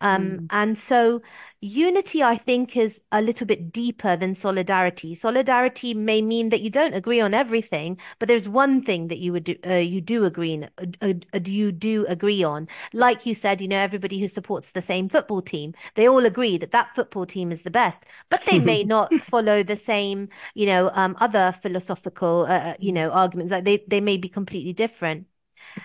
Um, 0.00 0.40
mm, 0.40 0.50
and 0.50 0.76
so 0.78 1.22
unity, 1.60 2.22
I 2.22 2.36
think, 2.36 2.76
is 2.76 3.00
a 3.10 3.20
little 3.20 3.46
bit 3.46 3.72
deeper 3.72 4.16
than 4.16 4.34
solidarity. 4.34 5.14
Solidarity 5.14 5.92
may 5.94 6.22
mean 6.22 6.50
that 6.50 6.60
you 6.60 6.70
don't 6.70 6.94
agree 6.94 7.20
on 7.20 7.34
everything, 7.34 7.98
but 8.18 8.28
there's 8.28 8.48
one 8.48 8.82
thing 8.82 9.08
that 9.08 9.18
you 9.18 9.32
would 9.32 9.44
do, 9.44 9.56
uh, 9.66 9.74
you 9.74 10.00
do 10.00 10.24
agree 10.24 10.62
uh, 10.62 10.68
uh, 11.02 11.12
uh, 11.34 11.40
you 11.44 11.72
do 11.72 12.06
agree 12.08 12.42
on. 12.44 12.68
Like 12.92 13.26
you 13.26 13.34
said, 13.34 13.60
you 13.60 13.68
know, 13.68 13.78
everybody 13.78 14.20
who 14.20 14.28
supports 14.28 14.70
the 14.72 14.82
same 14.82 15.08
football 15.08 15.42
team, 15.42 15.74
they 15.96 16.08
all 16.08 16.24
agree 16.26 16.58
that 16.58 16.72
that 16.72 16.94
football 16.94 17.26
team 17.26 17.52
is 17.52 17.62
the 17.62 17.70
best, 17.70 18.02
but 18.30 18.44
they 18.46 18.58
may 18.58 18.84
not 18.84 19.18
follow 19.20 19.62
the 19.62 19.76
same, 19.76 20.28
you 20.54 20.66
know, 20.66 20.90
um, 20.94 21.16
other 21.20 21.54
philosophical, 21.62 22.46
uh, 22.48 22.58
uh, 22.70 22.74
you 22.78 22.92
know, 22.92 23.10
arguments. 23.10 23.50
Like 23.52 23.64
they, 23.64 23.84
they 23.88 24.00
may 24.00 24.16
be 24.16 24.28
completely 24.28 24.72
different. 24.72 25.26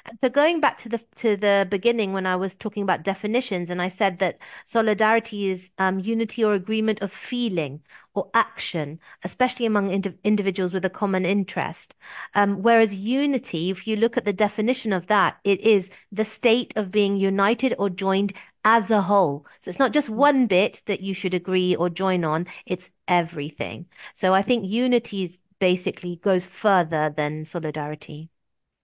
And 0.06 0.18
so 0.22 0.30
going 0.30 0.60
back 0.60 0.78
to 0.84 0.90
the 0.90 1.00
to 1.18 1.36
the 1.38 1.68
beginning 1.70 2.14
when 2.14 2.26
I 2.26 2.36
was 2.36 2.56
talking 2.56 2.84
about 2.84 3.04
definitions 3.04 3.70
and 3.70 3.82
I 3.82 3.88
said 3.90 4.20
that 4.20 4.38
solidarity 4.66 5.50
is 5.52 5.70
um, 5.78 6.00
unity 6.00 6.44
or 6.44 6.54
agreement 6.54 7.02
of 7.02 7.12
feeling 7.12 7.82
or 8.16 8.30
action, 8.34 9.00
especially 9.24 9.66
among 9.66 9.92
indi 9.92 10.14
individuals 10.24 10.74
with 10.74 10.86
a 10.86 10.90
common 10.90 11.26
interest. 11.26 11.94
Um, 12.36 12.62
whereas 12.62 12.94
unity, 12.94 13.70
if 13.70 13.88
you 13.88 13.96
look 13.96 14.18
at 14.18 14.26
the 14.26 14.34
definition 14.34 14.94
of 14.94 15.08
that, 15.08 15.40
it 15.44 15.60
is 15.62 15.90
the 16.12 16.26
state 16.26 16.74
of 16.76 16.92
being 16.92 17.18
united 17.18 17.74
or 17.80 17.90
joined 17.90 18.34
as 18.66 18.90
a 18.92 19.02
whole. 19.02 19.46
So 19.62 19.70
it's 19.70 19.80
not 19.80 19.92
just 19.94 20.10
one 20.10 20.48
bit 20.48 20.82
that 20.86 21.02
you 21.02 21.14
should 21.14 21.34
agree 21.34 21.76
or 21.76 21.90
join 21.90 22.24
on, 22.24 22.48
it's 22.66 22.90
everything. 23.08 23.88
So 24.16 24.34
I 24.34 24.42
think 24.42 24.66
unity 24.70 25.40
basically 25.60 26.18
goes 26.18 26.46
further 26.46 27.14
than 27.16 27.46
solidarity. 27.46 28.30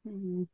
mm. 0.06 0.45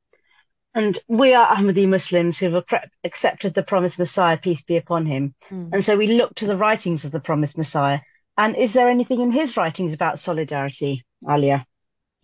And 0.76 1.00
we 1.08 1.34
are 1.34 1.48
Ahmadi 1.56 1.88
Muslims 1.88 2.38
who 2.38 2.52
have 2.52 2.66
accepted 3.06 3.54
the 3.54 3.64
promised 3.64 3.98
Messiah, 3.98 4.38
peace 4.38 4.62
be 4.62 4.76
upon 4.76 5.06
him. 5.06 5.34
Mm. 5.50 5.70
And 5.72 5.86
so 5.86 5.96
we 5.96 6.08
look 6.08 6.36
to 6.36 6.48
the 6.48 6.58
writings 6.58 7.06
of 7.06 7.12
the 7.12 7.22
promised 7.22 7.58
Messiah. 7.58 8.02
And 8.38 8.58
is 8.58 8.74
there 8.74 8.90
anything 8.90 9.22
in 9.22 9.32
his 9.32 9.56
writings 9.56 9.94
about 9.94 10.20
solidarity, 10.20 11.06
Aalia? 11.24 11.64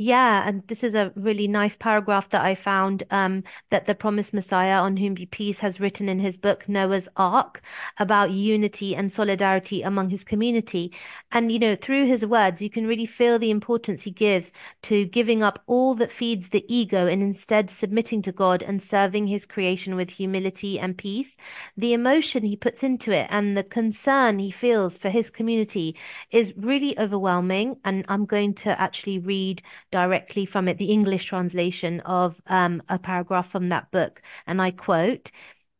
Yeah, 0.03 0.47
and 0.47 0.63
this 0.67 0.83
is 0.83 0.95
a 0.95 1.11
really 1.15 1.47
nice 1.47 1.75
paragraph 1.75 2.31
that 2.31 2.43
I 2.43 2.55
found 2.55 3.03
um, 3.11 3.43
that 3.69 3.85
the 3.85 3.93
promised 3.93 4.33
Messiah, 4.33 4.79
on 4.79 4.97
whom 4.97 5.13
be 5.13 5.27
peace, 5.27 5.59
has 5.59 5.79
written 5.79 6.09
in 6.09 6.19
his 6.19 6.37
book 6.37 6.67
Noah's 6.67 7.07
Ark 7.17 7.61
about 7.99 8.31
unity 8.31 8.95
and 8.95 9.13
solidarity 9.13 9.83
among 9.83 10.09
his 10.09 10.23
community. 10.23 10.91
And, 11.31 11.51
you 11.51 11.59
know, 11.59 11.75
through 11.75 12.07
his 12.07 12.25
words, 12.25 12.63
you 12.63 12.69
can 12.71 12.87
really 12.87 13.05
feel 13.05 13.37
the 13.37 13.51
importance 13.51 14.01
he 14.01 14.09
gives 14.09 14.51
to 14.81 15.05
giving 15.05 15.43
up 15.43 15.61
all 15.67 15.93
that 15.95 16.11
feeds 16.11 16.49
the 16.49 16.65
ego 16.67 17.05
and 17.05 17.21
instead 17.21 17.69
submitting 17.69 18.23
to 18.23 18.31
God 18.31 18.63
and 18.63 18.81
serving 18.81 19.27
his 19.27 19.45
creation 19.45 19.95
with 19.95 20.09
humility 20.09 20.79
and 20.79 20.97
peace. 20.97 21.37
The 21.77 21.93
emotion 21.93 22.41
he 22.43 22.55
puts 22.55 22.81
into 22.81 23.11
it 23.11 23.27
and 23.29 23.55
the 23.55 23.63
concern 23.63 24.39
he 24.39 24.49
feels 24.49 24.97
for 24.97 25.11
his 25.11 25.29
community 25.29 25.95
is 26.31 26.53
really 26.57 26.97
overwhelming. 26.97 27.75
And 27.85 28.03
I'm 28.07 28.25
going 28.25 28.55
to 28.55 28.81
actually 28.81 29.19
read 29.19 29.61
directly 29.91 30.45
from 30.45 30.67
it, 30.67 30.77
the 30.77 30.91
English 30.91 31.25
translation 31.25 31.99
of 32.01 32.41
um, 32.47 32.82
a 32.89 32.97
paragraph 32.97 33.49
from 33.51 33.69
that 33.69 33.91
book. 33.91 34.21
And 34.47 34.62
I 34.62 34.71
quote, 34.71 35.32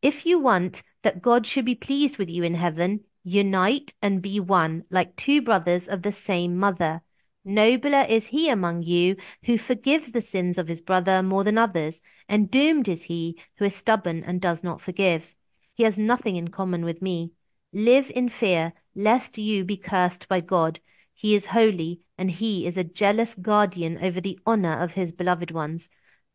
If 0.02 0.26
you 0.26 0.38
want 0.38 0.82
that 1.02 1.22
God 1.22 1.46
should 1.46 1.64
be 1.64 1.74
pleased 1.74 2.18
with 2.18 2.28
you 2.28 2.44
in 2.44 2.54
heaven, 2.54 3.00
unite 3.24 3.94
and 4.02 4.22
be 4.22 4.40
one, 4.40 4.84
like 4.90 5.16
two 5.16 5.42
brothers 5.42 5.88
of 5.88 6.02
the 6.02 6.12
same 6.12 6.56
mother. 6.56 7.02
Nobler 7.44 8.02
is 8.08 8.28
he 8.28 8.48
among 8.48 8.82
you 8.82 9.16
who 9.44 9.58
forgives 9.58 10.12
the 10.12 10.20
sins 10.20 10.58
of 10.58 10.68
his 10.68 10.80
brother 10.80 11.22
more 11.22 11.42
than 11.42 11.58
others, 11.58 12.00
and 12.28 12.50
doomed 12.50 12.88
is 12.88 13.04
he 13.04 13.36
who 13.56 13.64
is 13.64 13.74
stubborn 13.74 14.22
and 14.22 14.40
does 14.40 14.62
not 14.62 14.80
forgive. 14.80 15.24
He 15.74 15.82
has 15.82 15.98
nothing 15.98 16.36
in 16.36 16.48
common 16.48 16.84
with 16.84 17.02
me. 17.02 17.32
Live 17.72 18.12
in 18.14 18.28
fear, 18.28 18.74
lest 18.94 19.38
you 19.38 19.64
be 19.64 19.76
cursed 19.76 20.28
by 20.28 20.40
God. 20.40 20.80
He 21.22 21.36
is 21.36 21.46
holy, 21.46 22.00
and 22.18 22.32
he 22.32 22.66
is 22.66 22.76
a 22.76 22.82
jealous 22.82 23.36
guardian 23.36 23.96
over 24.02 24.20
the 24.20 24.40
honor 24.44 24.82
of 24.82 24.94
his 24.94 25.12
beloved 25.12 25.52
ones. 25.52 25.88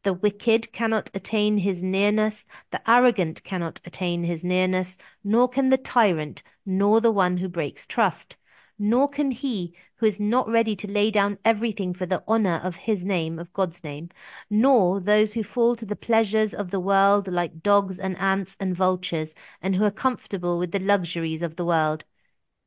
The 0.03 0.13
wicked 0.13 0.71
cannot 0.71 1.09
attain 1.13 1.57
his 1.57 1.83
nearness, 1.83 2.45
the 2.71 2.81
arrogant 2.89 3.43
cannot 3.43 3.81
attain 3.83 4.23
his 4.23 4.45
nearness, 4.45 4.97
nor 5.25 5.49
can 5.49 5.71
the 5.71 5.77
tyrant, 5.77 6.41
nor 6.65 7.01
the 7.01 7.11
one 7.11 7.35
who 7.37 7.49
breaks 7.49 7.85
trust 7.85 8.37
nor 8.79 9.09
can 9.09 9.31
he 9.31 9.73
who 9.95 10.05
is 10.05 10.19
not 10.19 10.47
ready 10.47 10.75
to 10.75 10.87
lay 10.87 11.09
down 11.11 11.37
everything 11.43 11.93
for 11.93 12.05
the 12.05 12.23
honor 12.27 12.61
of 12.63 12.75
his 12.75 13.03
name, 13.03 13.39
of 13.39 13.51
God's 13.51 13.83
name, 13.83 14.09
nor 14.49 14.99
those 14.99 15.33
who 15.33 15.43
fall 15.43 15.75
to 15.75 15.85
the 15.85 15.95
pleasures 15.95 16.53
of 16.53 16.71
the 16.71 16.79
world 16.79 17.27
like 17.27 17.63
dogs 17.63 17.99
and 17.99 18.17
ants 18.17 18.55
and 18.59 18.75
vultures, 18.75 19.33
and 19.61 19.75
who 19.75 19.83
are 19.83 19.91
comfortable 19.91 20.59
with 20.59 20.71
the 20.71 20.79
luxuries 20.79 21.41
of 21.41 21.55
the 21.55 21.65
world. 21.65 22.03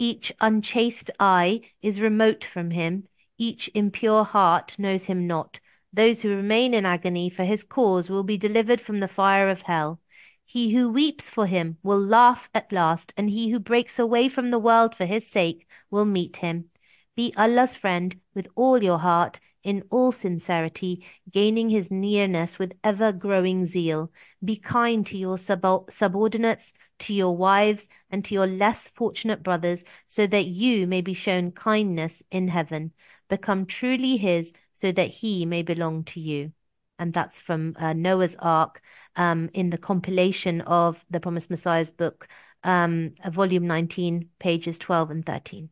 Each 0.03 0.33
unchaste 0.41 1.11
eye 1.21 1.61
is 1.83 2.01
remote 2.01 2.43
from 2.43 2.71
him, 2.71 3.07
each 3.37 3.69
impure 3.75 4.25
heart 4.25 4.75
knows 4.79 5.05
him 5.05 5.27
not. 5.27 5.61
Those 5.93 6.23
who 6.23 6.35
remain 6.35 6.73
in 6.73 6.87
agony 6.87 7.29
for 7.29 7.45
his 7.45 7.65
cause 7.65 8.09
will 8.09 8.23
be 8.23 8.39
delivered 8.39 8.81
from 8.81 9.01
the 9.01 9.09
fire 9.09 9.51
of 9.51 9.61
hell. 9.61 10.01
He 10.47 10.75
who 10.75 10.89
weeps 10.89 11.29
for 11.29 11.45
him 11.45 11.77
will 11.83 12.01
laugh 12.01 12.49
at 12.55 12.73
last, 12.73 13.13
and 13.15 13.29
he 13.29 13.51
who 13.51 13.59
breaks 13.59 13.99
away 13.99 14.31
from 14.31 14.51
the 14.51 14.59
world 14.59 14.95
for 14.95 15.05
his 15.05 15.31
sake 15.31 15.67
will 15.91 16.07
meet 16.07 16.39
him. 16.39 16.71
Be 17.15 17.35
Allah's 17.37 17.75
friend 17.75 18.19
with 18.35 18.47
all 18.57 18.83
your 18.83 19.01
heart, 19.01 19.39
in 19.63 19.83
all 19.91 20.13
sincerity, 20.13 21.05
gaining 21.31 21.69
his 21.69 21.91
nearness 21.91 22.59
with 22.59 22.73
ever 22.83 23.13
growing 23.13 23.67
zeal. 23.67 24.11
Be 24.43 24.57
kind 24.57 25.07
to 25.09 25.19
your 25.19 25.37
sub- 25.37 25.91
subordinates, 25.91 26.73
to 27.01 27.15
your 27.15 27.37
wives, 27.37 27.89
and 28.11 28.25
to 28.25 28.35
your 28.35 28.47
less 28.47 28.89
fortunate 28.95 29.43
brothers, 29.43 29.85
so 30.07 30.27
that 30.27 30.47
you 30.47 30.87
may 30.87 31.01
be 31.01 31.15
shown 31.15 31.53
kindness 31.53 32.23
in 32.31 32.49
heaven. 32.49 32.93
Become 33.29 33.67
truly 33.67 34.17
his, 34.17 34.53
so 34.75 34.93
that 34.93 35.09
he 35.11 35.47
may 35.47 35.63
belong 35.63 36.05
to 36.05 36.21
you. 36.21 36.53
And 36.99 37.13
that's 37.15 37.41
from 37.41 37.77
uh, 37.79 37.93
Noah's 37.95 38.37
Ark 38.39 38.83
um, 39.17 39.51
in 39.55 39.71
the 39.71 39.79
compilation 39.79 40.61
of 40.63 41.05
the 41.11 41.21
Promised 41.21 41.51
Messiah's 41.51 41.91
book, 41.91 42.29
um, 42.65 43.15
volume 43.31 43.67
19, 43.67 44.31
pages 44.39 44.79
12 44.79 45.11
and 45.11 45.25
13. 45.27 45.71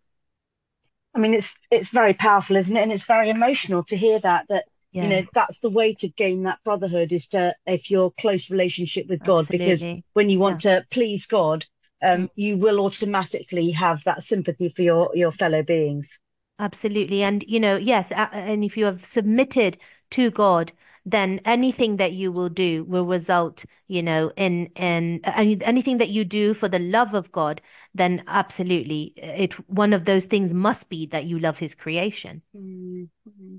I 1.15 1.19
mean, 1.19 1.35
it's 1.35 1.51
it's 1.71 1.89
very 1.89 2.15
powerful, 2.15 2.57
isn't 2.57 2.77
it? 2.77 2.83
And 2.83 2.93
it's 2.93 3.03
very 3.05 3.29
emotional 3.31 3.83
to 3.85 3.97
hear 3.97 4.19
that 4.21 4.47
that 4.49 4.67
yeah. 4.93 5.03
you 5.03 5.09
know 5.09 5.27
that's 5.35 5.59
the 5.59 5.71
way 5.71 5.95
to 5.95 6.09
gain 6.09 6.45
that 6.45 6.59
brotherhood 6.65 7.13
is 7.13 7.27
to 7.29 7.55
if 7.67 7.91
you're 7.91 8.11
close 8.13 8.51
relationship 8.51 9.07
with 9.09 9.23
God, 9.25 9.41
Absolutely. 9.41 9.67
because 9.67 10.05
when 10.15 10.31
you 10.31 10.39
want 10.39 10.65
yeah. 10.65 10.81
to 10.81 10.87
please 10.91 11.27
God, 11.27 11.65
um, 12.03 12.23
mm. 12.23 12.31
you 12.37 12.57
will 12.57 12.81
automatically 12.81 13.71
have 13.73 14.03
that 14.05 14.23
sympathy 14.23 14.69
for 14.69 14.83
your 14.83 15.11
your 15.15 15.33
fellow 15.33 15.63
beings. 15.63 16.19
Absolutely, 16.59 17.23
and 17.23 17.45
you 17.47 17.61
know, 17.61 17.77
yes, 17.77 18.11
and 18.11 18.65
if 18.65 18.77
you 18.77 18.85
have 18.85 19.05
submitted 19.05 19.79
to 20.11 20.31
God, 20.31 20.73
then 21.07 21.41
anything 21.45 21.97
that 21.99 22.13
you 22.13 22.33
will 22.33 22.49
do 22.49 22.85
will 22.85 23.07
result, 23.07 23.65
you 23.87 24.03
know, 24.03 24.33
in 24.37 24.67
in 24.75 25.21
anything 25.25 25.99
that 25.99 26.09
you 26.09 26.25
do 26.25 26.55
for 26.55 26.69
the 26.69 26.79
love 26.79 27.15
of 27.15 27.31
God, 27.31 27.61
then 27.95 28.25
absolutely, 28.27 29.13
it 29.17 29.53
one 29.69 29.93
of 29.93 30.05
those 30.05 30.27
things 30.27 30.53
must 30.53 30.89
be 30.89 31.07
that 31.07 31.25
you 31.25 31.39
love 31.39 31.59
His 31.59 31.75
creation. 31.75 32.43
Mm-hmm. 32.57 33.57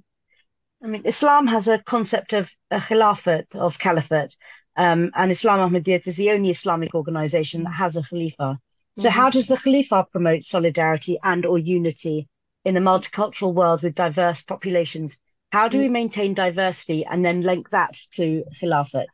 I 0.84 0.88
mean, 0.88 1.01
Islam 1.05 1.47
has 1.47 1.67
a 1.67 1.80
concept 1.80 2.34
of 2.34 2.49
a 2.71 2.80
khilafat 2.80 3.55
of 3.55 3.80
caliphate, 3.80 4.36
um, 4.75 5.11
and 5.15 5.32
Islam 5.32 5.69
Ahmadiyyat 5.69 6.07
is 6.07 6.15
the 6.15 6.32
only 6.32 6.49
Islamic 6.51 6.95
organization 6.95 7.63
that 7.63 7.71
has 7.71 7.95
a 7.95 8.03
khalifa. 8.03 8.59
So, 8.97 9.09
mm-hmm. 9.09 9.19
how 9.19 9.30
does 9.30 9.47
the 9.47 9.57
khalifa 9.57 10.07
promote 10.11 10.43
solidarity 10.43 11.17
and 11.23 11.45
or 11.45 11.59
unity 11.59 12.27
in 12.65 12.77
a 12.77 12.82
multicultural 12.82 13.53
world 13.53 13.82
with 13.82 13.95
diverse 13.95 14.41
populations 14.41 15.17
how 15.51 15.67
do 15.67 15.80
we 15.80 15.88
mm. 15.88 15.91
maintain 15.91 16.34
diversity 16.34 17.05
and 17.05 17.25
then 17.25 17.41
link 17.41 17.71
that 17.71 17.97
to 18.11 18.43
Khilafat? 18.61 19.07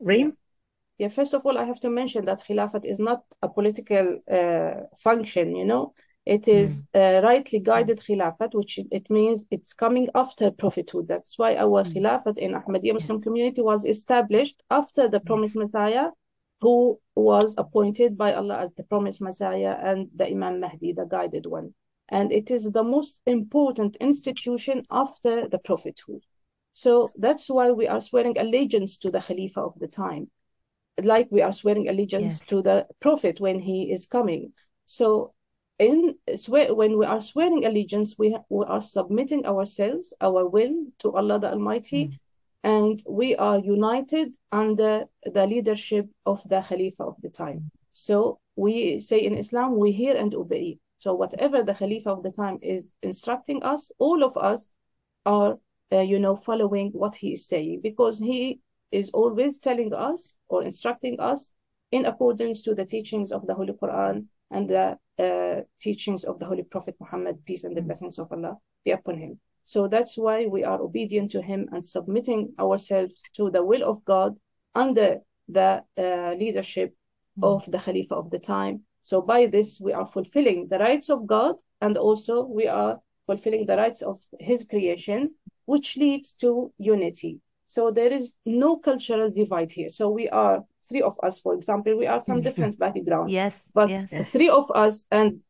Reem? 0.00 0.36
Yeah, 0.98 1.08
first 1.08 1.34
of 1.34 1.44
all, 1.44 1.58
I 1.58 1.64
have 1.64 1.80
to 1.80 1.90
mention 1.90 2.24
that 2.26 2.44
Khilafat 2.46 2.84
is 2.84 2.98
not 2.98 3.24
a 3.42 3.48
political 3.48 4.20
uh, 4.30 4.86
function, 4.98 5.54
you 5.54 5.64
know. 5.64 5.94
It 6.24 6.46
is 6.46 6.84
mm. 6.94 7.18
uh, 7.18 7.22
rightly 7.22 7.58
guided 7.58 7.98
Khilafat, 7.98 8.54
which 8.54 8.78
it 8.90 9.10
means 9.10 9.46
it's 9.50 9.72
coming 9.72 10.08
after 10.14 10.50
prophethood. 10.50 11.08
That's 11.08 11.38
why 11.38 11.56
our 11.56 11.84
mm. 11.84 11.92
Khilafat 11.92 12.38
in 12.38 12.52
Ahmadiyya 12.52 12.94
Muslim 12.94 13.18
yes. 13.18 13.24
community 13.24 13.60
was 13.60 13.84
established 13.84 14.62
after 14.70 15.08
the 15.08 15.20
promised. 15.20 15.56
Messiah, 15.56 16.10
who 16.60 16.98
was 17.16 17.54
appointed 17.58 18.16
by 18.16 18.34
Allah 18.34 18.58
as 18.64 18.70
the 18.76 18.84
promised 18.84 19.20
Messiah 19.20 19.76
and 19.82 20.08
the 20.14 20.26
Imam 20.28 20.60
Mahdi, 20.60 20.92
the 20.92 21.04
guided 21.04 21.46
one 21.46 21.74
and 22.12 22.30
it 22.30 22.50
is 22.50 22.64
the 22.70 22.84
most 22.84 23.20
important 23.26 23.96
institution 23.96 24.84
after 24.90 25.48
the 25.48 25.58
prophethood. 25.58 26.20
So 26.74 27.08
that's 27.16 27.48
why 27.48 27.72
we 27.72 27.88
are 27.88 28.02
swearing 28.02 28.36
allegiance 28.38 28.98
to 28.98 29.10
the 29.10 29.20
Khalifa 29.20 29.60
of 29.60 29.78
the 29.78 29.88
time, 29.88 30.30
like 31.02 31.28
we 31.30 31.40
are 31.40 31.52
swearing 31.52 31.88
allegiance 31.88 32.38
yes. 32.38 32.48
to 32.48 32.62
the 32.62 32.86
Prophet 33.00 33.40
when 33.40 33.58
he 33.58 33.90
is 33.90 34.06
coming. 34.06 34.52
So 34.86 35.32
in 35.78 36.14
swear 36.36 36.74
when 36.74 36.98
we 36.98 37.06
are 37.06 37.20
swearing 37.20 37.64
allegiance, 37.64 38.16
we, 38.18 38.36
we 38.48 38.64
are 38.66 38.80
submitting 38.80 39.46
ourselves, 39.46 40.12
our 40.20 40.48
will 40.48 40.86
to 41.00 41.12
Allah 41.12 41.40
the 41.40 41.50
Almighty, 41.50 42.08
mm. 42.08 42.18
and 42.62 43.02
we 43.08 43.34
are 43.36 43.58
united 43.58 44.34
under 44.50 45.04
the 45.24 45.46
leadership 45.46 46.08
of 46.26 46.40
the 46.48 46.60
Khalifa 46.60 47.02
of 47.02 47.16
the 47.22 47.30
time. 47.30 47.70
So 47.92 48.38
we 48.56 49.00
say 49.00 49.18
in 49.20 49.36
Islam, 49.38 49.76
we 49.76 49.92
hear 49.92 50.16
and 50.16 50.34
obey. 50.34 50.78
So 50.98 51.14
whatever 51.14 51.62
the 51.62 51.74
Khalifa 51.74 52.10
of 52.10 52.22
the 52.22 52.30
time 52.30 52.58
is 52.62 52.94
instructing 53.02 53.62
us, 53.62 53.90
all 53.98 54.22
of 54.22 54.36
us 54.36 54.72
are, 55.26 55.58
uh, 55.90 56.00
you 56.00 56.20
know, 56.20 56.36
following 56.36 56.90
what 56.92 57.14
he 57.14 57.32
is 57.32 57.46
saying 57.46 57.80
because 57.82 58.18
he 58.18 58.60
is 58.92 59.10
always 59.12 59.58
telling 59.58 59.92
us 59.92 60.36
or 60.48 60.62
instructing 60.62 61.18
us 61.18 61.52
in 61.90 62.06
accordance 62.06 62.62
to 62.62 62.74
the 62.74 62.84
teachings 62.84 63.32
of 63.32 63.46
the 63.46 63.54
Holy 63.54 63.72
Quran 63.72 64.26
and 64.50 64.68
the 64.68 64.98
uh, 65.18 65.62
teachings 65.80 66.24
of 66.24 66.38
the 66.38 66.46
Holy 66.46 66.62
Prophet 66.62 66.96
Muhammad, 67.00 67.44
peace 67.44 67.64
and 67.64 67.76
the 67.76 67.82
blessings 67.82 68.18
of 68.18 68.30
Allah 68.32 68.56
be 68.84 68.90
upon 68.90 69.18
him. 69.18 69.38
So 69.64 69.86
that's 69.86 70.16
why 70.16 70.46
we 70.46 70.64
are 70.64 70.80
obedient 70.80 71.30
to 71.32 71.42
him 71.42 71.68
and 71.72 71.86
submitting 71.86 72.54
ourselves 72.58 73.14
to 73.36 73.50
the 73.50 73.64
will 73.64 73.84
of 73.84 74.04
God 74.04 74.36
under 74.74 75.20
the 75.48 75.82
uh, 75.96 76.34
leadership 76.38 76.94
mm. 77.38 77.44
of 77.44 77.70
the 77.70 77.78
Khalifa 77.78 78.14
of 78.14 78.30
the 78.30 78.38
time 78.38 78.84
so 79.02 79.20
by 79.20 79.46
this, 79.46 79.80
we 79.80 79.92
are 79.92 80.06
fulfilling 80.06 80.68
the 80.68 80.78
rights 80.78 81.10
of 81.10 81.26
God 81.26 81.56
and 81.80 81.96
also 81.98 82.44
we 82.44 82.68
are 82.68 83.00
fulfilling 83.26 83.66
the 83.66 83.76
rights 83.76 84.00
of 84.02 84.20
His 84.38 84.64
creation, 84.64 85.34
which 85.64 85.96
leads 85.96 86.32
to 86.34 86.72
unity. 86.78 87.40
So 87.66 87.90
there 87.90 88.12
is 88.12 88.32
no 88.46 88.76
cultural 88.76 89.30
divide 89.30 89.72
here. 89.72 89.88
So 89.88 90.08
we 90.10 90.28
are 90.28 90.64
three 90.88 91.02
of 91.02 91.18
us, 91.22 91.38
for 91.38 91.54
example, 91.54 91.96
we 91.96 92.06
are 92.06 92.22
from 92.22 92.40
different 92.46 92.78
backgrounds. 92.78 93.32
Yes. 93.32 93.70
But 93.74 93.90
yes. 93.90 94.30
three 94.30 94.48
of 94.48 94.70
us 94.74 95.06
and 95.10 95.40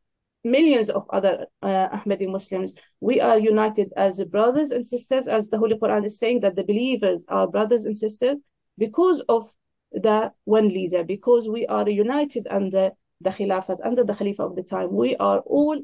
millions 0.44 0.90
of 0.90 1.06
other 1.10 1.46
uh, 1.62 1.88
Ahmadi 1.96 2.28
Muslims, 2.28 2.72
we 3.00 3.20
are 3.20 3.38
united 3.38 3.92
as 3.96 4.22
brothers 4.24 4.70
and 4.70 4.84
sisters, 4.84 5.28
as 5.28 5.48
the 5.48 5.58
Holy 5.58 5.76
Quran 5.76 6.04
is 6.04 6.18
saying 6.18 6.40
that 6.40 6.56
the 6.56 6.64
believers 6.64 7.24
are 7.28 7.46
brothers 7.46 7.84
and 7.84 7.96
sisters 7.96 8.36
because 8.78 9.20
of 9.28 9.48
the 9.92 10.32
one 10.44 10.68
leader, 10.68 11.04
because 11.04 11.48
we 11.48 11.66
are 11.66 11.88
united 11.88 12.46
under 12.50 12.90
the 13.20 13.30
Khilafat, 13.30 13.78
under 13.84 14.02
the 14.02 14.14
Khalifa 14.14 14.42
of 14.42 14.56
the 14.56 14.62
time, 14.62 14.92
we 14.92 15.14
are 15.16 15.40
all 15.40 15.80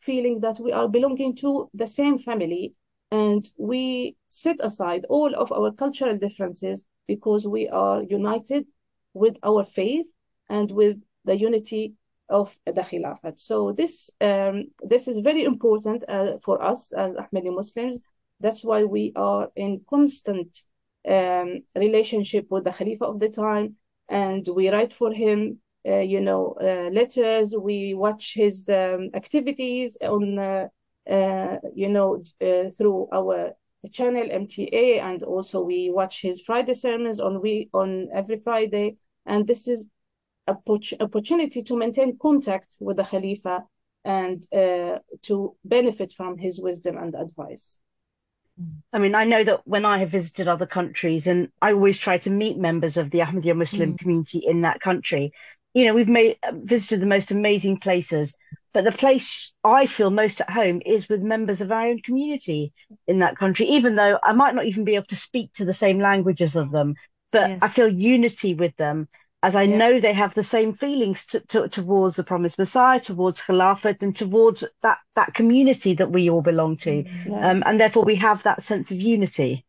feeling 0.00 0.40
that 0.40 0.58
we 0.60 0.72
are 0.72 0.88
belonging 0.88 1.34
to 1.36 1.70
the 1.74 1.86
same 1.86 2.18
family 2.18 2.74
and 3.10 3.48
we 3.56 4.16
set 4.28 4.56
aside 4.60 5.04
all 5.08 5.34
of 5.34 5.52
our 5.52 5.70
cultural 5.72 6.16
differences 6.16 6.86
because 7.06 7.46
we 7.46 7.68
are 7.68 8.02
united 8.02 8.66
with 9.14 9.36
our 9.42 9.64
faith 9.64 10.06
and 10.48 10.70
with 10.70 10.96
the 11.24 11.36
unity 11.36 11.94
of 12.28 12.56
the 12.66 12.82
Khilafat. 12.82 13.38
So 13.38 13.72
this 13.72 14.10
um, 14.20 14.64
this 14.82 15.08
is 15.08 15.18
very 15.18 15.44
important 15.44 16.04
uh, 16.08 16.38
for 16.42 16.62
us 16.62 16.92
as 16.92 17.14
Ahmadi 17.14 17.54
Muslims. 17.54 18.00
That's 18.40 18.64
why 18.64 18.84
we 18.84 19.12
are 19.14 19.48
in 19.54 19.82
constant 19.88 20.58
um, 21.08 21.62
relationship 21.76 22.46
with 22.50 22.64
the 22.64 22.72
Khalifa 22.72 23.04
of 23.04 23.20
the 23.20 23.28
time, 23.28 23.76
and 24.08 24.46
we 24.48 24.70
write 24.70 24.92
for 24.92 25.12
him 25.12 25.60
uh, 25.86 25.98
you 25.98 26.20
know, 26.20 26.54
uh, 26.60 26.90
letters. 26.90 27.54
We 27.58 27.94
watch 27.94 28.34
his 28.34 28.68
um, 28.68 29.10
activities 29.14 29.96
on, 30.00 30.38
uh, 30.38 30.68
you 31.74 31.88
know, 31.88 32.22
through 32.40 33.08
our 33.12 33.52
channel 33.90 34.28
MTA, 34.30 35.00
and 35.00 35.22
also 35.24 35.60
we 35.60 35.90
watch 35.90 36.22
his 36.22 36.40
Friday 36.40 36.74
sermons 36.74 37.18
on 37.18 37.40
we 37.42 37.68
on 37.72 38.08
every 38.14 38.38
Friday. 38.38 38.96
And 39.26 39.46
this 39.46 39.68
is 39.68 39.88
a 40.46 40.56
opportunity 41.00 41.62
to 41.62 41.76
maintain 41.76 42.18
contact 42.20 42.76
with 42.80 42.96
the 42.96 43.04
Khalifa 43.04 43.64
and 44.04 44.44
uh, 44.52 44.98
to 45.22 45.56
benefit 45.64 46.12
from 46.12 46.38
his 46.38 46.60
wisdom 46.60 46.96
and 46.98 47.14
advice. 47.14 47.78
I 48.92 48.98
mean, 48.98 49.14
I 49.14 49.24
know 49.24 49.42
that 49.44 49.66
when 49.66 49.84
I 49.84 49.98
have 49.98 50.10
visited 50.10 50.46
other 50.46 50.66
countries, 50.66 51.26
and 51.26 51.48
I 51.62 51.72
always 51.72 51.96
try 51.96 52.18
to 52.18 52.30
meet 52.30 52.58
members 52.58 52.96
of 52.96 53.10
the 53.10 53.20
Ahmadiyya 53.20 53.56
Muslim 53.56 53.94
mm. 53.94 53.98
community 53.98 54.38
in 54.38 54.62
that 54.62 54.80
country, 54.80 55.32
you 55.74 55.86
know, 55.86 55.94
we've 55.94 56.08
made 56.08 56.36
visited 56.52 57.00
the 57.00 57.06
most 57.06 57.30
amazing 57.30 57.78
places, 57.78 58.34
but 58.74 58.84
the 58.84 58.92
place 58.92 59.52
I 59.64 59.86
feel 59.86 60.10
most 60.10 60.40
at 60.42 60.50
home 60.50 60.82
is 60.84 61.08
with 61.08 61.22
members 61.22 61.60
of 61.60 61.72
our 61.72 61.86
own 61.86 62.00
community 62.02 62.72
in 63.06 63.20
that 63.20 63.38
country, 63.38 63.66
even 63.66 63.94
though 63.94 64.18
I 64.22 64.32
might 64.32 64.54
not 64.54 64.66
even 64.66 64.84
be 64.84 64.96
able 64.96 65.06
to 65.06 65.16
speak 65.16 65.52
to 65.54 65.64
the 65.64 65.72
same 65.72 65.98
languages 65.98 66.54
of 66.56 66.70
them, 66.72 66.94
but 67.32 67.50
yes. 67.50 67.58
I 67.62 67.68
feel 67.68 67.88
unity 67.88 68.54
with 68.54 68.76
them 68.76 69.08
as 69.42 69.56
I 69.56 69.62
yeah. 69.62 69.76
know 69.76 70.00
they 70.00 70.12
have 70.12 70.34
the 70.34 70.44
same 70.44 70.72
feelings 70.72 71.24
to, 71.26 71.40
to, 71.40 71.68
towards 71.68 72.16
the 72.16 72.22
promised 72.22 72.58
Messiah, 72.58 73.00
towards 73.00 73.40
Khilafat, 73.40 74.02
and 74.02 74.14
towards 74.14 74.64
that, 74.82 74.98
that 75.16 75.34
community 75.34 75.94
that 75.94 76.12
we 76.12 76.30
all 76.30 76.42
belong 76.42 76.76
to. 76.78 77.04
Yeah. 77.04 77.50
Um, 77.50 77.62
and 77.66 77.80
therefore 77.80 78.04
we 78.04 78.14
have 78.16 78.44
that 78.44 78.62
sense 78.62 78.92
of 78.92 79.00
unity. 79.00 79.64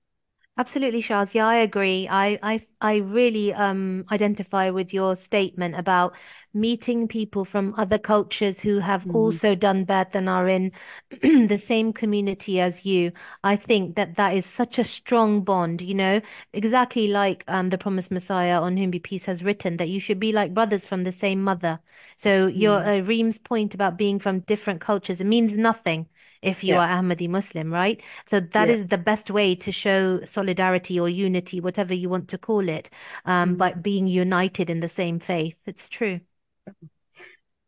Absolutely, 0.55 1.01
Shaz. 1.01 1.33
Yeah, 1.33 1.47
I 1.47 1.55
agree. 1.55 2.07
I, 2.07 2.37
I, 2.43 2.67
I 2.79 2.97
really 2.97 3.51
um, 3.53 4.05
identify 4.11 4.69
with 4.69 4.93
your 4.93 5.15
statement 5.15 5.75
about 5.75 6.13
meeting 6.53 7.07
people 7.07 7.43
from 7.43 7.73
other 7.75 7.97
cultures 7.97 8.59
who 8.59 8.77
have 8.77 9.03
mm. 9.03 9.15
also 9.15 9.55
done 9.55 9.83
Bai'at 9.83 10.13
and 10.13 10.29
are 10.29 10.47
in 10.47 10.71
the 11.47 11.57
same 11.57 11.91
community 11.91 12.59
as 12.59 12.85
you. 12.85 13.11
I 13.43 13.55
think 13.55 13.95
that 13.95 14.15
that 14.17 14.35
is 14.35 14.45
such 14.45 14.77
a 14.77 14.83
strong 14.85 15.43
bond, 15.43 15.81
you 15.81 15.95
know, 15.95 16.21
exactly 16.53 17.07
like 17.07 17.43
um, 17.47 17.69
the 17.71 17.79
promised 17.79 18.11
Messiah 18.11 18.61
on 18.61 18.77
whom 18.77 18.91
be 18.91 18.99
peace 18.99 19.25
has 19.25 19.43
written 19.43 19.77
that 19.77 19.89
you 19.89 19.99
should 19.99 20.19
be 20.19 20.31
like 20.31 20.53
brothers 20.53 20.85
from 20.85 21.03
the 21.03 21.11
same 21.11 21.41
mother. 21.41 21.79
So 22.15 22.45
your 22.45 22.79
mm. 22.79 23.01
uh, 23.01 23.03
Reem's 23.03 23.39
point 23.39 23.73
about 23.73 23.97
being 23.97 24.19
from 24.19 24.41
different 24.41 24.81
cultures, 24.81 25.19
it 25.19 25.25
means 25.25 25.53
nothing 25.53 26.07
if 26.43 26.63
you 26.63 26.73
yeah. 26.73 26.81
are 26.81 27.01
Ahmadi 27.01 27.27
Muslim, 27.29 27.73
right? 27.73 28.01
So 28.29 28.39
that 28.39 28.67
yeah. 28.67 28.75
is 28.75 28.87
the 28.87 28.97
best 28.97 29.31
way 29.31 29.55
to 29.55 29.71
show 29.71 30.23
solidarity 30.25 30.99
or 30.99 31.09
unity, 31.09 31.59
whatever 31.59 31.93
you 31.93 32.09
want 32.09 32.27
to 32.29 32.37
call 32.37 32.67
it, 32.69 32.89
um, 33.25 33.55
mm. 33.55 33.57
by 33.57 33.73
being 33.73 34.07
united 34.07 34.69
in 34.69 34.79
the 34.79 34.89
same 34.89 35.19
faith. 35.19 35.55
It's 35.65 35.89
true. 35.89 36.19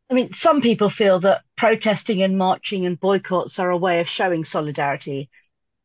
I 0.09 0.13
mean, 0.13 0.33
some 0.33 0.61
people 0.61 0.89
feel 0.89 1.19
that 1.21 1.41
protesting 1.55 2.21
and 2.21 2.37
marching 2.37 2.85
and 2.85 2.99
boycotts 2.99 3.57
are 3.57 3.71
a 3.71 3.77
way 3.77 3.99
of 4.01 4.07
showing 4.07 4.43
solidarity. 4.43 5.29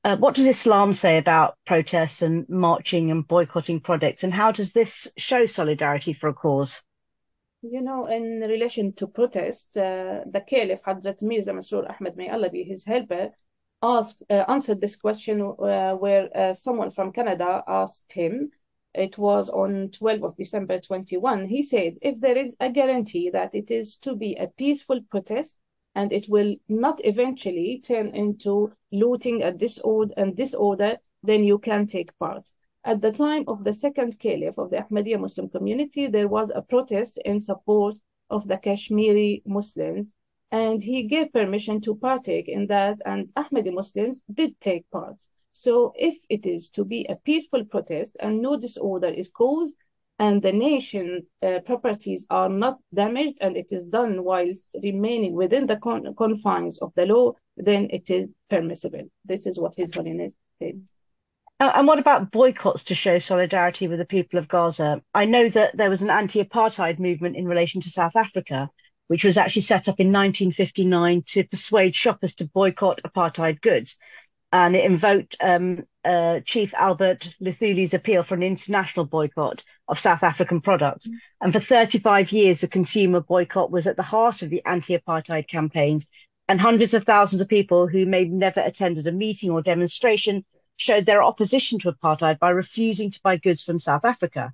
Uh, 0.05 0.17
what 0.17 0.35
does 0.35 0.47
Islam 0.47 0.93
say 0.93 1.19
about 1.19 1.57
protests 1.67 2.23
and 2.23 2.49
marching 2.49 3.11
and 3.11 3.27
boycotting 3.27 3.81
products, 3.81 4.23
and 4.23 4.33
how 4.33 4.51
does 4.53 4.73
this 4.73 5.09
show 5.17 5.47
solidarity 5.47 6.13
for 6.13 6.29
a 6.29 6.35
cause? 6.35 6.83
You 7.63 7.83
know, 7.83 8.07
in 8.07 8.41
relation 8.41 8.95
to 8.95 9.07
protest, 9.07 9.77
uh, 9.77 10.25
the 10.27 10.41
Caliph 10.41 10.83
Hadrat 10.83 11.21
Mirza 11.23 11.53
Masroor 11.53 11.91
Ahmed, 11.91 12.17
may 12.17 12.31
Allah 12.31 12.49
be 12.49 12.63
his 12.65 12.87
helper, 12.87 13.31
asked 13.83 14.25
uh, 14.31 14.45
answered 14.49 14.81
this 14.81 14.97
question 14.97 15.43
uh, 15.43 15.93
where 15.93 16.35
uh, 16.35 16.55
someone 16.55 16.91
from 16.91 17.13
Canada 17.13 17.63
asked 17.67 18.11
him. 18.13 18.51
It 18.95 19.19
was 19.19 19.51
on 19.51 19.91
12th 19.91 20.25
of 20.25 20.37
December 20.37 20.81
21. 20.81 21.49
He 21.49 21.63
said, 21.63 21.99
if 22.01 22.19
there 22.21 22.37
is 22.37 22.57
a 22.61 22.71
guarantee 22.71 23.29
that 23.31 23.55
it 23.55 23.71
is 23.71 23.97
to 23.97 24.17
be 24.17 24.37
a 24.37 24.49
peaceful 24.49 25.01
protest 25.11 25.59
and 25.95 26.13
it 26.13 26.29
will 26.29 26.57
not 26.69 27.01
eventually 27.05 27.83
turn 27.87 28.09
into 28.09 28.73
looting 28.91 29.43
and 29.43 29.59
disorder 29.59 30.15
and 30.17 30.35
disorder, 30.35 30.97
then 31.23 31.45
you 31.45 31.59
can 31.59 31.87
take 31.87 32.19
part. 32.19 32.51
At 32.83 33.03
the 33.03 33.13
time 33.13 33.45
of 33.47 33.65
the 33.65 33.75
second 33.75 34.19
caliph 34.19 34.57
of 34.57 34.71
the 34.71 34.79
Ahmadiyya 34.79 35.21
Muslim 35.21 35.51
community, 35.51 36.07
there 36.07 36.29
was 36.29 36.51
a 36.51 36.63
protest 36.63 37.19
in 37.25 37.39
support 37.39 37.97
of 38.31 38.49
the 38.49 38.57
Kashmiri 38.57 39.43
Muslims, 39.45 40.13
and 40.51 40.83
he 40.83 41.03
gave 41.03 41.33
permission 41.33 41.81
to 41.83 41.95
partake 41.95 42.49
in 42.49 42.67
that, 42.69 42.99
and 43.05 43.29
Ahmadi 43.35 43.73
Muslims 43.73 44.23
did 44.33 44.59
take 44.61 44.91
part. 44.91 45.17
So, 45.53 45.93
if 45.95 46.17
it 46.29 46.47
is 46.47 46.71
to 46.71 46.85
be 46.85 47.05
a 47.05 47.17
peaceful 47.17 47.65
protest 47.65 48.17
and 48.19 48.41
no 48.41 48.57
disorder 48.57 49.09
is 49.09 49.29
caused, 49.29 49.75
and 50.19 50.43
the 50.43 50.53
nation's 50.53 51.31
uh, 51.43 51.61
properties 51.67 52.27
are 52.31 52.49
not 52.49 52.79
damaged, 52.95 53.39
and 53.41 53.57
it 53.57 53.73
is 53.73 53.87
done 53.87 54.25
whilst 54.25 54.75
remaining 54.83 55.35
within 55.35 55.67
the 55.67 55.77
con- 55.77 56.15
confines 56.17 56.79
of 56.79 56.93
the 56.95 57.07
law, 57.07 57.33
then 57.57 57.89
it 57.91 58.11
is 58.11 58.33
permissible. 58.49 59.05
This 59.25 59.47
is 59.47 59.59
what 59.59 59.75
His 59.77 59.95
Holiness 59.95 60.33
said. 60.59 60.83
And 61.61 61.87
what 61.87 61.99
about 61.99 62.31
boycotts 62.31 62.85
to 62.85 62.95
show 62.95 63.19
solidarity 63.19 63.87
with 63.87 63.99
the 63.99 64.07
people 64.07 64.39
of 64.39 64.49
Gaza? 64.49 65.03
I 65.13 65.27
know 65.27 65.51
that 65.51 65.77
there 65.77 65.91
was 65.91 66.01
an 66.01 66.09
anti 66.09 66.43
apartheid 66.43 66.99
movement 66.99 67.37
in 67.37 67.47
relation 67.47 67.83
to 67.83 67.91
South 67.91 68.17
Africa, 68.17 68.71
which 69.09 69.25
was 69.25 69.37
actually 69.37 69.63
set 69.63 69.87
up 69.87 70.01
in 70.01 70.07
1959 70.07 71.23
to 71.27 71.45
persuade 71.45 71.95
shoppers 71.95 72.35
to 72.37 72.47
boycott 72.47 73.03
apartheid 73.03 73.61
goods. 73.61 73.99
And 74.51 74.75
it 74.75 74.87
invoked 74.87 75.37
um, 75.39 75.85
uh, 76.03 76.41
Chief 76.41 76.73
Albert 76.73 77.29
Luthuli's 77.43 77.93
appeal 77.93 78.23
for 78.23 78.35
an 78.35 78.43
international 78.43 79.05
boycott 79.05 79.63
of 79.87 80.01
South 80.01 80.23
African 80.23 80.63
products. 80.63 81.07
Mm. 81.07 81.13
And 81.43 81.53
for 81.53 81.61
35 81.61 82.33
years, 82.33 82.63
the 82.63 82.69
consumer 82.69 83.21
boycott 83.21 83.71
was 83.71 83.87
at 83.87 83.99
the 83.99 84.03
heart 84.03 84.41
of 84.41 84.49
the 84.49 84.65
anti 84.65 84.97
apartheid 84.97 85.47
campaigns. 85.47 86.07
And 86.49 86.59
hundreds 86.59 86.95
of 86.95 87.05
thousands 87.05 87.43
of 87.43 87.49
people 87.49 87.87
who 87.87 88.07
may 88.07 88.25
never 88.25 88.61
attended 88.61 89.07
a 89.07 89.13
meeting 89.13 89.51
or 89.51 89.61
demonstration 89.61 90.45
showed 90.81 91.05
their 91.05 91.23
opposition 91.23 91.79
to 91.79 91.93
apartheid 91.93 92.39
by 92.39 92.51
refusing 92.51 93.11
to 93.11 93.21
buy 93.23 93.37
goods 93.37 93.63
from 93.63 93.79
South 93.79 94.05
Africa. 94.05 94.53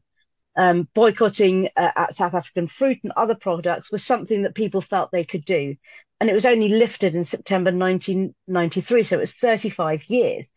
Um, 0.57 0.89
boycotting 0.93 1.68
uh, 1.77 2.09
South 2.11 2.35
African 2.35 2.66
fruit 2.66 2.99
and 3.05 3.12
other 3.14 3.37
products 3.37 3.93
was 3.93 4.03
something 4.03 4.43
that 4.43 4.55
people 4.55 4.81
felt 4.81 5.12
they 5.12 5.24
could 5.24 5.45
do. 5.45 5.77
And 6.20 6.29
it 6.29 6.33
was 6.33 6.47
only 6.47 6.68
lifted 6.68 7.14
in 7.14 7.22
September 7.22 7.70
1993, 7.70 9.03
so 9.05 9.16
it 9.16 9.20
was 9.20 9.33
35 9.33 10.05
years. 10.07 10.51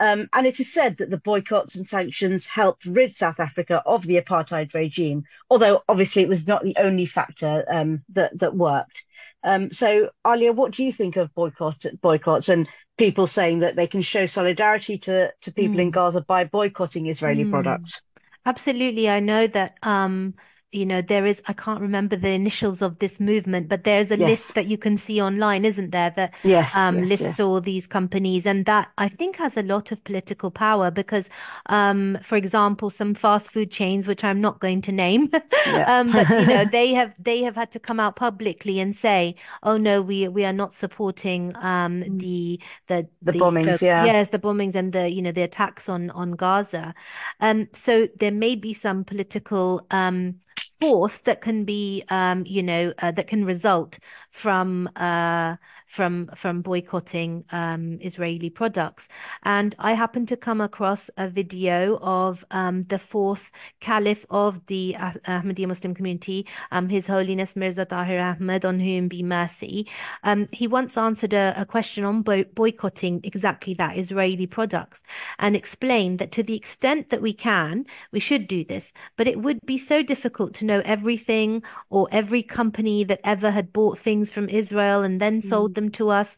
Um, 0.00 0.28
and 0.34 0.46
it 0.46 0.60
is 0.60 0.70
said 0.70 0.98
that 0.98 1.08
the 1.08 1.16
boycotts 1.16 1.76
and 1.76 1.86
sanctions 1.86 2.44
helped 2.44 2.84
rid 2.84 3.14
South 3.14 3.40
Africa 3.40 3.82
of 3.86 4.02
the 4.02 4.20
apartheid 4.20 4.74
regime, 4.74 5.24
although 5.48 5.82
obviously 5.88 6.22
it 6.22 6.28
was 6.28 6.46
not 6.46 6.62
the 6.62 6.76
only 6.78 7.06
factor 7.06 7.64
um, 7.68 8.02
that 8.10 8.38
that 8.38 8.54
worked. 8.54 9.04
Um, 9.46 9.70
so, 9.70 10.10
Aalia, 10.26 10.54
what 10.54 10.72
do 10.72 10.84
you 10.84 10.92
think 10.92 11.16
of 11.16 11.34
boycott, 11.34 11.86
boycotts 12.02 12.50
and 12.50 12.68
people 12.98 13.26
saying 13.26 13.60
that 13.60 13.76
they 13.76 13.86
can 13.86 14.02
show 14.02 14.26
solidarity 14.26 14.98
to, 14.98 15.32
to 15.42 15.52
people 15.52 15.76
mm. 15.76 15.82
in 15.82 15.90
Gaza 15.90 16.22
by 16.22 16.44
boycotting 16.44 17.06
Israeli 17.06 17.44
mm. 17.44 17.50
products. 17.50 18.00
Absolutely. 18.44 19.08
I 19.08 19.20
know 19.20 19.46
that 19.46 19.76
um, 19.82 20.34
you 20.72 20.84
know, 20.84 21.00
there 21.00 21.26
is, 21.26 21.40
I 21.46 21.52
can't 21.52 21.80
remember 21.80 22.16
the 22.16 22.28
initials 22.28 22.82
of 22.82 22.98
this 22.98 23.20
movement, 23.20 23.68
but 23.68 23.84
there's 23.84 24.10
a 24.10 24.18
yes. 24.18 24.28
list 24.28 24.54
that 24.56 24.66
you 24.66 24.76
can 24.76 24.98
see 24.98 25.20
online, 25.20 25.64
isn't 25.64 25.90
there? 25.90 26.12
That 26.16 26.34
yes, 26.42 26.76
um, 26.76 26.98
yes, 26.98 27.08
lists 27.08 27.24
yes. 27.24 27.40
all 27.40 27.60
these 27.60 27.86
companies. 27.86 28.46
And 28.46 28.66
that 28.66 28.88
I 28.98 29.08
think 29.08 29.36
has 29.36 29.56
a 29.56 29.62
lot 29.62 29.92
of 29.92 30.02
political 30.04 30.50
power 30.50 30.90
because, 30.90 31.26
um, 31.66 32.18
for 32.22 32.36
example, 32.36 32.90
some 32.90 33.14
fast 33.14 33.50
food 33.52 33.70
chains, 33.70 34.08
which 34.08 34.24
I'm 34.24 34.40
not 34.40 34.60
going 34.60 34.82
to 34.82 34.92
name, 34.92 35.30
yeah. 35.66 35.98
um, 36.00 36.10
but 36.12 36.28
you 36.28 36.46
know, 36.46 36.64
they 36.72 36.92
have, 36.94 37.14
they 37.18 37.42
have 37.42 37.54
had 37.54 37.70
to 37.72 37.78
come 37.78 38.00
out 38.00 38.16
publicly 38.16 38.80
and 38.80 38.94
say, 38.94 39.36
oh 39.62 39.76
no, 39.76 40.02
we, 40.02 40.26
we 40.28 40.44
are 40.44 40.52
not 40.52 40.74
supporting, 40.74 41.54
um, 41.56 42.02
mm. 42.02 42.18
the, 42.18 42.60
the, 42.88 43.08
the, 43.22 43.32
the 43.32 43.38
bombings. 43.38 43.78
The, 43.78 43.86
yeah. 43.86 44.04
Yes, 44.04 44.30
the 44.30 44.38
bombings 44.38 44.74
and 44.74 44.92
the, 44.92 45.08
you 45.08 45.22
know, 45.22 45.32
the 45.32 45.42
attacks 45.42 45.88
on, 45.88 46.10
on 46.10 46.32
Gaza. 46.32 46.92
Um, 47.40 47.68
so 47.72 48.08
there 48.18 48.32
may 48.32 48.56
be 48.56 48.74
some 48.74 49.04
political, 49.04 49.86
um, 49.92 50.40
force 50.80 51.18
that 51.18 51.40
can 51.42 51.64
be, 51.64 52.04
um, 52.08 52.44
you 52.46 52.62
know, 52.62 52.92
uh, 52.98 53.10
that 53.12 53.28
can 53.28 53.44
result 53.44 53.98
from 54.30 54.88
uh, 54.96 55.56
from 55.96 56.30
from 56.36 56.60
boycotting 56.60 57.44
um, 57.50 57.98
Israeli 58.02 58.50
products. 58.50 59.08
And 59.42 59.74
I 59.78 59.94
happened 59.94 60.28
to 60.28 60.36
come 60.36 60.60
across 60.60 61.02
a 61.16 61.26
video 61.28 61.98
of 62.02 62.44
um, 62.50 62.84
the 62.92 62.98
fourth 62.98 63.44
caliph 63.80 64.24
of 64.30 64.60
the 64.66 64.84
ah- 64.98 65.14
Ahmadiyya 65.26 65.68
Muslim 65.68 65.94
community, 65.94 66.46
um, 66.70 66.88
His 66.88 67.06
Holiness 67.06 67.56
Mirza 67.56 67.86
Tahir 67.86 68.20
Ahmad, 68.20 68.64
on 68.64 68.78
whom 68.78 69.08
be 69.08 69.22
mercy. 69.22 69.88
Um, 70.22 70.48
he 70.52 70.66
once 70.66 70.98
answered 70.98 71.32
a, 71.32 71.54
a 71.56 71.64
question 71.64 72.04
on 72.04 72.22
bo- 72.22 72.50
boycotting 72.54 73.20
exactly 73.24 73.74
that 73.74 73.96
Israeli 73.96 74.46
products 74.46 75.02
and 75.38 75.56
explained 75.56 76.18
that 76.18 76.32
to 76.32 76.42
the 76.42 76.56
extent 76.56 77.08
that 77.10 77.22
we 77.22 77.32
can, 77.32 77.86
we 78.12 78.20
should 78.20 78.46
do 78.46 78.64
this, 78.64 78.92
but 79.16 79.26
it 79.26 79.40
would 79.40 79.60
be 79.64 79.78
so 79.78 80.02
difficult 80.02 80.52
to 80.54 80.64
know 80.64 80.82
everything 80.84 81.62
or 81.88 82.08
every 82.12 82.42
company 82.42 83.04
that 83.04 83.20
ever 83.24 83.50
had 83.50 83.72
bought 83.72 83.98
things 83.98 84.30
from 84.30 84.48
Israel 84.50 85.02
and 85.02 85.20
then 85.20 85.40
sold 85.40 85.74
them 85.74 85.85
to 85.92 86.10
us. 86.10 86.36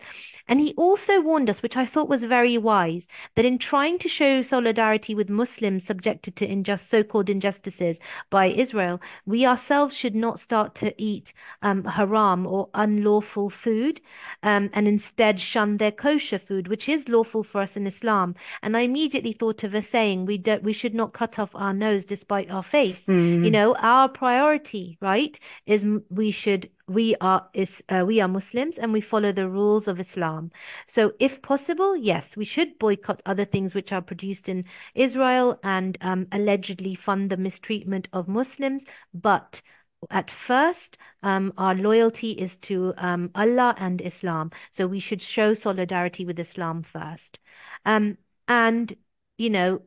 And 0.48 0.60
he 0.60 0.74
also 0.76 1.20
warned 1.20 1.50
us, 1.50 1.62
which 1.62 1.76
I 1.76 1.86
thought 1.86 2.08
was 2.08 2.24
very 2.24 2.56
wise, 2.56 3.06
that 3.36 3.44
in 3.44 3.58
trying 3.58 3.98
to 4.00 4.08
show 4.08 4.42
solidarity 4.42 5.14
with 5.14 5.28
Muslims 5.28 5.84
subjected 5.84 6.36
to 6.36 6.46
unjust, 6.46 6.88
so-called 6.88 7.28
injustices 7.28 7.98
by 8.30 8.46
Israel, 8.46 9.00
we 9.26 9.46
ourselves 9.46 9.94
should 9.94 10.14
not 10.14 10.40
start 10.40 10.74
to 10.76 10.94
eat 11.00 11.32
um, 11.62 11.84
haram 11.84 12.46
or 12.46 12.68
unlawful 12.74 13.50
food, 13.50 14.00
um, 14.42 14.70
and 14.72 14.88
instead 14.88 15.38
shun 15.38 15.76
their 15.76 15.92
kosher 15.92 16.38
food, 16.38 16.68
which 16.68 16.88
is 16.88 17.08
lawful 17.08 17.42
for 17.42 17.60
us 17.60 17.76
in 17.76 17.86
Islam. 17.86 18.34
And 18.62 18.76
I 18.76 18.80
immediately 18.80 19.32
thought 19.32 19.64
of 19.64 19.74
a 19.74 19.82
saying: 19.82 20.26
we 20.26 20.38
don't, 20.38 20.62
we 20.62 20.72
should 20.72 20.94
not 20.94 21.12
cut 21.12 21.38
off 21.38 21.54
our 21.54 21.74
nose 21.74 22.04
despite 22.04 22.50
our 22.50 22.62
face. 22.62 23.04
Mm. 23.06 23.44
You 23.44 23.50
know, 23.50 23.68
our 23.76 24.08
priority, 24.08 24.96
right, 25.00 25.38
is 25.66 25.84
we 26.08 26.30
should 26.30 26.70
we 26.88 27.14
are 27.20 27.46
is 27.52 27.82
uh, 27.88 28.04
we 28.10 28.20
are 28.20 28.28
Muslims 28.28 28.78
and 28.78 28.92
we 28.92 29.00
follow 29.12 29.30
the 29.32 29.48
rules 29.48 29.86
of 29.88 30.00
Islam. 30.06 30.37
So 30.86 31.12
if 31.18 31.42
possible, 31.42 31.96
yes, 31.96 32.36
we 32.36 32.44
should 32.44 32.78
boycott 32.78 33.22
other 33.26 33.44
things 33.44 33.74
which 33.74 33.92
are 33.92 34.02
produced 34.02 34.48
in 34.48 34.64
Israel 34.94 35.58
and 35.62 35.98
um, 36.00 36.26
allegedly 36.32 36.94
fund 36.94 37.30
the 37.30 37.36
mistreatment 37.36 38.08
of 38.12 38.28
Muslims. 38.28 38.84
But 39.12 39.62
at 40.10 40.30
first, 40.30 40.96
um, 41.22 41.52
our 41.56 41.74
loyalty 41.74 42.32
is 42.32 42.56
to 42.68 42.94
um, 42.96 43.30
Allah 43.34 43.74
and 43.78 44.00
Islam. 44.00 44.50
So 44.70 44.86
we 44.86 45.00
should 45.00 45.22
show 45.22 45.54
solidarity 45.54 46.24
with 46.24 46.38
Islam 46.38 46.82
first. 46.82 47.38
Um, 47.84 48.16
and, 48.46 48.94
you 49.36 49.50
know, 49.50 49.82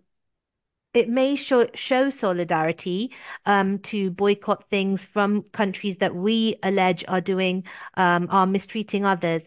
it 0.94 1.08
may 1.08 1.38
show, 1.38 1.68
show 1.74 2.10
solidarity 2.10 3.12
um, 3.46 3.80
to 3.80 4.12
boycott 4.12 4.70
things 4.70 5.02
from 5.02 5.44
countries 5.54 5.98
that 5.98 6.14
we 6.14 6.58
allege 6.64 7.06
are 7.08 7.22
doing 7.22 7.64
um, 7.96 8.28
are 8.30 8.46
mistreating 8.46 9.06
others. 9.06 9.44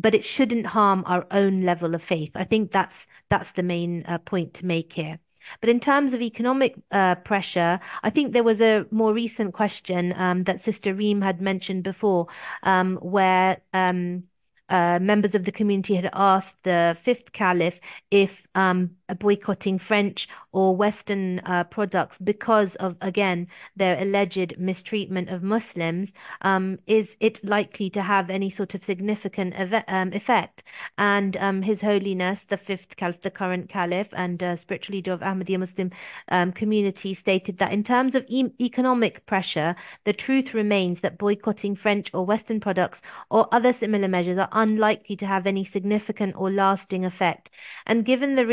But 0.00 0.14
it 0.14 0.24
shouldn't 0.24 0.66
harm 0.66 1.04
our 1.06 1.26
own 1.30 1.62
level 1.62 1.94
of 1.94 2.02
faith. 2.02 2.32
I 2.34 2.44
think 2.44 2.72
that's 2.72 3.06
that's 3.28 3.52
the 3.52 3.62
main 3.62 4.04
uh, 4.06 4.18
point 4.18 4.54
to 4.54 4.66
make 4.66 4.92
here. 4.92 5.18
But 5.60 5.70
in 5.70 5.80
terms 5.80 6.12
of 6.12 6.22
economic 6.22 6.74
uh, 6.90 7.16
pressure, 7.16 7.80
I 8.02 8.10
think 8.10 8.32
there 8.32 8.42
was 8.44 8.60
a 8.60 8.86
more 8.90 9.12
recent 9.12 9.54
question 9.54 10.12
um, 10.16 10.44
that 10.44 10.62
Sister 10.62 10.94
Reem 10.94 11.22
had 11.22 11.40
mentioned 11.40 11.82
before, 11.82 12.26
um, 12.62 12.96
where 12.96 13.60
um, 13.72 14.24
uh, 14.68 14.98
members 15.00 15.34
of 15.34 15.44
the 15.44 15.52
community 15.52 15.96
had 15.96 16.10
asked 16.12 16.54
the 16.62 16.96
fifth 17.02 17.32
caliph 17.32 17.80
if 18.10 18.46
um, 18.54 18.90
boycotting 19.14 19.78
French 19.78 20.28
or 20.52 20.74
Western 20.74 21.38
uh, 21.40 21.64
products 21.64 22.16
because 22.22 22.74
of, 22.76 22.96
again, 23.00 23.46
their 23.76 24.00
alleged 24.00 24.58
mistreatment 24.58 25.28
of 25.28 25.42
Muslims, 25.42 26.12
um, 26.42 26.78
is 26.86 27.16
it 27.20 27.42
likely 27.44 27.90
to 27.90 28.02
have 28.02 28.30
any 28.30 28.50
sort 28.50 28.74
of 28.74 28.84
significant 28.84 29.54
ev- 29.54 29.84
um, 29.88 30.12
effect? 30.12 30.62
And 30.98 31.36
um, 31.36 31.62
His 31.62 31.80
Holiness, 31.80 32.44
the 32.48 32.56
fifth 32.56 32.96
caliph, 32.96 33.22
the 33.22 33.30
current 33.30 33.68
caliph, 33.68 34.08
and 34.12 34.42
uh, 34.42 34.56
spiritual 34.56 34.94
leader 34.96 35.12
of 35.12 35.20
Ahmadiyya 35.20 35.58
Muslim 35.58 35.90
um, 36.28 36.52
community, 36.52 37.14
stated 37.14 37.58
that 37.58 37.72
in 37.72 37.84
terms 37.84 38.14
of 38.14 38.24
e- 38.28 38.52
economic 38.60 39.24
pressure, 39.26 39.76
the 40.04 40.12
truth 40.12 40.54
remains 40.54 41.00
that 41.00 41.18
boycotting 41.18 41.76
French 41.76 42.12
or 42.12 42.24
Western 42.24 42.60
products 42.60 43.00
or 43.30 43.48
other 43.52 43.72
similar 43.72 44.08
measures 44.08 44.38
are 44.38 44.48
unlikely 44.52 45.16
to 45.16 45.26
have 45.26 45.46
any 45.46 45.64
significant 45.64 46.34
or 46.36 46.50
lasting 46.50 47.04
effect. 47.04 47.50
And 47.86 48.04
given 48.04 48.34
the 48.34 48.46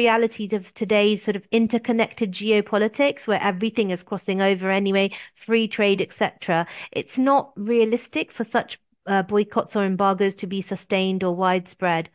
of 0.53 0.73
today's 0.73 1.23
sort 1.23 1.35
of 1.35 1.47
interconnected 1.51 2.31
geopolitics, 2.31 3.27
where 3.27 3.41
everything 3.41 3.91
is 3.91 4.03
crossing 4.03 4.41
over 4.41 4.71
anyway, 4.71 5.11
free 5.35 5.67
trade, 5.67 6.01
etc., 6.01 6.67
it's 6.91 7.17
not 7.17 7.51
realistic 7.55 8.31
for 8.31 8.43
such 8.43 8.79
uh, 9.07 9.23
boycotts 9.23 9.75
or 9.75 9.85
embargoes 9.85 10.35
to 10.35 10.47
be 10.47 10.61
sustained 10.61 11.23
or 11.23 11.35
widespread. 11.35 12.09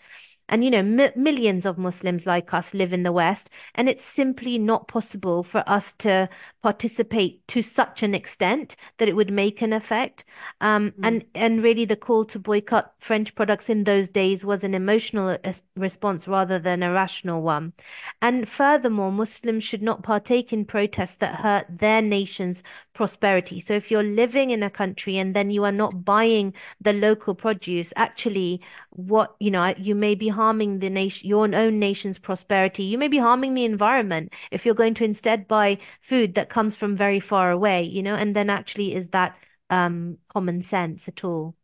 And, 0.52 0.62
you 0.62 0.70
know, 0.70 0.82
millions 1.16 1.64
of 1.64 1.78
Muslims 1.78 2.26
like 2.26 2.52
us 2.52 2.74
live 2.74 2.92
in 2.92 3.04
the 3.04 3.10
West, 3.10 3.48
and 3.74 3.88
it's 3.88 4.04
simply 4.04 4.58
not 4.58 4.86
possible 4.86 5.42
for 5.42 5.64
us 5.66 5.94
to 6.00 6.28
participate 6.62 7.48
to 7.48 7.62
such 7.62 8.02
an 8.02 8.14
extent 8.14 8.76
that 8.98 9.08
it 9.08 9.16
would 9.16 9.32
make 9.32 9.62
an 9.62 9.72
effect. 9.72 10.24
Um, 10.60 10.90
mm. 10.90 11.06
And 11.06 11.24
and 11.34 11.62
really, 11.62 11.86
the 11.86 11.96
call 11.96 12.26
to 12.26 12.38
boycott 12.38 12.92
French 13.00 13.34
products 13.34 13.70
in 13.70 13.84
those 13.84 14.08
days 14.10 14.44
was 14.44 14.62
an 14.62 14.74
emotional 14.74 15.38
response 15.74 16.28
rather 16.28 16.58
than 16.58 16.82
a 16.82 16.92
rational 16.92 17.40
one. 17.40 17.72
And 18.20 18.46
furthermore, 18.46 19.10
Muslims 19.10 19.64
should 19.64 19.82
not 19.82 20.02
partake 20.02 20.52
in 20.52 20.66
protests 20.66 21.16
that 21.20 21.40
hurt 21.40 21.66
their 21.70 22.02
nation's 22.02 22.62
prosperity. 22.94 23.60
So 23.60 23.74
if 23.74 23.90
you're 23.90 24.02
living 24.02 24.50
in 24.50 24.62
a 24.62 24.70
country 24.70 25.18
and 25.18 25.34
then 25.34 25.50
you 25.50 25.64
are 25.64 25.72
not 25.72 26.04
buying 26.04 26.54
the 26.80 26.92
local 26.92 27.34
produce, 27.34 27.92
actually, 27.96 28.60
what 28.90 29.34
you 29.40 29.50
know, 29.50 29.74
you 29.78 29.94
may 29.94 30.14
be 30.14 30.28
harming 30.28 30.78
the 30.80 30.90
nation, 30.90 31.28
your 31.28 31.44
own 31.54 31.78
nation's 31.78 32.18
prosperity. 32.18 32.84
You 32.84 32.98
may 32.98 33.08
be 33.08 33.18
harming 33.18 33.54
the 33.54 33.64
environment 33.64 34.32
if 34.50 34.64
you're 34.66 34.74
going 34.74 34.94
to 34.94 35.04
instead 35.04 35.48
buy 35.48 35.78
food 36.00 36.34
that 36.34 36.50
comes 36.50 36.74
from 36.76 36.96
very 36.96 37.20
far 37.20 37.50
away, 37.50 37.82
you 37.84 38.02
know, 38.02 38.14
and 38.14 38.34
then 38.36 38.50
actually 38.50 38.94
is 38.94 39.08
that 39.08 39.36
um 39.70 40.18
common 40.28 40.62
sense 40.62 41.08
at 41.08 41.24
all? 41.24 41.54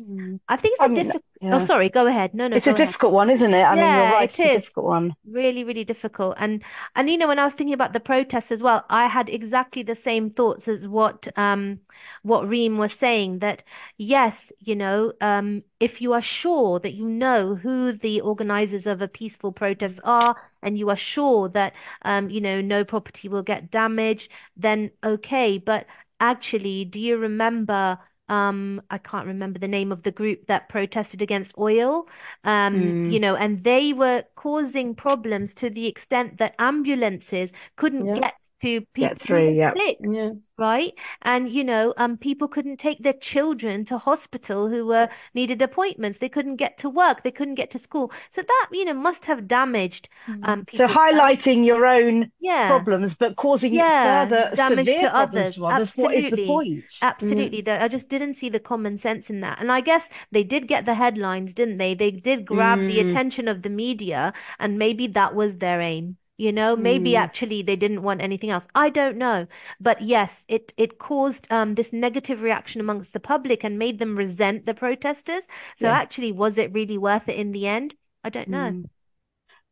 Mm. 0.00 0.40
I 0.48 0.56
think 0.56 0.74
it's 0.74 0.84
a 0.84 0.88
difficult. 0.88 1.24
Yeah. 1.40 1.56
Oh, 1.56 1.60
sorry. 1.60 1.88
Go 1.88 2.06
ahead. 2.06 2.34
No, 2.34 2.48
no. 2.48 2.56
It's 2.56 2.66
a 2.66 2.70
ahead. 2.70 2.86
difficult 2.86 3.12
one, 3.12 3.30
isn't 3.30 3.54
it? 3.54 3.62
I 3.62 3.76
mean, 3.76 3.94
you're 3.94 4.08
right. 4.08 4.24
It's 4.24 4.38
a 4.44 4.48
difficult 4.48 4.86
one. 4.86 5.14
Really, 5.24 5.62
really 5.62 5.84
difficult. 5.84 6.34
And 6.38 6.62
and 6.96 7.08
you 7.08 7.16
know, 7.16 7.28
when 7.28 7.38
I 7.38 7.44
was 7.44 7.54
thinking 7.54 7.74
about 7.74 7.92
the 7.92 8.00
protests 8.00 8.50
as 8.50 8.60
well, 8.60 8.84
I 8.90 9.06
had 9.06 9.28
exactly 9.28 9.82
the 9.84 9.94
same 9.94 10.30
thoughts 10.30 10.66
as 10.66 10.86
what 10.88 11.28
um 11.38 11.80
what 12.22 12.48
Reem 12.48 12.76
was 12.76 12.92
saying. 12.92 13.38
That 13.38 13.62
yes, 13.96 14.50
you 14.58 14.74
know, 14.74 15.12
um, 15.20 15.62
if 15.78 16.00
you 16.00 16.12
are 16.12 16.22
sure 16.22 16.80
that 16.80 16.94
you 16.94 17.06
know 17.08 17.54
who 17.54 17.92
the 17.92 18.20
organizers 18.20 18.86
of 18.86 19.00
a 19.00 19.06
peaceful 19.08 19.52
protest 19.52 20.00
are, 20.02 20.34
and 20.62 20.76
you 20.76 20.90
are 20.90 20.96
sure 20.96 21.48
that 21.50 21.72
um, 22.02 22.30
you 22.30 22.40
know, 22.40 22.60
no 22.60 22.84
property 22.84 23.28
will 23.28 23.42
get 23.42 23.70
damaged, 23.70 24.28
then 24.56 24.90
okay. 25.04 25.58
But 25.58 25.86
actually, 26.18 26.84
do 26.84 26.98
you 26.98 27.16
remember? 27.16 27.98
Um 28.28 28.80
I 28.90 28.98
can't 28.98 29.26
remember 29.26 29.58
the 29.58 29.68
name 29.68 29.92
of 29.92 30.02
the 30.02 30.10
group 30.10 30.46
that 30.46 30.68
protested 30.68 31.20
against 31.20 31.52
oil 31.58 32.06
um 32.44 32.74
mm. 32.74 33.12
you 33.12 33.20
know 33.20 33.36
and 33.36 33.62
they 33.64 33.92
were 33.92 34.24
causing 34.36 34.94
problems 34.94 35.52
to 35.54 35.68
the 35.68 35.86
extent 35.86 36.38
that 36.38 36.54
ambulances 36.58 37.50
couldn't 37.76 38.06
yeah. 38.06 38.18
get 38.20 38.34
to 38.64 38.80
people 38.80 39.08
get 39.08 39.18
through, 39.20 39.50
yeah. 39.50 39.72
yes. 40.00 40.50
right? 40.58 40.92
And 41.22 41.50
you 41.50 41.64
know, 41.64 41.94
um, 41.96 42.16
people 42.16 42.48
couldn't 42.48 42.78
take 42.78 43.02
their 43.02 43.12
children 43.12 43.84
to 43.86 43.98
hospital 43.98 44.68
who 44.68 44.86
were 44.86 45.08
needed 45.34 45.62
appointments. 45.62 46.18
They 46.18 46.28
couldn't 46.28 46.56
get 46.56 46.78
to 46.78 46.88
work. 46.88 47.22
They 47.22 47.30
couldn't 47.30 47.56
get 47.56 47.70
to 47.72 47.78
school. 47.78 48.10
So 48.30 48.42
that 48.42 48.68
you 48.72 48.84
know 48.84 48.94
must 48.94 49.26
have 49.26 49.46
damaged. 49.46 50.08
Mm-hmm. 50.28 50.44
Um, 50.44 50.66
so 50.74 50.86
highlighting 50.86 51.56
health. 51.56 51.66
your 51.66 51.86
own 51.86 52.30
yeah. 52.40 52.66
problems, 52.68 53.14
but 53.14 53.36
causing 53.36 53.74
yeah. 53.74 54.24
further 54.24 54.50
damage 54.54 54.86
severe 54.86 55.02
to 55.02 55.16
others. 55.16 55.54
To 55.56 55.66
others. 55.66 55.96
What 55.96 56.14
is 56.14 56.30
the 56.30 56.46
point? 56.46 56.84
Absolutely. 57.02 57.62
Mm. 57.62 57.82
I 57.82 57.88
just 57.88 58.08
didn't 58.08 58.34
see 58.34 58.48
the 58.48 58.60
common 58.60 58.98
sense 58.98 59.30
in 59.30 59.40
that. 59.40 59.60
And 59.60 59.70
I 59.70 59.80
guess 59.80 60.08
they 60.32 60.42
did 60.42 60.68
get 60.68 60.86
the 60.86 60.94
headlines, 60.94 61.54
didn't 61.54 61.78
they? 61.78 61.94
They 61.94 62.10
did 62.10 62.46
grab 62.46 62.78
mm. 62.78 62.88
the 62.88 63.00
attention 63.00 63.48
of 63.48 63.62
the 63.62 63.68
media, 63.68 64.32
and 64.58 64.78
maybe 64.78 65.06
that 65.08 65.34
was 65.34 65.56
their 65.56 65.80
aim. 65.80 66.16
You 66.36 66.50
know, 66.50 66.74
maybe 66.74 67.12
mm. 67.12 67.18
actually 67.18 67.62
they 67.62 67.76
didn't 67.76 68.02
want 68.02 68.20
anything 68.20 68.50
else. 68.50 68.64
I 68.74 68.90
don't 68.90 69.16
know. 69.16 69.46
But 69.80 70.02
yes, 70.02 70.44
it, 70.48 70.72
it 70.76 70.98
caused 70.98 71.46
um, 71.50 71.76
this 71.76 71.92
negative 71.92 72.42
reaction 72.42 72.80
amongst 72.80 73.12
the 73.12 73.20
public 73.20 73.62
and 73.62 73.78
made 73.78 74.00
them 74.00 74.16
resent 74.16 74.66
the 74.66 74.74
protesters. 74.74 75.44
So 75.78 75.86
yeah. 75.86 75.96
actually, 75.96 76.32
was 76.32 76.58
it 76.58 76.72
really 76.72 76.98
worth 76.98 77.28
it 77.28 77.36
in 77.36 77.52
the 77.52 77.68
end? 77.68 77.94
I 78.24 78.30
don't 78.30 78.48
know. 78.48 78.70
Mm. 78.72 78.84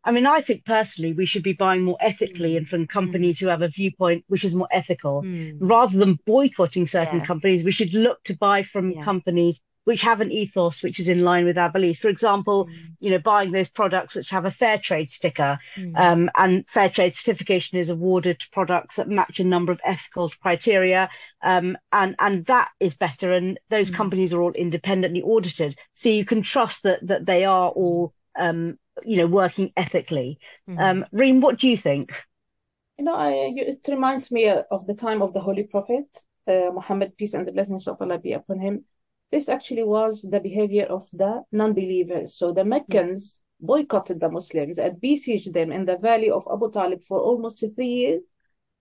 I 0.05 0.11
mean, 0.11 0.27
I 0.27 0.41
think 0.41 0.65
personally 0.65 1.13
we 1.13 1.27
should 1.27 1.43
be 1.43 1.53
buying 1.53 1.83
more 1.83 1.99
ethically 2.01 2.57
and 2.57 2.69
from 2.69 2.87
companies 2.87 3.39
mm. 3.39 3.41
who 3.41 3.47
have 3.49 3.63
a 3.63 3.69
viewpoint 3.69 4.25
which 4.29 4.45
is 4.45 4.55
more 4.55 4.69
ethical. 4.71 5.23
Mm. 5.23 5.59
Rather 5.61 5.99
than 5.99 6.19
boycotting 6.27 6.87
certain 6.87 7.21
yeah. 7.21 7.25
companies, 7.25 7.65
we 7.65 7.71
should 7.71 7.93
look 7.93 8.23
to 8.25 8.37
buy 8.37 8.63
from 8.63 8.93
yeah. 8.93 9.05
companies 9.05 9.61
which 9.85 10.03
have 10.03 10.21
an 10.21 10.31
ethos 10.31 10.83
which 10.83 11.01
is 11.01 11.09
in 11.09 11.21
line 11.21 11.45
with 11.45 11.59
our 11.59 11.71
beliefs. 11.71 11.99
For 11.99 12.09
example, 12.09 12.67
mm. 12.67 12.73
you 13.01 13.11
know, 13.11 13.19
buying 13.19 13.51
those 13.51 13.69
products 13.69 14.15
which 14.15 14.31
have 14.31 14.45
a 14.45 14.51
fair 14.51 14.79
trade 14.79 15.11
sticker, 15.11 15.59
mm. 15.77 15.93
um, 15.97 16.31
and 16.37 16.69
fair 16.69 16.89
trade 16.89 17.15
certification 17.15 17.79
is 17.79 17.91
awarded 17.91 18.41
to 18.41 18.51
products 18.51 18.97
that 18.97 19.09
match 19.09 19.41
a 19.41 19.45
number 19.45 19.73
of 19.73 19.81
ethical 19.85 20.31
criteria, 20.41 21.11
um, 21.43 21.77
and 21.93 22.15
and 22.19 22.47
that 22.47 22.71
is 22.81 22.95
better. 22.95 23.33
And 23.33 23.59
those 23.71 23.91
mm. 23.91 23.95
companies 23.95 24.33
are 24.33 24.41
all 24.41 24.53
independently 24.53 25.23
audited, 25.23 25.77
so 25.95 26.09
you 26.09 26.25
can 26.25 26.43
trust 26.43 26.85
that 26.85 27.07
that 27.07 27.27
they 27.27 27.45
are 27.45 27.71
all, 27.71 28.15
um, 28.39 28.79
you 29.05 29.17
know, 29.17 29.27
working 29.27 29.73
ethically. 29.77 30.39
Mm. 30.69 30.81
Um, 30.81 31.07
Reem, 31.13 31.41
what 31.41 31.59
do 31.59 31.69
you 31.69 31.77
think? 31.77 32.13
You 32.99 33.07
know, 33.07 33.15
I, 33.15 33.31
it 33.57 33.81
reminds 33.89 34.31
me 34.31 34.49
of 34.49 34.87
the 34.87 34.95
time 34.95 35.23
of 35.23 35.33
the 35.33 35.41
Holy 35.41 35.65
Prophet 35.65 36.07
uh, 36.47 36.71
Muhammad, 36.73 37.17
peace 37.17 37.35
and 37.35 37.47
the 37.47 37.53
blessings 37.53 37.87
of 37.87 38.01
Allah 38.01 38.19
be 38.19 38.33
upon 38.33 38.61
him 38.61 38.85
this 39.33 39.49
actually 39.49 39.83
was 39.83 40.23
the 40.23 40.39
behavior 40.39 40.85
of 40.85 41.09
the 41.13 41.43
non-believers. 41.51 42.37
So 42.37 42.53
the 42.53 42.65
Meccans 42.65 43.41
boycotted 43.59 44.21
the 44.21 44.29
Muslims 44.29 44.79
and 44.79 45.01
besieged 45.01 45.55
them 45.55 45.73
in 45.73 45.87
the 45.87 45.97
valley 45.97 46.31
of 46.31 46.47
Abu 46.53 46.71
Talib 46.71 47.03
for 47.03 47.19
almost 47.19 47.65
three 47.75 47.87
years. 47.87 48.25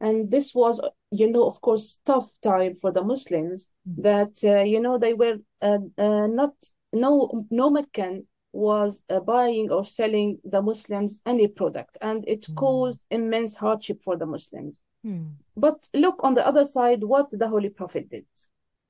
And 0.01 0.29
this 0.29 0.53
was, 0.53 0.81
you 1.11 1.31
know, 1.31 1.45
of 1.45 1.61
course, 1.61 1.99
tough 2.05 2.29
time 2.41 2.75
for 2.75 2.91
the 2.91 3.03
Muslims 3.03 3.67
mm-hmm. 3.87 4.01
that, 4.01 4.33
uh, 4.43 4.63
you 4.63 4.81
know, 4.81 4.97
they 4.97 5.13
were 5.13 5.37
uh, 5.61 5.77
uh, 5.97 6.27
not, 6.27 6.53
no, 6.91 7.45
no 7.49 7.69
Meccan 7.69 8.25
was 8.51 9.01
uh, 9.09 9.19
buying 9.21 9.71
or 9.71 9.85
selling 9.85 10.39
the 10.43 10.61
Muslims 10.61 11.21
any 11.25 11.47
product. 11.47 11.97
And 12.01 12.27
it 12.27 12.41
mm. 12.41 12.55
caused 12.55 12.99
immense 13.09 13.55
hardship 13.55 14.01
for 14.03 14.17
the 14.17 14.25
Muslims. 14.25 14.79
Mm. 15.05 15.35
But 15.55 15.87
look 15.93 16.23
on 16.23 16.33
the 16.33 16.45
other 16.45 16.65
side, 16.65 17.03
what 17.03 17.29
the 17.29 17.47
Holy 17.47 17.69
Prophet 17.69 18.09
did. 18.09 18.25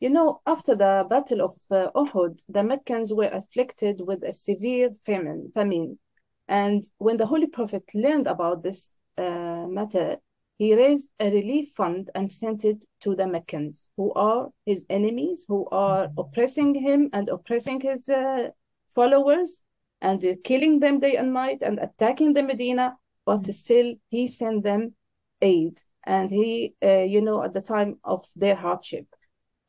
You 0.02 0.10
know, 0.10 0.42
after 0.48 0.74
the 0.74 1.06
Battle 1.08 1.42
of 1.42 1.58
uh, 1.70 1.92
Uhud, 1.94 2.42
the 2.50 2.64
Meccans 2.64 3.14
were 3.14 3.30
afflicted 3.32 4.02
with 4.02 4.24
a 4.24 4.34
severe 4.34 4.90
famine. 5.06 5.52
famine. 5.54 6.00
And 6.48 6.84
when 6.98 7.18
the 7.18 7.28
Holy 7.28 7.46
Prophet 7.46 7.84
learned 7.94 8.26
about 8.26 8.64
this 8.64 8.96
uh, 9.20 9.68
matter, 9.70 10.18
he 10.58 10.74
raised 10.74 11.12
a 11.20 11.30
relief 11.30 11.70
fund 11.76 12.10
and 12.16 12.32
sent 12.32 12.66
it 12.66 12.84
to 13.02 13.16
the 13.16 13.28
Meccans, 13.28 13.92
who 13.96 14.12
are 14.14 14.50
his 14.66 14.88
enemies, 14.90 15.46
who 15.48 15.68
are 15.72 16.10
oppressing 16.18 16.74
him 16.74 17.12
and 17.14 17.30
oppressing 17.30 17.80
his 17.80 18.10
uh, 18.10 18.50
followers 18.96 19.62
and 20.02 20.26
killing 20.44 20.80
them 20.80 21.00
day 21.00 21.16
and 21.16 21.32
night 21.32 21.60
and 21.62 21.78
attacking 21.78 22.34
the 22.34 22.42
Medina. 22.42 22.98
But 23.24 23.46
still, 23.54 23.94
he 24.10 24.26
sent 24.26 24.64
them 24.64 24.96
aid. 25.44 25.80
And 26.04 26.32
he, 26.32 26.74
uh, 26.84 27.04
you 27.04 27.22
know, 27.22 27.44
at 27.44 27.54
the 27.54 27.62
time 27.62 28.00
of 28.04 28.26
their 28.36 28.56
hardship. 28.56 29.06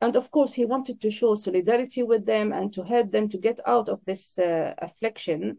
And 0.02 0.16
of 0.16 0.32
course, 0.32 0.52
he 0.52 0.64
wanted 0.64 1.00
to 1.00 1.10
show 1.12 1.36
solidarity 1.36 2.02
with 2.02 2.26
them 2.26 2.52
and 2.52 2.72
to 2.74 2.82
help 2.82 3.12
them 3.12 3.28
to 3.28 3.38
get 3.38 3.60
out 3.64 3.88
of 3.88 4.04
this 4.04 4.36
uh, 4.36 4.74
affliction 4.78 5.58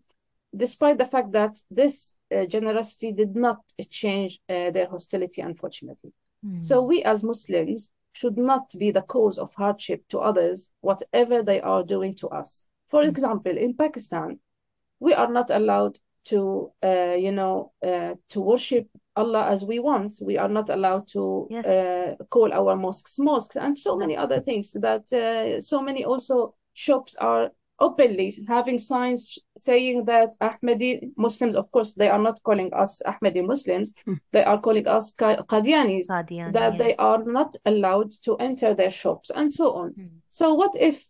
despite 0.56 0.98
the 0.98 1.06
fact 1.06 1.32
that 1.32 1.58
this 1.72 2.18
uh, 2.30 2.46
generosity 2.46 3.12
did 3.12 3.36
not 3.36 3.60
change 3.90 4.40
uh, 4.50 4.70
their 4.70 4.88
hostility, 4.88 5.42
unfortunately. 5.42 6.14
Mm. 6.46 6.64
So 6.64 6.84
we 6.84 7.04
as 7.04 7.24
Muslims 7.24 7.90
should 8.12 8.38
not 8.38 8.70
be 8.78 8.92
the 8.92 9.02
cause 9.02 9.38
of 9.38 9.54
hardship 9.56 10.04
to 10.10 10.20
others, 10.20 10.70
whatever 10.82 11.42
they 11.42 11.60
are 11.62 11.84
doing 11.84 12.14
to 12.16 12.28
us. 12.28 12.68
For 12.90 13.02
mm. 13.04 13.08
example, 13.08 13.58
in 13.58 13.76
Pakistan, 13.76 14.40
we 15.00 15.14
are 15.14 15.32
not 15.32 15.50
allowed 15.50 15.98
to, 16.26 16.72
uh, 16.84 17.16
you 17.18 17.32
know, 17.32 17.72
uh, 17.82 18.16
to 18.30 18.42
worship 18.42 18.88
Allah 19.16 19.48
as 19.50 19.64
we 19.64 19.80
want. 19.80 20.16
We 20.22 20.38
are 20.38 20.50
not 20.50 20.70
allowed 20.70 21.08
to 21.10 21.48
yes. 21.50 21.66
Uh, 21.66 22.24
call 22.30 22.54
our 22.54 22.76
mosques 22.76 23.20
mosques, 23.20 23.56
and 23.56 23.78
so 23.78 23.96
many 23.96 24.18
other 24.18 24.40
things. 24.40 24.72
That 24.74 25.12
uh, 25.14 25.62
so 25.62 25.82
many 25.82 26.04
also 26.04 26.56
shops 26.74 27.16
are 27.16 27.52
openly 27.80 28.34
having 28.48 28.80
signs 28.80 29.38
saying 29.58 30.06
that 30.06 30.30
Ahmadi 30.42 31.12
Muslims, 31.18 31.56
of 31.56 31.72
course, 31.72 31.94
they 31.94 32.10
are 32.10 32.20
not 32.20 32.42
calling 32.44 32.72
us 32.74 33.02
Ahmadi 33.06 33.46
Muslims, 33.46 33.94
hmm. 34.06 34.14
they 34.32 34.44
are 34.44 34.60
calling 34.60 34.88
us 34.88 35.14
Qadianis, 35.14 36.08
Qadiani, 36.08 36.54
that 36.54 36.74
yes. 36.74 36.80
they 36.80 36.96
are 36.96 37.24
not 37.24 37.56
allowed 37.66 38.12
to 38.24 38.36
enter 38.38 38.74
their 38.74 38.92
shops 38.92 39.32
and 39.36 39.54
so 39.54 39.74
on. 39.74 39.90
Hmm. 39.92 40.06
So, 40.30 40.54
what 40.54 40.76
if 40.76 41.06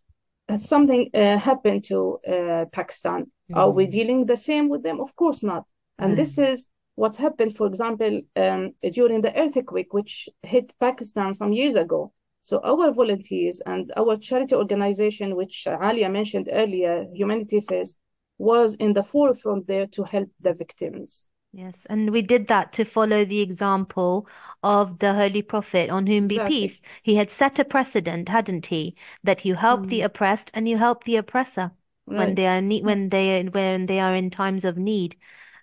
something 0.56 1.10
uh, 1.14 1.38
happened 1.38 1.84
to 1.86 2.20
uh, 2.28 2.66
Pakistan? 2.72 3.32
Hmm. 3.49 3.58
Are 3.58 3.70
we 3.70 3.86
dealing 3.86 4.26
the 4.26 4.38
same 4.38 4.70
with 4.70 4.84
them? 4.84 4.99
Of 4.99 5.16
course 5.16 5.43
not. 5.43 5.66
And 5.99 6.12
hmm. 6.12 6.18
this 6.18 6.38
is 6.38 6.68
what 6.96 7.18
happened, 7.18 7.56
for 7.56 7.68
example, 7.68 8.22
um, 8.36 8.74
during 8.91 9.22
the 9.22 9.36
earthquake 9.36 9.94
which 9.94 10.30
hit 10.44 10.74
Pakistan 10.80 11.36
some 11.36 11.54
years 11.54 11.76
ago. 11.76 12.14
So 12.44 12.60
our 12.64 12.91
volunteers 12.91 13.62
and 13.66 13.91
our 13.96 14.18
charity 14.18 14.56
organization, 14.56 15.36
which 15.36 15.64
Aalia 15.66 16.12
mentioned 16.12 16.50
earlier, 16.52 17.06
Humanity 17.14 17.62
First, 17.62 17.96
was 18.38 18.76
in 18.76 18.94
the 18.94 19.04
forefront 19.04 19.68
there 19.68 19.88
to 19.88 20.04
help 20.04 20.30
the 20.41 20.54
victims. 20.54 21.30
Yes, 21.54 21.76
and 21.88 22.10
we 22.10 22.24
did 22.24 22.48
that 22.48 22.74
to 22.74 22.84
follow 22.84 23.24
the 23.24 23.39
example 23.39 24.28
of 24.64 24.98
the 24.98 25.14
Holy 25.14 25.44
Prophet, 25.44 25.89
on 25.91 26.08
whom 26.08 26.28
be 26.28 26.36
exactly. 26.36 26.62
peace. 26.62 26.82
He 27.04 27.16
had 27.16 27.30
set 27.30 27.60
a 27.60 27.64
precedent, 27.64 28.28
hadn't 28.28 28.66
he, 28.66 28.96
that 29.24 29.46
you 29.46 29.54
help 29.54 29.82
mm. 29.82 29.89
the 29.89 30.02
oppressed 30.02 30.50
and 30.56 30.68
you 30.68 30.80
help 30.80 31.04
the 31.04 31.18
oppressor 31.18 31.72
right. 32.08 32.18
when 32.18 32.36
they 32.36 32.48
are 32.48 32.60
ne- 32.60 32.82
when 32.82 33.10
they 33.10 33.44
when 33.44 33.86
they 33.86 34.00
are 34.00 34.16
in 34.16 34.32
times 34.32 34.66
of 34.66 34.78
need, 34.78 35.16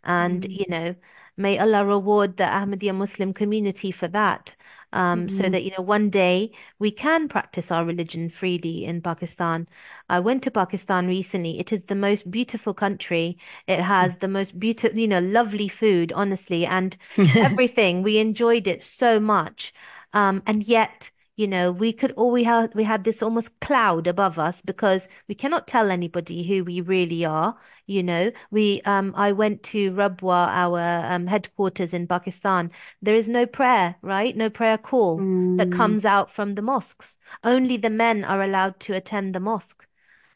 and 0.05 0.43
mm. 0.43 0.59
you 0.61 0.67
know, 0.69 0.95
may 1.41 1.59
Allah 1.59 1.85
reward 1.85 2.37
the 2.37 2.45
Ahmadiyya 2.45 2.95
Muslim 2.95 3.33
community 3.33 3.91
for 3.91 4.09
that 4.09 4.53
um, 4.93 5.27
mm-hmm. 5.27 5.37
so 5.37 5.49
that 5.49 5.63
you 5.63 5.73
know 5.77 5.83
one 5.83 6.11
day 6.11 6.51
we 6.79 6.91
can 6.91 7.29
practice 7.29 7.71
our 7.71 7.85
religion 7.85 8.29
freely 8.29 8.85
in 8.85 9.01
Pakistan. 9.01 9.69
I 10.09 10.21
went 10.21 10.43
to 10.45 10.51
Pakistan 10.51 11.07
recently. 11.07 11.59
It 11.61 11.73
is 11.73 11.85
the 11.85 11.95
most 11.95 12.31
beautiful 12.31 12.75
country. 12.75 13.39
It 13.67 13.81
has 13.81 14.17
the 14.17 14.29
most 14.29 14.59
beautiful, 14.59 14.99
you 14.99 15.09
know, 15.09 15.21
lovely 15.21 15.69
food, 15.69 16.13
honestly, 16.13 16.67
and 16.67 16.97
everything. 17.17 18.03
We 18.03 18.19
enjoyed 18.19 18.67
it 18.67 18.83
so 18.83 19.21
much, 19.21 19.73
um, 20.13 20.43
and 20.47 20.65
yet 20.65 21.11
you 21.37 21.47
know, 21.47 21.73
we 21.73 21.91
could 21.95 22.13
all 22.13 22.31
we 22.31 22.45
had 22.45 22.75
we 22.75 22.85
had 22.85 23.05
this 23.05 23.23
almost 23.23 23.59
cloud 23.61 24.07
above 24.07 24.39
us 24.39 24.61
because 24.61 25.09
we 25.27 25.35
cannot 25.35 25.67
tell 25.67 25.91
anybody 25.91 26.47
who 26.47 26.65
we 26.65 26.83
really 26.83 27.25
are. 27.25 27.57
You 27.91 28.05
know, 28.05 28.31
we 28.53 28.81
um 28.83 29.13
I 29.17 29.33
went 29.33 29.65
to 29.65 29.91
Rabwah, 29.91 30.47
our 30.49 30.81
um, 31.13 31.27
headquarters 31.27 31.93
in 31.93 32.07
Pakistan. 32.07 32.71
There 33.03 33.17
is 33.17 33.29
no 33.29 33.47
prayer, 33.47 33.97
right? 34.01 34.37
No 34.37 34.49
prayer 34.49 34.79
call 34.79 35.19
mm. 35.19 35.59
that 35.59 35.73
comes 35.73 36.05
out 36.05 36.31
from 36.31 36.55
the 36.55 36.63
mosques. 36.63 37.17
Only 37.43 37.77
the 37.77 37.91
men 37.91 38.23
are 38.23 38.43
allowed 38.43 38.79
to 38.81 38.95
attend 38.95 39.35
the 39.35 39.41
mosque. 39.41 39.87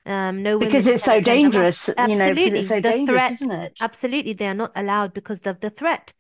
Um, 0.05 0.43
no 0.43 0.59
because 0.59 0.89
it's 0.89 1.05
so 1.05 1.21
dangerous, 1.21 1.89
you 1.89 2.17
know, 2.17 2.35
because 2.35 2.55
it's 2.55 2.69
so 2.69 2.77
the 2.77 2.83
dangerous, 2.83 3.07
threat, 3.07 3.33
isn't 3.33 3.51
it? 3.53 3.79
Absolutely, 3.81 4.33
they 4.33 4.47
are 4.47 4.55
not 4.55 4.73
allowed 4.75 5.15
because 5.15 5.39
of 5.45 5.61
the 5.61 5.71
threat. 5.71 6.13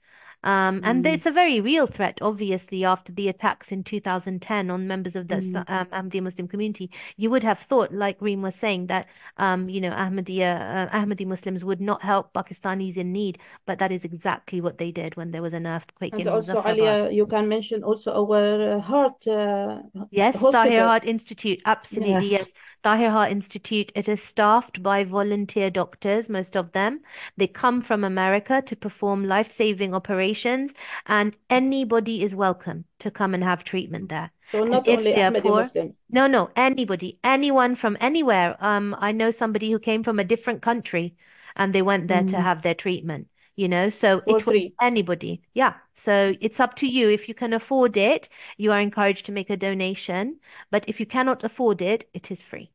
Um, 0.45 0.83
and 0.85 1.05
mm. 1.05 1.15
it's 1.15 1.25
a 1.25 1.31
very 1.31 1.61
real 1.61 1.87
threat, 1.87 2.19
obviously, 2.21 2.85
after 2.85 3.11
the 3.13 3.29
attacks 3.29 3.73
in 3.73 3.83
2010 3.83 4.71
on 4.71 4.87
members 4.87 5.17
of 5.17 5.29
the 5.29 5.37
mm. 5.37 5.71
um, 5.71 5.87
Ahmadiyya 5.87 6.23
Muslim 6.23 6.49
community. 6.49 6.91
You 7.17 7.31
would 7.31 7.43
have 7.43 7.61
thought, 7.61 7.93
like 7.93 8.21
Reem 8.21 8.43
was 8.43 8.55
saying, 8.55 8.89
that 8.89 9.07
um, 9.39 9.71
you 9.71 9.81
know 9.81 9.91
Ahmadiyya 9.91 10.93
uh, 10.93 10.97
Ahmadi 10.97 11.27
Muslims 11.27 11.65
would 11.65 11.81
not 11.81 12.03
help 12.03 12.35
Pakistanis 12.35 12.99
in 12.99 13.11
need, 13.11 13.39
but 13.65 13.79
that 13.79 13.91
is 13.91 14.05
exactly 14.05 14.61
what 14.61 14.77
they 14.77 14.91
did 14.91 15.17
when 15.17 15.31
there 15.31 15.41
was 15.41 15.55
an 15.55 15.67
earthquake. 15.67 16.13
And 16.13 16.23
in 16.23 16.29
also, 16.29 16.61
Aalia, 16.61 17.13
you 17.13 17.27
can 17.27 17.49
mention 17.49 17.83
also 17.83 18.13
our 18.13 18.81
heart. 18.81 19.27
Uh, 19.27 19.79
yes, 20.11 20.39
Tahir 20.39 20.85
Heart 20.85 21.07
Institute. 21.07 21.63
Absolutely, 21.65 22.29
yes. 22.29 22.45
yes. 22.45 22.49
Tahir 22.85 23.11
Heart 23.11 23.31
Institute, 23.31 23.91
it 23.95 24.11
is 24.11 24.23
staffed 24.23 24.83
by 24.83 25.05
volunteer 25.05 25.71
doctors, 25.71 26.29
most 26.29 26.55
of 26.55 26.73
them. 26.73 27.01
They 27.35 27.47
come 27.47 27.81
from 27.81 28.05
America 28.05 28.61
to 28.61 28.77
perform 28.77 29.27
life-saving 29.27 29.95
operations, 29.95 30.73
and 31.07 31.35
anybody 31.49 32.23
is 32.23 32.35
welcome 32.35 32.85
to 32.99 33.11
come 33.11 33.33
and 33.33 33.43
have 33.43 33.65
treatment 33.65 34.11
there. 34.11 34.33
So 34.53 34.65
not 34.65 34.87
and 34.87 34.99
only 34.99 35.15
Ahmadi 35.15 35.41
poor, 35.41 35.63
Muslims. 35.63 35.97
No, 36.11 36.27
no, 36.27 36.51
anybody, 36.57 37.19
anyone 37.25 37.75
from 37.75 37.97
anywhere. 38.03 38.55
Um, 38.63 38.95
I 38.99 39.13
know 39.13 39.31
somebody 39.31 39.73
who 39.73 39.79
came 39.79 40.05
from 40.05 40.19
a 40.19 40.25
different 40.25 40.61
country, 40.61 41.17
and 41.57 41.75
they 41.75 41.81
went 41.81 42.09
there 42.09 42.23
mm. 42.23 42.31
to 42.33 42.41
have 42.43 42.61
their 42.61 42.75
treatment 42.75 43.29
you 43.57 43.69
know 43.69 43.89
so 43.89 44.21
For 44.27 44.39
it 44.39 44.43
free. 44.43 44.75
anybody 44.81 45.41
yeah 45.53 45.75
so 45.93 46.35
it's 46.41 46.59
up 46.59 46.75
to 46.79 46.89
you 46.89 47.09
if 47.09 47.29
you 47.29 47.35
can 47.35 47.53
afford 47.53 47.97
it 47.97 48.29
you 48.57 48.73
are 48.73 48.81
encouraged 48.81 49.27
to 49.27 49.33
make 49.33 49.49
a 49.49 49.57
donation 49.57 50.41
but 50.73 50.85
if 50.89 50.99
you 50.99 51.07
cannot 51.07 51.45
afford 51.45 51.81
it 51.81 52.09
it 52.13 52.33
is 52.33 52.43
free 52.43 52.73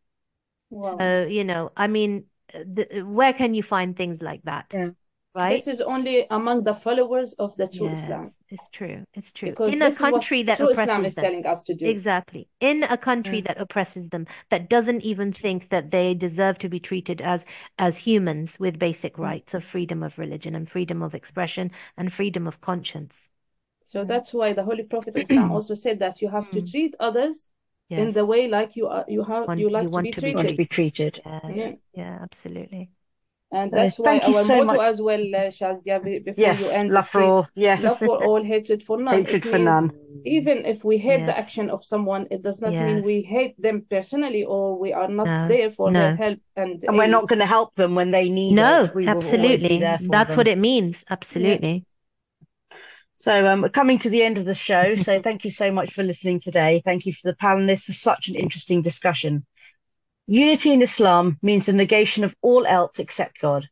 Wow. 0.70 0.98
So, 0.98 1.26
you 1.26 1.44
know, 1.44 1.72
I 1.76 1.88
mean, 1.88 2.26
the, 2.54 3.02
where 3.02 3.34
can 3.34 3.54
you 3.54 3.64
find 3.64 3.96
things 3.96 4.22
like 4.22 4.44
that? 4.44 4.66
Yeah. 4.74 4.88
Right? 5.36 5.64
This 5.64 5.68
is 5.68 5.82
only 5.82 6.26
among 6.32 6.64
the 6.64 6.74
followers 6.74 7.34
of 7.34 7.56
the 7.56 7.68
true 7.68 7.88
yes, 7.88 8.02
Islam. 8.02 8.34
It's 8.50 8.68
true. 8.72 9.06
It's 9.14 9.32
true. 9.32 9.52
Because 9.52 9.74
in 9.74 9.82
a 9.84 9.94
country 9.94 10.42
that 10.44 10.60
oppresses 10.60 10.80
Islam 10.80 11.06
is 11.06 11.16
them. 11.16 11.24
telling 11.24 11.46
us 11.46 11.62
to 11.64 11.76
do. 11.76 11.86
Exactly. 11.86 12.48
In 12.60 12.82
a 12.82 12.98
country 12.98 13.38
yeah. 13.38 13.54
that 13.54 13.62
oppresses 13.62 14.10
them, 14.10 14.26
that 14.50 14.70
doesn't 14.70 15.02
even 15.02 15.32
think 15.32 15.70
that 15.70 15.92
they 15.92 16.16
deserve 16.16 16.58
to 16.60 16.68
be 16.68 16.80
treated 16.80 17.22
as 17.22 17.46
as 17.78 17.98
humans 17.98 18.58
with 18.60 18.80
basic 18.80 19.18
mm. 19.18 19.24
rights 19.24 19.54
of 19.54 19.64
freedom 19.64 20.02
of 20.02 20.18
religion 20.18 20.56
and 20.56 20.68
freedom 20.68 21.04
of 21.04 21.14
expression 21.14 21.70
and 21.96 22.12
freedom 22.12 22.48
of 22.48 22.60
conscience. 22.60 23.28
So 23.86 24.04
that's 24.04 24.34
why 24.34 24.54
the 24.54 24.64
Holy 24.64 24.84
Prophet 24.84 25.16
Islam 25.16 25.52
also 25.58 25.76
said 25.76 26.00
that 26.00 26.24
you 26.24 26.30
have 26.30 26.50
to 26.52 26.62
mm. 26.62 26.72
treat 26.72 26.96
others 27.00 27.52
yes. 27.90 28.00
in 28.00 28.12
the 28.14 28.26
way 28.26 28.48
like 28.48 28.76
you 28.76 28.88
are 28.88 29.06
you 29.08 29.24
have 29.24 29.48
want, 29.48 29.60
you 29.60 29.70
like 29.70 29.84
you 29.84 29.92
to, 29.92 30.02
be 30.02 30.12
to, 30.12 30.22
treated. 30.22 30.48
to 30.48 30.56
be 30.56 30.66
treated. 30.66 31.22
Yes. 31.26 31.44
Yeah. 31.56 31.72
yeah, 31.94 32.20
absolutely. 32.22 32.92
And 33.52 33.72
so 33.72 33.78
that's 33.78 34.00
why 34.00 34.20
our 34.20 34.44
so 34.44 34.64
motto 34.64 34.78
much. 34.78 34.88
as 34.94 35.02
well, 35.02 35.20
uh, 35.20 35.50
Shazia, 35.50 36.04
before 36.04 36.34
yes, 36.38 36.62
you 36.62 36.78
end, 36.78 36.92
love 36.92 37.10
for 37.10 37.22
all, 37.24 37.48
yes, 37.56 37.84
love 37.84 37.98
for 37.98 38.24
all, 38.24 38.44
hatred 38.44 38.84
for 38.84 39.02
none. 39.02 39.16
Hatred 39.16 39.44
for 39.44 39.58
none. 39.58 39.92
Even 40.24 40.66
if 40.66 40.84
we 40.84 41.00
hate 41.00 41.22
yes. 41.22 41.30
the 41.30 41.38
action 41.38 41.72
of 41.72 41.84
someone, 41.84 42.28
it 42.30 42.44
does 42.44 42.62
not 42.62 42.74
yes. 42.74 42.84
mean 42.84 43.02
we 43.02 43.22
hate 43.24 43.60
them 43.60 43.88
personally 43.90 44.44
or 44.44 44.78
we 44.78 44.94
are 44.94 45.08
not 45.08 45.26
no. 45.26 45.48
there 45.48 45.72
for 45.72 45.90
no. 45.90 46.00
their 46.00 46.16
help 46.16 46.40
and. 46.56 46.84
And 46.84 46.96
we're 46.96 47.08
not 47.08 47.28
going 47.28 47.40
to 47.40 47.48
help 47.48 47.74
them 47.74 47.96
when 47.96 48.12
they 48.12 48.30
need 48.30 48.54
no, 48.54 48.84
it. 48.84 48.96
No, 48.96 49.12
absolutely. 49.12 49.80
That's 49.80 50.04
them. 50.04 50.38
what 50.38 50.48
it 50.48 50.60
means. 50.60 51.04
Absolutely. 51.10 51.86
So 53.20 53.48
um, 53.48 53.62
we're 53.62 53.70
coming 53.70 54.00
to 54.00 54.10
the 54.10 54.24
end 54.24 54.38
of 54.38 54.46
the 54.46 54.56
show. 54.56 54.96
So 54.96 55.22
thank 55.24 55.44
you 55.44 55.52
so 55.52 55.72
much 55.72 55.94
for 55.94 56.04
listening 56.04 56.40
today. 56.40 56.82
Thank 56.86 57.06
you 57.06 57.12
for 57.12 57.30
the 57.30 57.36
panelists 57.36 57.84
for 57.84 57.92
such 57.92 58.30
an 58.30 58.36
interesting 58.36 58.82
discussion. 58.82 59.46
Unity 60.26 60.72
in 60.72 60.82
Islam 60.82 61.38
means 61.42 61.66
the 61.66 61.74
negation 61.74 62.24
of 62.24 62.34
all 62.42 62.66
else 62.66 62.98
except 62.98 63.42
God. 63.42 63.68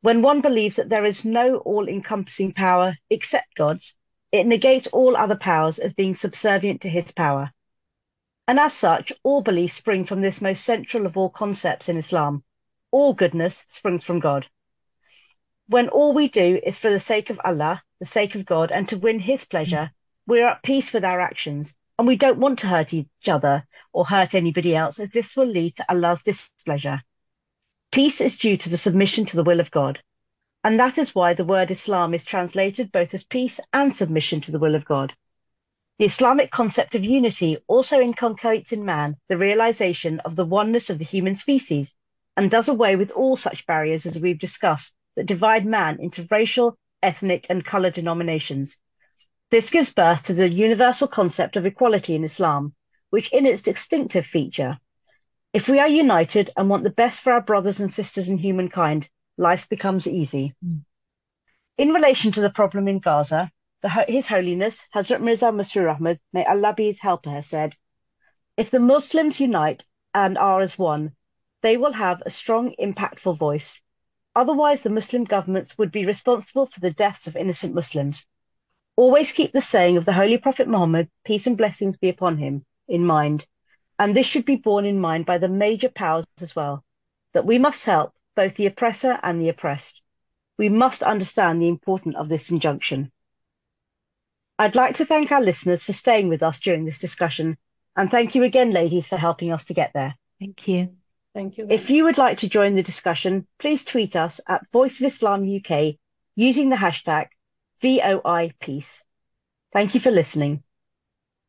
When 0.00 0.22
one 0.22 0.40
believes 0.40 0.76
that 0.76 0.88
there 0.88 1.04
is 1.04 1.24
no 1.24 1.58
all-encompassing 1.58 2.52
power 2.52 2.96
except 3.10 3.54
God's, 3.54 3.94
it 4.32 4.46
negates 4.46 4.88
all 4.88 5.16
other 5.16 5.36
powers 5.36 5.78
as 5.78 5.92
being 5.92 6.14
subservient 6.14 6.80
to 6.80 6.88
his 6.88 7.12
power. 7.12 7.52
And 8.48 8.58
as 8.58 8.72
such, 8.72 9.12
all 9.22 9.42
beliefs 9.42 9.74
spring 9.74 10.04
from 10.04 10.20
this 10.20 10.40
most 10.40 10.64
central 10.64 11.06
of 11.06 11.16
all 11.16 11.30
concepts 11.30 11.88
in 11.88 11.96
Islam. 11.96 12.42
All 12.90 13.12
goodness 13.12 13.64
springs 13.68 14.02
from 14.02 14.18
God. 14.18 14.48
When 15.68 15.88
all 15.90 16.12
we 16.12 16.26
do 16.28 16.58
is 16.64 16.76
for 16.76 16.90
the 16.90 16.98
sake 16.98 17.30
of 17.30 17.40
Allah, 17.44 17.82
the 18.00 18.06
sake 18.06 18.34
of 18.34 18.44
God, 18.46 18.72
and 18.72 18.88
to 18.88 18.98
win 18.98 19.20
His 19.20 19.44
mm. 19.44 19.50
pleasure, 19.50 19.92
we 20.26 20.40
are 20.40 20.50
at 20.50 20.62
peace 20.62 20.92
with 20.92 21.04
our 21.04 21.20
actions, 21.20 21.74
and 21.98 22.08
we 22.08 22.16
don't 22.16 22.40
want 22.40 22.58
to 22.60 22.66
hurt 22.66 22.92
each 22.92 23.28
other 23.28 23.66
or 23.92 24.04
hurt 24.04 24.34
anybody 24.34 24.74
else, 24.74 24.98
as 24.98 25.10
this 25.10 25.36
will 25.36 25.46
lead 25.46 25.76
to 25.76 25.84
Allah's 25.88 26.22
displeasure. 26.22 27.02
Peace 27.92 28.20
is 28.20 28.38
due 28.38 28.56
to 28.56 28.68
the 28.68 28.76
submission 28.76 29.24
to 29.26 29.36
the 29.36 29.44
will 29.44 29.60
of 29.60 29.70
God. 29.70 30.00
And 30.62 30.78
that 30.78 30.98
is 30.98 31.14
why 31.14 31.34
the 31.34 31.44
word 31.44 31.70
Islam 31.70 32.14
is 32.14 32.24
translated 32.24 32.92
both 32.92 33.14
as 33.14 33.24
peace 33.24 33.60
and 33.72 33.94
submission 33.94 34.40
to 34.42 34.52
the 34.52 34.58
will 34.58 34.74
of 34.74 34.84
God. 34.84 35.14
The 35.98 36.04
Islamic 36.06 36.50
concept 36.50 36.94
of 36.94 37.04
unity 37.04 37.58
also 37.66 38.00
inculcates 38.00 38.72
in 38.72 38.84
man 38.84 39.16
the 39.28 39.36
realization 39.36 40.20
of 40.20 40.36
the 40.36 40.44
oneness 40.44 40.88
of 40.88 40.98
the 40.98 41.04
human 41.04 41.34
species 41.34 41.92
and 42.36 42.50
does 42.50 42.68
away 42.68 42.96
with 42.96 43.10
all 43.10 43.36
such 43.36 43.66
barriers, 43.66 44.06
as 44.06 44.18
we've 44.18 44.38
discussed, 44.38 44.94
that 45.16 45.26
divide 45.26 45.66
man 45.66 45.98
into 46.00 46.26
racial, 46.30 46.78
ethnic, 47.02 47.46
and 47.48 47.64
color 47.64 47.90
denominations. 47.90 48.76
This 49.50 49.70
gives 49.70 49.92
birth 49.92 50.22
to 50.24 50.34
the 50.34 50.48
universal 50.48 51.08
concept 51.08 51.56
of 51.56 51.66
equality 51.66 52.14
in 52.14 52.24
Islam, 52.24 52.74
which 53.10 53.32
in 53.32 53.46
its 53.46 53.62
distinctive 53.62 54.26
feature, 54.26 54.78
if 55.52 55.68
we 55.68 55.80
are 55.80 55.88
united 55.88 56.50
and 56.56 56.70
want 56.70 56.84
the 56.84 56.90
best 56.90 57.20
for 57.20 57.32
our 57.32 57.40
brothers 57.40 57.80
and 57.80 57.92
sisters 57.92 58.28
in 58.28 58.38
humankind, 58.38 59.08
life 59.36 59.68
becomes 59.68 60.06
easy. 60.06 60.54
Mm. 60.64 60.84
In 61.76 61.88
relation 61.88 62.30
to 62.32 62.40
the 62.40 62.50
problem 62.50 62.86
in 62.86 63.00
Gaza, 63.00 63.50
the, 63.82 63.88
His 63.88 64.26
Holiness 64.28 64.86
Hazrat 64.94 65.20
Mirza 65.20 65.46
Masroor 65.46 65.96
Ahmad, 65.96 66.20
may 66.32 66.44
Allah 66.44 66.72
be 66.76 66.84
his 66.86 67.00
helper, 67.00 67.30
has 67.30 67.46
said, 67.46 67.74
If 68.56 68.70
the 68.70 68.78
Muslims 68.78 69.40
unite 69.40 69.82
and 70.14 70.38
are 70.38 70.60
as 70.60 70.78
one, 70.78 71.16
they 71.62 71.76
will 71.76 71.92
have 71.92 72.22
a 72.24 72.30
strong, 72.30 72.74
impactful 72.78 73.36
voice. 73.36 73.80
Otherwise, 74.34 74.82
the 74.82 74.90
Muslim 74.90 75.24
governments 75.24 75.76
would 75.76 75.90
be 75.90 76.06
responsible 76.06 76.66
for 76.66 76.80
the 76.80 76.92
deaths 76.92 77.26
of 77.26 77.36
innocent 77.36 77.74
Muslims. 77.74 78.24
Always 78.96 79.32
keep 79.32 79.52
the 79.52 79.60
saying 79.60 79.96
of 79.96 80.04
the 80.04 80.12
Holy 80.12 80.38
Prophet 80.38 80.68
Muhammad, 80.68 81.08
peace 81.24 81.46
and 81.46 81.56
blessings 81.56 81.96
be 81.96 82.08
upon 82.08 82.38
him, 82.38 82.64
in 82.86 83.04
mind. 83.04 83.46
And 83.98 84.14
this 84.14 84.26
should 84.26 84.44
be 84.44 84.56
borne 84.56 84.86
in 84.86 85.00
mind 85.00 85.26
by 85.26 85.38
the 85.38 85.48
major 85.48 85.88
powers 85.88 86.26
as 86.40 86.54
well, 86.54 86.84
that 87.32 87.46
we 87.46 87.58
must 87.58 87.84
help 87.84 88.14
both 88.36 88.54
the 88.54 88.66
oppressor 88.66 89.18
and 89.22 89.40
the 89.40 89.48
oppressed. 89.48 90.02
We 90.58 90.68
must 90.68 91.02
understand 91.02 91.60
the 91.60 91.68
importance 91.68 92.16
of 92.16 92.28
this 92.28 92.50
injunction. 92.50 93.10
I'd 94.58 94.74
like 94.74 94.96
to 94.96 95.06
thank 95.06 95.32
our 95.32 95.40
listeners 95.40 95.82
for 95.82 95.92
staying 95.92 96.28
with 96.28 96.42
us 96.42 96.60
during 96.60 96.84
this 96.84 96.98
discussion, 96.98 97.56
and 97.96 98.10
thank 98.10 98.34
you 98.34 98.44
again, 98.44 98.70
ladies, 98.70 99.06
for 99.06 99.16
helping 99.16 99.50
us 99.52 99.64
to 99.64 99.74
get 99.74 99.92
there. 99.94 100.14
Thank 100.38 100.68
you. 100.68 100.99
Thank 101.34 101.58
you. 101.58 101.66
If 101.70 101.90
you 101.90 102.04
would 102.04 102.18
like 102.18 102.38
to 102.38 102.48
join 102.48 102.74
the 102.74 102.82
discussion, 102.82 103.46
please 103.58 103.84
tweet 103.84 104.16
us 104.16 104.40
at 104.48 104.70
Voice 104.72 104.98
of 105.00 105.06
Islam 105.06 105.42
UK 105.44 105.96
using 106.34 106.68
the 106.70 106.76
hashtag 106.76 107.28
VOI 107.82 108.52
Peace. 108.60 109.02
Thank 109.72 109.94
you 109.94 110.00
for 110.00 110.10
listening. 110.10 110.62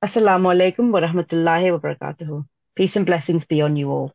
Assalamu 0.03 0.53
alaikum 0.53 0.91
wa 0.91 1.01
rahmatullahi 1.01 1.71
wa 1.73 1.79
barakatuhu. 1.79 2.45
Peace 2.75 2.95
and 2.95 3.05
blessings 3.05 3.45
be 3.45 3.61
on 3.61 3.75
you 3.75 3.89
all. 3.89 4.09